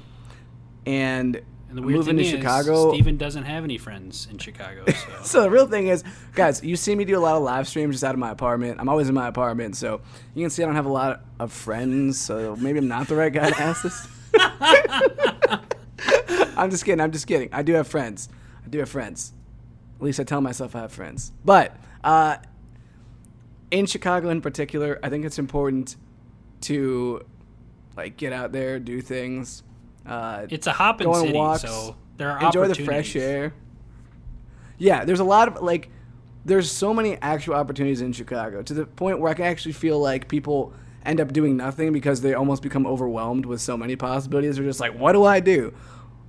and 0.86 1.36
And 1.68 1.78
the 1.78 1.82
weird 1.82 1.98
moving 1.98 2.16
thing 2.16 2.24
to 2.24 2.30
is, 2.30 2.40
Chicago. 2.40 2.92
Steven 2.92 3.16
doesn't 3.16 3.44
have 3.44 3.64
any 3.64 3.78
friends 3.78 4.28
in 4.30 4.38
Chicago. 4.38 4.84
So. 4.86 5.08
So 5.24 5.42
the 5.42 5.50
real 5.50 5.66
thing 5.66 5.88
is, 5.88 6.04
guys, 6.34 6.62
you 6.64 6.76
see 6.76 6.94
me 6.94 7.04
do 7.04 7.16
a 7.16 7.20
lot 7.20 7.36
of 7.36 7.42
live 7.42 7.68
streams 7.68 7.94
just 7.94 8.04
out 8.04 8.14
of 8.14 8.18
my 8.18 8.30
apartment. 8.30 8.80
I'm 8.80 8.88
always 8.88 9.08
in 9.08 9.14
my 9.14 9.28
apartment, 9.28 9.76
so 9.76 10.00
you 10.34 10.42
can 10.42 10.50
see 10.50 10.62
I 10.62 10.66
don't 10.66 10.74
have 10.74 10.86
a 10.86 10.92
lot 10.92 11.22
of 11.38 11.52
friends. 11.52 12.20
So 12.20 12.56
maybe 12.56 12.78
I'm 12.78 12.88
not 12.88 13.08
the 13.08 13.16
right 13.16 13.32
guy 13.32 13.50
to 13.50 13.60
ask 13.60 13.82
this. 13.82 14.08
I'm 16.56 16.70
just 16.70 16.84
kidding. 16.84 17.00
I'm 17.00 17.12
just 17.12 17.26
kidding. 17.26 17.48
I 17.52 17.62
do 17.62 17.74
have 17.74 17.88
friends. 17.88 18.28
I 18.64 18.68
do 18.68 18.78
have 18.78 18.88
friends. 18.88 19.32
At 19.96 20.02
least 20.02 20.20
I 20.20 20.24
tell 20.24 20.40
myself 20.40 20.76
I 20.76 20.80
have 20.80 20.92
friends. 20.92 21.32
But 21.44 21.76
uh, 22.04 22.36
in 23.72 23.86
Chicago, 23.86 24.28
in 24.28 24.40
particular, 24.40 25.00
I 25.02 25.08
think 25.08 25.24
it's 25.24 25.38
important 25.38 25.96
to 26.62 27.24
like 27.96 28.16
get 28.16 28.32
out 28.32 28.52
there, 28.52 28.78
do 28.78 29.00
things. 29.00 29.64
Uh, 30.06 30.46
it's 30.50 30.66
a 30.66 30.72
hopping 30.72 31.06
go 31.06 31.14
on 31.14 31.20
city, 31.22 31.32
walks, 31.32 31.62
so 31.62 31.96
there 32.18 32.30
are 32.30 32.44
enjoy 32.44 32.68
the 32.68 32.74
fresh 32.74 33.16
air. 33.16 33.54
Yeah, 34.78 35.04
there's 35.04 35.20
a 35.20 35.24
lot 35.24 35.48
of 35.48 35.62
like, 35.62 35.88
there's 36.44 36.70
so 36.70 36.92
many 36.92 37.16
actual 37.22 37.54
opportunities 37.54 38.00
in 38.00 38.12
Chicago 38.12 38.62
to 38.62 38.74
the 38.74 38.84
point 38.84 39.20
where 39.20 39.30
I 39.30 39.34
can 39.34 39.46
actually 39.46 39.72
feel 39.72 39.98
like 39.98 40.28
people 40.28 40.72
end 41.04 41.20
up 41.20 41.32
doing 41.32 41.56
nothing 41.56 41.92
because 41.92 42.20
they 42.20 42.34
almost 42.34 42.62
become 42.62 42.86
overwhelmed 42.86 43.46
with 43.46 43.60
so 43.60 43.76
many 43.76 43.96
possibilities. 43.96 44.56
They're 44.56 44.64
just 44.64 44.80
like, 44.80 44.96
what 44.96 45.12
do 45.12 45.24
I 45.24 45.40
do? 45.40 45.72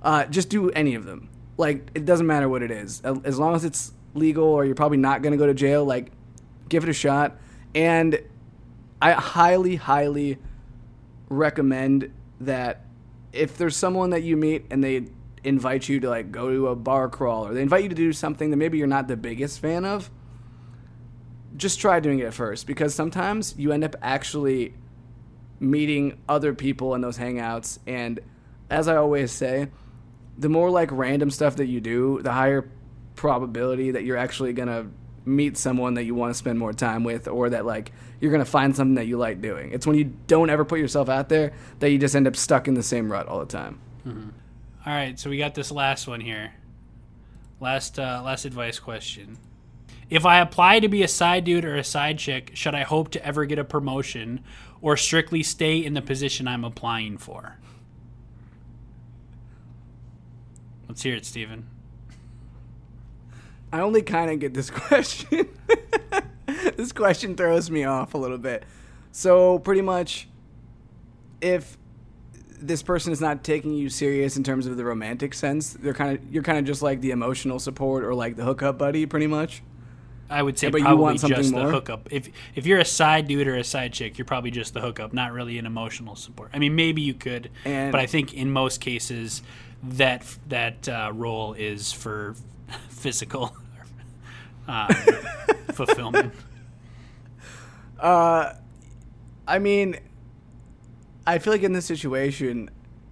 Uh, 0.02 0.24
just 0.26 0.48
do 0.48 0.70
any 0.70 0.94
of 0.94 1.04
them. 1.04 1.28
Like, 1.56 1.90
it 1.94 2.04
doesn't 2.04 2.26
matter 2.26 2.48
what 2.48 2.62
it 2.62 2.70
is, 2.70 3.00
as 3.02 3.38
long 3.38 3.54
as 3.54 3.64
it's 3.64 3.92
legal 4.14 4.44
or 4.44 4.64
you're 4.64 4.74
probably 4.74 4.98
not 4.98 5.22
going 5.22 5.32
to 5.32 5.36
go 5.36 5.46
to 5.46 5.54
jail. 5.54 5.84
Like, 5.84 6.10
give 6.68 6.84
it 6.84 6.90
a 6.90 6.94
shot. 6.94 7.38
And 7.74 8.20
I 9.00 9.12
highly, 9.12 9.76
highly 9.76 10.38
recommend 11.28 12.12
that 12.40 12.84
if 13.32 13.58
there's 13.58 13.76
someone 13.76 14.10
that 14.10 14.22
you 14.22 14.36
meet 14.36 14.66
and 14.70 14.82
they 14.82 15.06
invite 15.42 15.88
you 15.88 16.00
to 16.00 16.08
like 16.08 16.30
go 16.32 16.50
to 16.50 16.68
a 16.68 16.76
bar 16.76 17.08
crawl 17.08 17.46
or 17.46 17.54
they 17.54 17.62
invite 17.62 17.82
you 17.82 17.88
to 17.88 17.94
do 17.94 18.12
something 18.12 18.50
that 18.50 18.56
maybe 18.56 18.78
you're 18.78 18.86
not 18.86 19.08
the 19.08 19.16
biggest 19.16 19.60
fan 19.60 19.84
of, 19.84 20.10
just 21.56 21.80
try 21.80 22.00
doing 22.00 22.18
it 22.18 22.32
first 22.32 22.66
because 22.66 22.94
sometimes 22.94 23.54
you 23.56 23.72
end 23.72 23.84
up 23.84 23.94
actually 24.02 24.74
meeting 25.60 26.18
other 26.28 26.54
people 26.54 26.94
in 26.94 27.00
those 27.00 27.18
hangouts 27.18 27.78
and 27.86 28.20
as 28.70 28.88
I 28.88 28.96
always 28.96 29.30
say, 29.30 29.68
the 30.38 30.48
more 30.48 30.70
like 30.70 30.90
random 30.90 31.30
stuff 31.30 31.56
that 31.56 31.66
you 31.66 31.80
do, 31.80 32.20
the 32.22 32.32
higher 32.32 32.68
probability 33.14 33.92
that 33.92 34.04
you're 34.04 34.16
actually 34.16 34.52
going 34.52 34.68
to 34.68 34.86
meet 35.24 35.56
someone 35.56 35.94
that 35.94 36.04
you 36.04 36.14
want 36.14 36.30
to 36.30 36.38
spend 36.38 36.58
more 36.58 36.72
time 36.72 37.04
with 37.04 37.28
or 37.28 37.50
that 37.50 37.64
like 37.64 37.92
you're 38.20 38.30
going 38.30 38.44
to 38.44 38.50
find 38.50 38.76
something 38.76 38.94
that 38.96 39.06
you 39.06 39.16
like 39.16 39.40
doing. 39.40 39.72
It's 39.72 39.86
when 39.86 39.96
you 39.96 40.12
don't 40.26 40.50
ever 40.50 40.64
put 40.64 40.78
yourself 40.78 41.08
out 41.08 41.28
there 41.28 41.52
that 41.78 41.90
you 41.90 41.98
just 41.98 42.14
end 42.14 42.26
up 42.26 42.36
stuck 42.36 42.68
in 42.68 42.74
the 42.74 42.82
same 42.82 43.10
rut 43.10 43.26
all 43.26 43.40
the 43.40 43.46
time. 43.46 43.80
Mm-hmm. 44.06 44.30
All 44.86 44.92
right, 44.92 45.18
so 45.18 45.30
we 45.30 45.38
got 45.38 45.54
this 45.54 45.70
last 45.70 46.06
one 46.06 46.20
here. 46.20 46.52
Last 47.60 47.98
uh, 47.98 48.20
last 48.22 48.44
advice 48.44 48.78
question. 48.78 49.38
If 50.10 50.26
I 50.26 50.40
apply 50.40 50.80
to 50.80 50.88
be 50.88 51.02
a 51.02 51.08
side 51.08 51.44
dude 51.44 51.64
or 51.64 51.76
a 51.76 51.84
side 51.84 52.18
chick, 52.18 52.50
should 52.54 52.74
I 52.74 52.82
hope 52.82 53.10
to 53.12 53.24
ever 53.24 53.46
get 53.46 53.58
a 53.58 53.64
promotion 53.64 54.44
or 54.82 54.96
strictly 54.98 55.42
stay 55.42 55.78
in 55.82 55.94
the 55.94 56.02
position 56.02 56.46
I'm 56.46 56.64
applying 56.64 57.16
for? 57.16 57.56
Let's 60.86 61.02
hear 61.02 61.14
it, 61.14 61.24
Steven. 61.24 61.68
I 63.74 63.80
only 63.80 64.02
kind 64.02 64.30
of 64.30 64.38
get 64.38 64.54
this 64.54 64.70
question. 64.88 65.48
this 66.76 66.92
question 66.92 67.34
throws 67.36 67.70
me 67.72 67.82
off 67.84 68.14
a 68.14 68.18
little 68.18 68.38
bit. 68.38 68.62
So, 69.10 69.58
pretty 69.58 69.82
much, 69.82 70.28
if 71.40 71.76
this 72.60 72.82
person 72.84 73.12
is 73.12 73.20
not 73.20 73.42
taking 73.42 73.74
you 73.74 73.88
serious 73.88 74.36
in 74.36 74.44
terms 74.44 74.66
of 74.66 74.76
the 74.76 74.84
romantic 74.84 75.34
sense, 75.34 75.72
they're 75.72 75.92
kind 75.92 76.16
of 76.18 76.32
you're 76.32 76.42
kind 76.44 76.58
of 76.58 76.64
just 76.64 76.82
like 76.82 77.00
the 77.00 77.10
emotional 77.10 77.58
support 77.58 78.04
or 78.04 78.14
like 78.14 78.36
the 78.36 78.44
hookup 78.44 78.78
buddy, 78.78 79.06
pretty 79.06 79.26
much. 79.26 79.62
I 80.30 80.40
would 80.42 80.56
say 80.58 80.68
Yeah, 80.68 80.70
but 80.70 80.78
you 80.78 80.84
probably 80.84 81.02
want 81.02 81.20
something 81.20 81.36
just 81.36 81.52
more? 81.52 81.66
the 81.66 81.72
hookup. 81.72 82.08
If 82.12 82.28
if 82.54 82.66
you're 82.66 82.78
a 82.78 82.84
side 82.84 83.26
dude 83.26 83.46
or 83.48 83.56
a 83.56 83.64
side 83.64 83.92
chick, 83.92 84.16
you're 84.18 84.24
probably 84.24 84.50
just 84.52 84.72
the 84.72 84.80
hookup, 84.80 85.12
not 85.12 85.32
really 85.32 85.58
an 85.58 85.66
emotional 85.66 86.14
support. 86.16 86.50
I 86.54 86.58
mean, 86.60 86.76
maybe 86.76 87.02
you 87.02 87.14
could, 87.14 87.50
And- 87.64 87.90
but 87.90 88.00
I 88.00 88.06
think 88.06 88.34
in 88.34 88.50
most 88.52 88.80
cases 88.80 89.42
that 89.82 90.24
that 90.48 90.88
uh, 90.88 91.10
role 91.12 91.54
is 91.54 91.92
for 91.92 92.34
physical 92.88 93.54
um, 94.68 94.88
fulfillment. 95.72 96.34
Uh, 97.96 98.52
I 99.46 99.60
mean, 99.60 99.96
I 101.26 101.38
feel 101.38 101.54
like 101.54 101.62
in 101.62 101.72
this 101.72 101.86
situation, 101.86 102.68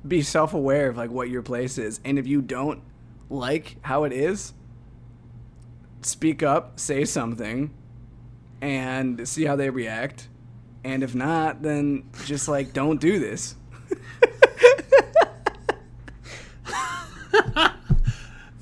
be 0.06 0.20
self 0.20 0.52
aware 0.52 0.90
of 0.90 0.98
like 0.98 1.10
what 1.10 1.30
your 1.30 1.40
place 1.40 1.78
is, 1.78 2.00
and 2.04 2.18
if 2.18 2.26
you 2.26 2.42
don't 2.42 2.82
like 3.30 3.76
how 3.82 4.04
it 4.04 4.12
is, 4.12 4.52
speak 6.02 6.42
up, 6.42 6.78
say 6.78 7.06
something, 7.06 7.72
and 8.60 9.26
see 9.26 9.44
how 9.44 9.56
they 9.56 9.70
react. 9.70 10.28
And 10.84 11.02
if 11.02 11.14
not, 11.14 11.62
then 11.62 12.10
just 12.26 12.48
like 12.48 12.74
don't 12.74 13.00
do 13.00 13.18
this. 13.18 13.54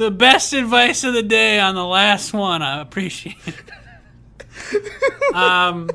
The 0.00 0.10
best 0.10 0.54
advice 0.54 1.04
of 1.04 1.12
the 1.12 1.22
day 1.22 1.60
on 1.60 1.74
the 1.74 1.84
last 1.84 2.32
one. 2.32 2.62
I 2.62 2.80
appreciate 2.80 3.36
it. 3.46 5.34
um, 5.34 5.90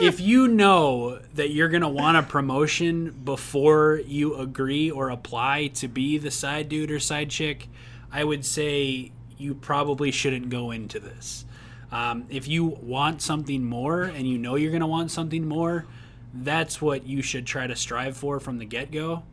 if 0.00 0.20
you 0.20 0.46
know 0.46 1.18
that 1.34 1.50
you're 1.50 1.68
going 1.68 1.82
to 1.82 1.88
want 1.88 2.16
a 2.16 2.22
promotion 2.22 3.10
before 3.24 4.00
you 4.06 4.36
agree 4.36 4.92
or 4.92 5.10
apply 5.10 5.66
to 5.74 5.88
be 5.88 6.18
the 6.18 6.30
side 6.30 6.68
dude 6.68 6.92
or 6.92 7.00
side 7.00 7.30
chick, 7.30 7.66
I 8.12 8.22
would 8.22 8.46
say 8.46 9.10
you 9.36 9.54
probably 9.54 10.12
shouldn't 10.12 10.50
go 10.50 10.70
into 10.70 11.00
this. 11.00 11.44
Um, 11.90 12.26
if 12.30 12.46
you 12.46 12.64
want 12.64 13.22
something 13.22 13.64
more 13.64 14.02
and 14.02 14.24
you 14.24 14.38
know 14.38 14.54
you're 14.54 14.70
going 14.70 14.82
to 14.82 14.86
want 14.86 15.10
something 15.10 15.48
more, 15.48 15.84
that's 16.32 16.80
what 16.80 17.08
you 17.08 17.22
should 17.22 17.44
try 17.44 17.66
to 17.66 17.74
strive 17.74 18.16
for 18.16 18.38
from 18.38 18.58
the 18.58 18.66
get 18.66 18.92
go 18.92 19.24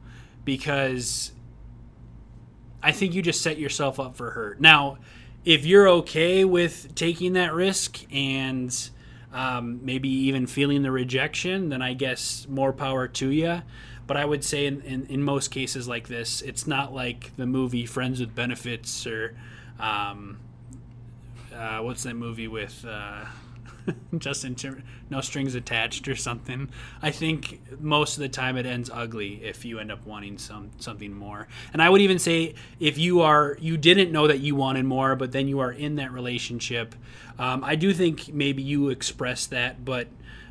because 0.45 1.31
I 2.87 2.93
think 2.93 3.13
you 3.13 3.21
just 3.21 3.41
set 3.41 3.59
yourself 3.59 3.99
up 3.99 4.15
for 4.15 4.31
hurt. 4.31 4.61
Now, 4.61 4.99
if 5.43 5.65
you're 5.65 5.89
okay 5.89 6.45
with 6.45 6.95
taking 6.95 7.33
that 7.33 7.53
risk 7.53 7.99
and 8.13 8.73
um, 9.33 9.81
maybe 9.83 10.07
even 10.07 10.47
feeling 10.47 10.83
the 10.83 10.91
rejection, 10.91 11.67
then 11.67 11.81
I 11.81 11.91
guess 11.91 12.47
more 12.47 12.71
power 12.71 13.09
to 13.09 13.29
you. 13.29 13.61
But 14.07 14.15
I 14.15 14.23
would 14.23 14.41
say 14.41 14.67
in, 14.67 14.79
in, 14.83 15.05
in 15.07 15.21
most 15.21 15.49
cases 15.49 15.89
like 15.89 16.07
this, 16.07 16.41
it's 16.41 16.65
not 16.65 16.93
like 16.93 17.35
the 17.35 17.45
movie 17.45 17.85
Friends 17.85 18.21
with 18.21 18.33
Benefits 18.33 19.05
or 19.05 19.35
um, 19.81 20.39
uh, 21.53 21.79
what's 21.79 22.03
that 22.03 22.15
movie 22.15 22.47
with 22.47 22.85
uh, 22.87 23.25
Justin 24.17 24.55
Timber, 24.55 24.83
No 25.09 25.21
Strings 25.21 25.55
Attached 25.55 26.07
or 26.07 26.15
something. 26.15 26.69
I 27.01 27.11
think 27.11 27.61
most 27.79 28.17
of 28.17 28.21
the 28.21 28.29
time 28.29 28.57
it 28.57 28.65
ends 28.65 28.89
ugly 28.93 29.43
if 29.43 29.65
you 29.65 29.79
end 29.79 29.91
up 29.91 30.05
wanting 30.05 30.37
some 30.37 30.71
something 30.77 31.13
more. 31.13 31.47
And 31.73 31.81
I 31.81 31.89
would 31.89 32.01
even 32.01 32.19
say 32.19 32.55
if 32.79 32.97
you 32.97 33.21
are 33.21 33.57
you 33.59 33.77
didn't 33.77 34.11
know 34.11 34.27
that 34.27 34.39
you 34.39 34.55
wanted 34.55 34.85
more, 34.85 35.15
but 35.15 35.31
then 35.31 35.47
you 35.47 35.59
are 35.59 35.71
in 35.71 35.95
that 35.95 36.11
relationship, 36.11 36.95
um, 37.39 37.63
I 37.63 37.75
do 37.75 37.93
think 37.93 38.33
maybe 38.33 38.63
you 38.63 38.89
express 38.89 39.47
that, 39.47 39.83
but 39.83 40.07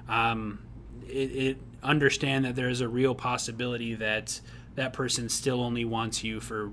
um, 0.08 0.60
it, 1.08 1.30
it 1.32 1.58
understand 1.82 2.44
that 2.44 2.56
there 2.56 2.68
is 2.68 2.80
a 2.80 2.88
real 2.88 3.14
possibility 3.14 3.94
that 3.94 4.40
that 4.74 4.92
person 4.92 5.28
still 5.28 5.62
only 5.62 5.84
wants 5.84 6.24
you 6.24 6.40
for 6.40 6.72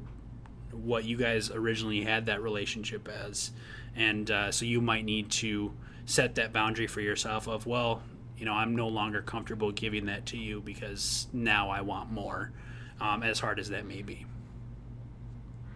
what 0.72 1.04
you 1.06 1.16
guys 1.16 1.52
originally 1.52 2.04
had 2.04 2.26
that 2.26 2.42
relationship 2.42 3.08
as 3.08 3.52
and 3.96 4.32
uh, 4.32 4.52
so 4.52 4.66
you 4.66 4.82
might 4.82 5.06
need 5.06 5.30
to 5.30 5.72
set 6.06 6.36
that 6.36 6.52
boundary 6.54 6.88
for 6.88 7.02
yourself 7.02 7.48
of 7.48 7.66
well 7.66 8.02
you 8.38 8.46
know 8.46 8.54
i'm 8.54 8.76
no 8.76 8.88
longer 8.88 9.22
comfortable 9.22 9.72
giving 9.72 10.06
that 10.08 10.26
to 10.26 10.38
you 10.38 10.60
because 10.62 11.28
now 11.34 11.70
i 11.70 11.82
want 11.82 12.12
more 12.12 12.52
um, 13.02 13.24
as 13.24 13.40
hard 13.40 13.60
as 13.60 13.70
that 13.70 13.86
may 13.86 14.02
be 14.02 14.26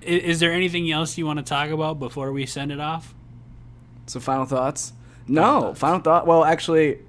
is, 0.01 0.23
is 0.23 0.39
there 0.39 0.51
anything 0.51 0.91
else 0.91 1.17
you 1.17 1.25
want 1.25 1.39
to 1.39 1.43
talk 1.45 1.69
about 1.69 1.99
before 1.99 2.31
we 2.31 2.45
send 2.45 2.71
it 2.71 2.79
off 2.79 3.13
So, 4.05 4.19
final 4.19 4.45
thoughts? 4.45 4.93
No, 5.27 5.73
final 5.73 5.99
thought. 5.99 6.25
Well, 6.25 6.45
actually, 6.45 6.99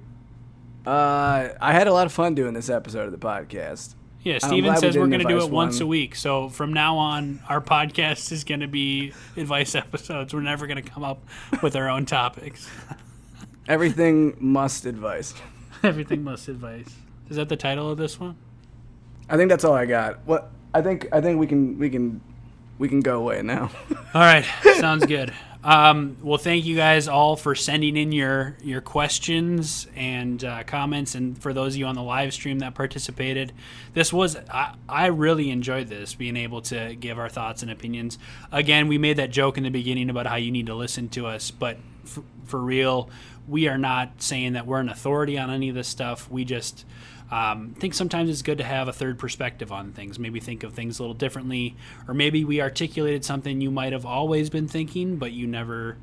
uh, 0.85 1.49
I 1.61 1.71
had 1.71 1.87
a 1.87 1.93
lot 1.93 2.05
of 2.05 2.11
fun 2.11 2.35
doing 2.35 2.53
this 2.53 2.69
episode 2.69 3.05
of 3.05 3.11
the 3.11 3.17
podcast. 3.17 3.95
yeah 4.23 4.37
steven 4.39 4.63
glad 4.65 4.75
we 4.75 4.79
says 4.81 4.97
we're 4.97 5.07
going 5.07 5.19
to 5.19 5.25
do 5.25 5.35
it 5.37 5.43
advice 5.43 5.49
once 5.51 5.79
a 5.79 5.87
week 5.87 6.15
so 6.15 6.49
from 6.49 6.73
now 6.73 6.97
on 6.97 7.39
our 7.47 7.61
podcast 7.61 8.31
is 8.33 8.43
going 8.43 8.59
to 8.59 8.67
be 8.67 9.13
advice 9.37 9.75
episodes 9.85 10.33
we're 10.33 10.41
never 10.41 10.67
going 10.67 10.81
to 10.83 10.89
come 10.89 11.03
up 11.03 11.23
with 11.61 11.75
our 11.77 11.87
own 11.89 12.05
topics 12.05 12.69
Everything 13.69 14.35
must 14.39 14.85
advice. 14.85 15.33
everything 15.83 16.23
must 16.23 16.49
advice 16.49 16.93
is 17.29 17.37
that 17.37 17.47
the 17.47 17.55
title 17.55 17.89
of 17.89 17.97
this 17.97 18.19
one 18.19 18.35
I 19.29 19.37
think 19.37 19.49
that's 19.49 19.63
all 19.63 19.73
I 19.73 19.85
got. 19.85 20.19
What 20.25 20.49
I 20.73 20.81
think 20.81 21.07
I 21.11 21.21
think 21.21 21.39
we 21.39 21.47
can 21.47 21.77
we 21.77 21.89
can 21.89 22.19
we 22.79 22.89
can 22.89 23.01
go 23.01 23.19
away 23.19 23.41
now. 23.41 23.69
All 24.13 24.21
right, 24.21 24.45
sounds 24.77 25.05
good. 25.05 25.33
Um, 25.61 26.15
well, 26.23 26.37
thank 26.37 26.63
you 26.63 26.77
guys 26.77 27.09
all 27.09 27.35
for 27.35 27.53
sending 27.53 27.97
in 27.97 28.13
your 28.13 28.55
your 28.63 28.79
questions 28.79 29.87
and 29.93 30.41
uh, 30.41 30.63
comments, 30.63 31.15
and 31.15 31.37
for 31.37 31.51
those 31.51 31.73
of 31.73 31.79
you 31.79 31.85
on 31.85 31.95
the 31.95 32.01
live 32.01 32.33
stream 32.33 32.59
that 32.59 32.75
participated, 32.75 33.51
this 33.93 34.13
was 34.13 34.37
I, 34.49 34.75
I 34.87 35.07
really 35.07 35.49
enjoyed 35.49 35.89
this 35.89 36.15
being 36.15 36.37
able 36.37 36.61
to 36.63 36.95
give 36.95 37.19
our 37.19 37.27
thoughts 37.27 37.61
and 37.61 37.69
opinions. 37.69 38.17
Again, 38.53 38.87
we 38.87 38.97
made 38.97 39.17
that 39.17 39.31
joke 39.31 39.57
in 39.57 39.63
the 39.63 39.69
beginning 39.69 40.09
about 40.09 40.27
how 40.27 40.37
you 40.37 40.49
need 40.49 40.67
to 40.67 40.75
listen 40.75 41.09
to 41.09 41.27
us, 41.27 41.51
but 41.51 41.77
for, 42.05 42.23
for 42.45 42.59
real, 42.59 43.09
we 43.49 43.67
are 43.67 43.77
not 43.77 44.21
saying 44.21 44.53
that 44.53 44.67
we're 44.67 44.79
an 44.79 44.89
authority 44.89 45.37
on 45.37 45.49
any 45.49 45.69
of 45.69 45.75
this 45.75 45.87
stuff. 45.87 46.29
We 46.29 46.45
just 46.45 46.85
um, 47.31 47.75
think 47.77 47.93
sometimes 47.93 48.29
it's 48.29 48.41
good 48.41 48.59
to 48.59 48.63
have 48.63 48.87
a 48.87 48.93
third 48.93 49.17
perspective 49.17 49.71
on 49.71 49.91
things. 49.91 50.19
Maybe 50.19 50.39
think 50.39 50.63
of 50.63 50.73
things 50.73 50.99
a 50.99 51.03
little 51.03 51.15
differently, 51.15 51.75
or 52.07 52.13
maybe 52.13 52.45
we 52.45 52.61
articulated 52.61 53.25
something 53.25 53.59
you 53.59 53.71
might 53.71 53.93
have 53.93 54.05
always 54.05 54.49
been 54.49 54.67
thinking, 54.67 55.17
but 55.17 55.31
you 55.31 55.47
never 55.47 55.97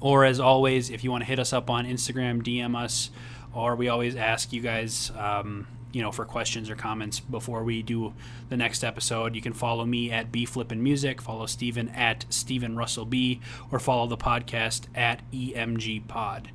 or 0.00 0.24
as 0.24 0.38
always 0.38 0.90
if 0.90 1.02
you 1.02 1.10
want 1.10 1.22
to 1.22 1.26
hit 1.26 1.38
us 1.38 1.52
up 1.52 1.70
on 1.70 1.86
instagram 1.86 2.42
dm 2.42 2.76
us 2.76 3.10
or 3.54 3.74
we 3.74 3.88
always 3.88 4.16
ask 4.16 4.52
you 4.52 4.60
guys 4.60 5.10
um, 5.18 5.66
you 5.96 6.02
know 6.02 6.12
for 6.12 6.26
questions 6.26 6.68
or 6.68 6.76
comments 6.76 7.20
before 7.20 7.64
we 7.64 7.82
do 7.82 8.12
the 8.50 8.56
next 8.56 8.84
episode. 8.84 9.34
You 9.34 9.40
can 9.40 9.54
follow 9.54 9.86
me 9.86 10.10
at 10.10 10.30
b 10.30 10.44
flippin 10.44 10.82
music 10.82 11.22
follow 11.22 11.46
steven 11.46 11.88
at 11.88 12.26
steven 12.28 12.76
russell 12.76 13.06
b 13.06 13.40
or 13.72 13.78
follow 13.78 14.06
the 14.06 14.18
podcast 14.18 14.88
at 14.94 15.22
emg 15.32 16.06
pod. 16.06 16.50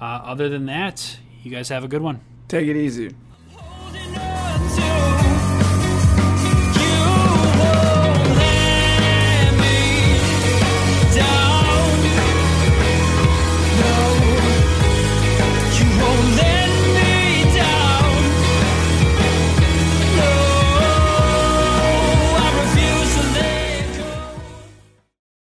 Uh, 0.00 0.04
other 0.04 0.48
than 0.48 0.66
that 0.66 1.18
you 1.42 1.50
guys 1.50 1.68
have 1.68 1.82
a 1.82 1.88
good 1.88 2.02
one. 2.02 2.20
Take 2.46 2.68
it 2.68 2.76
easy. 2.76 3.12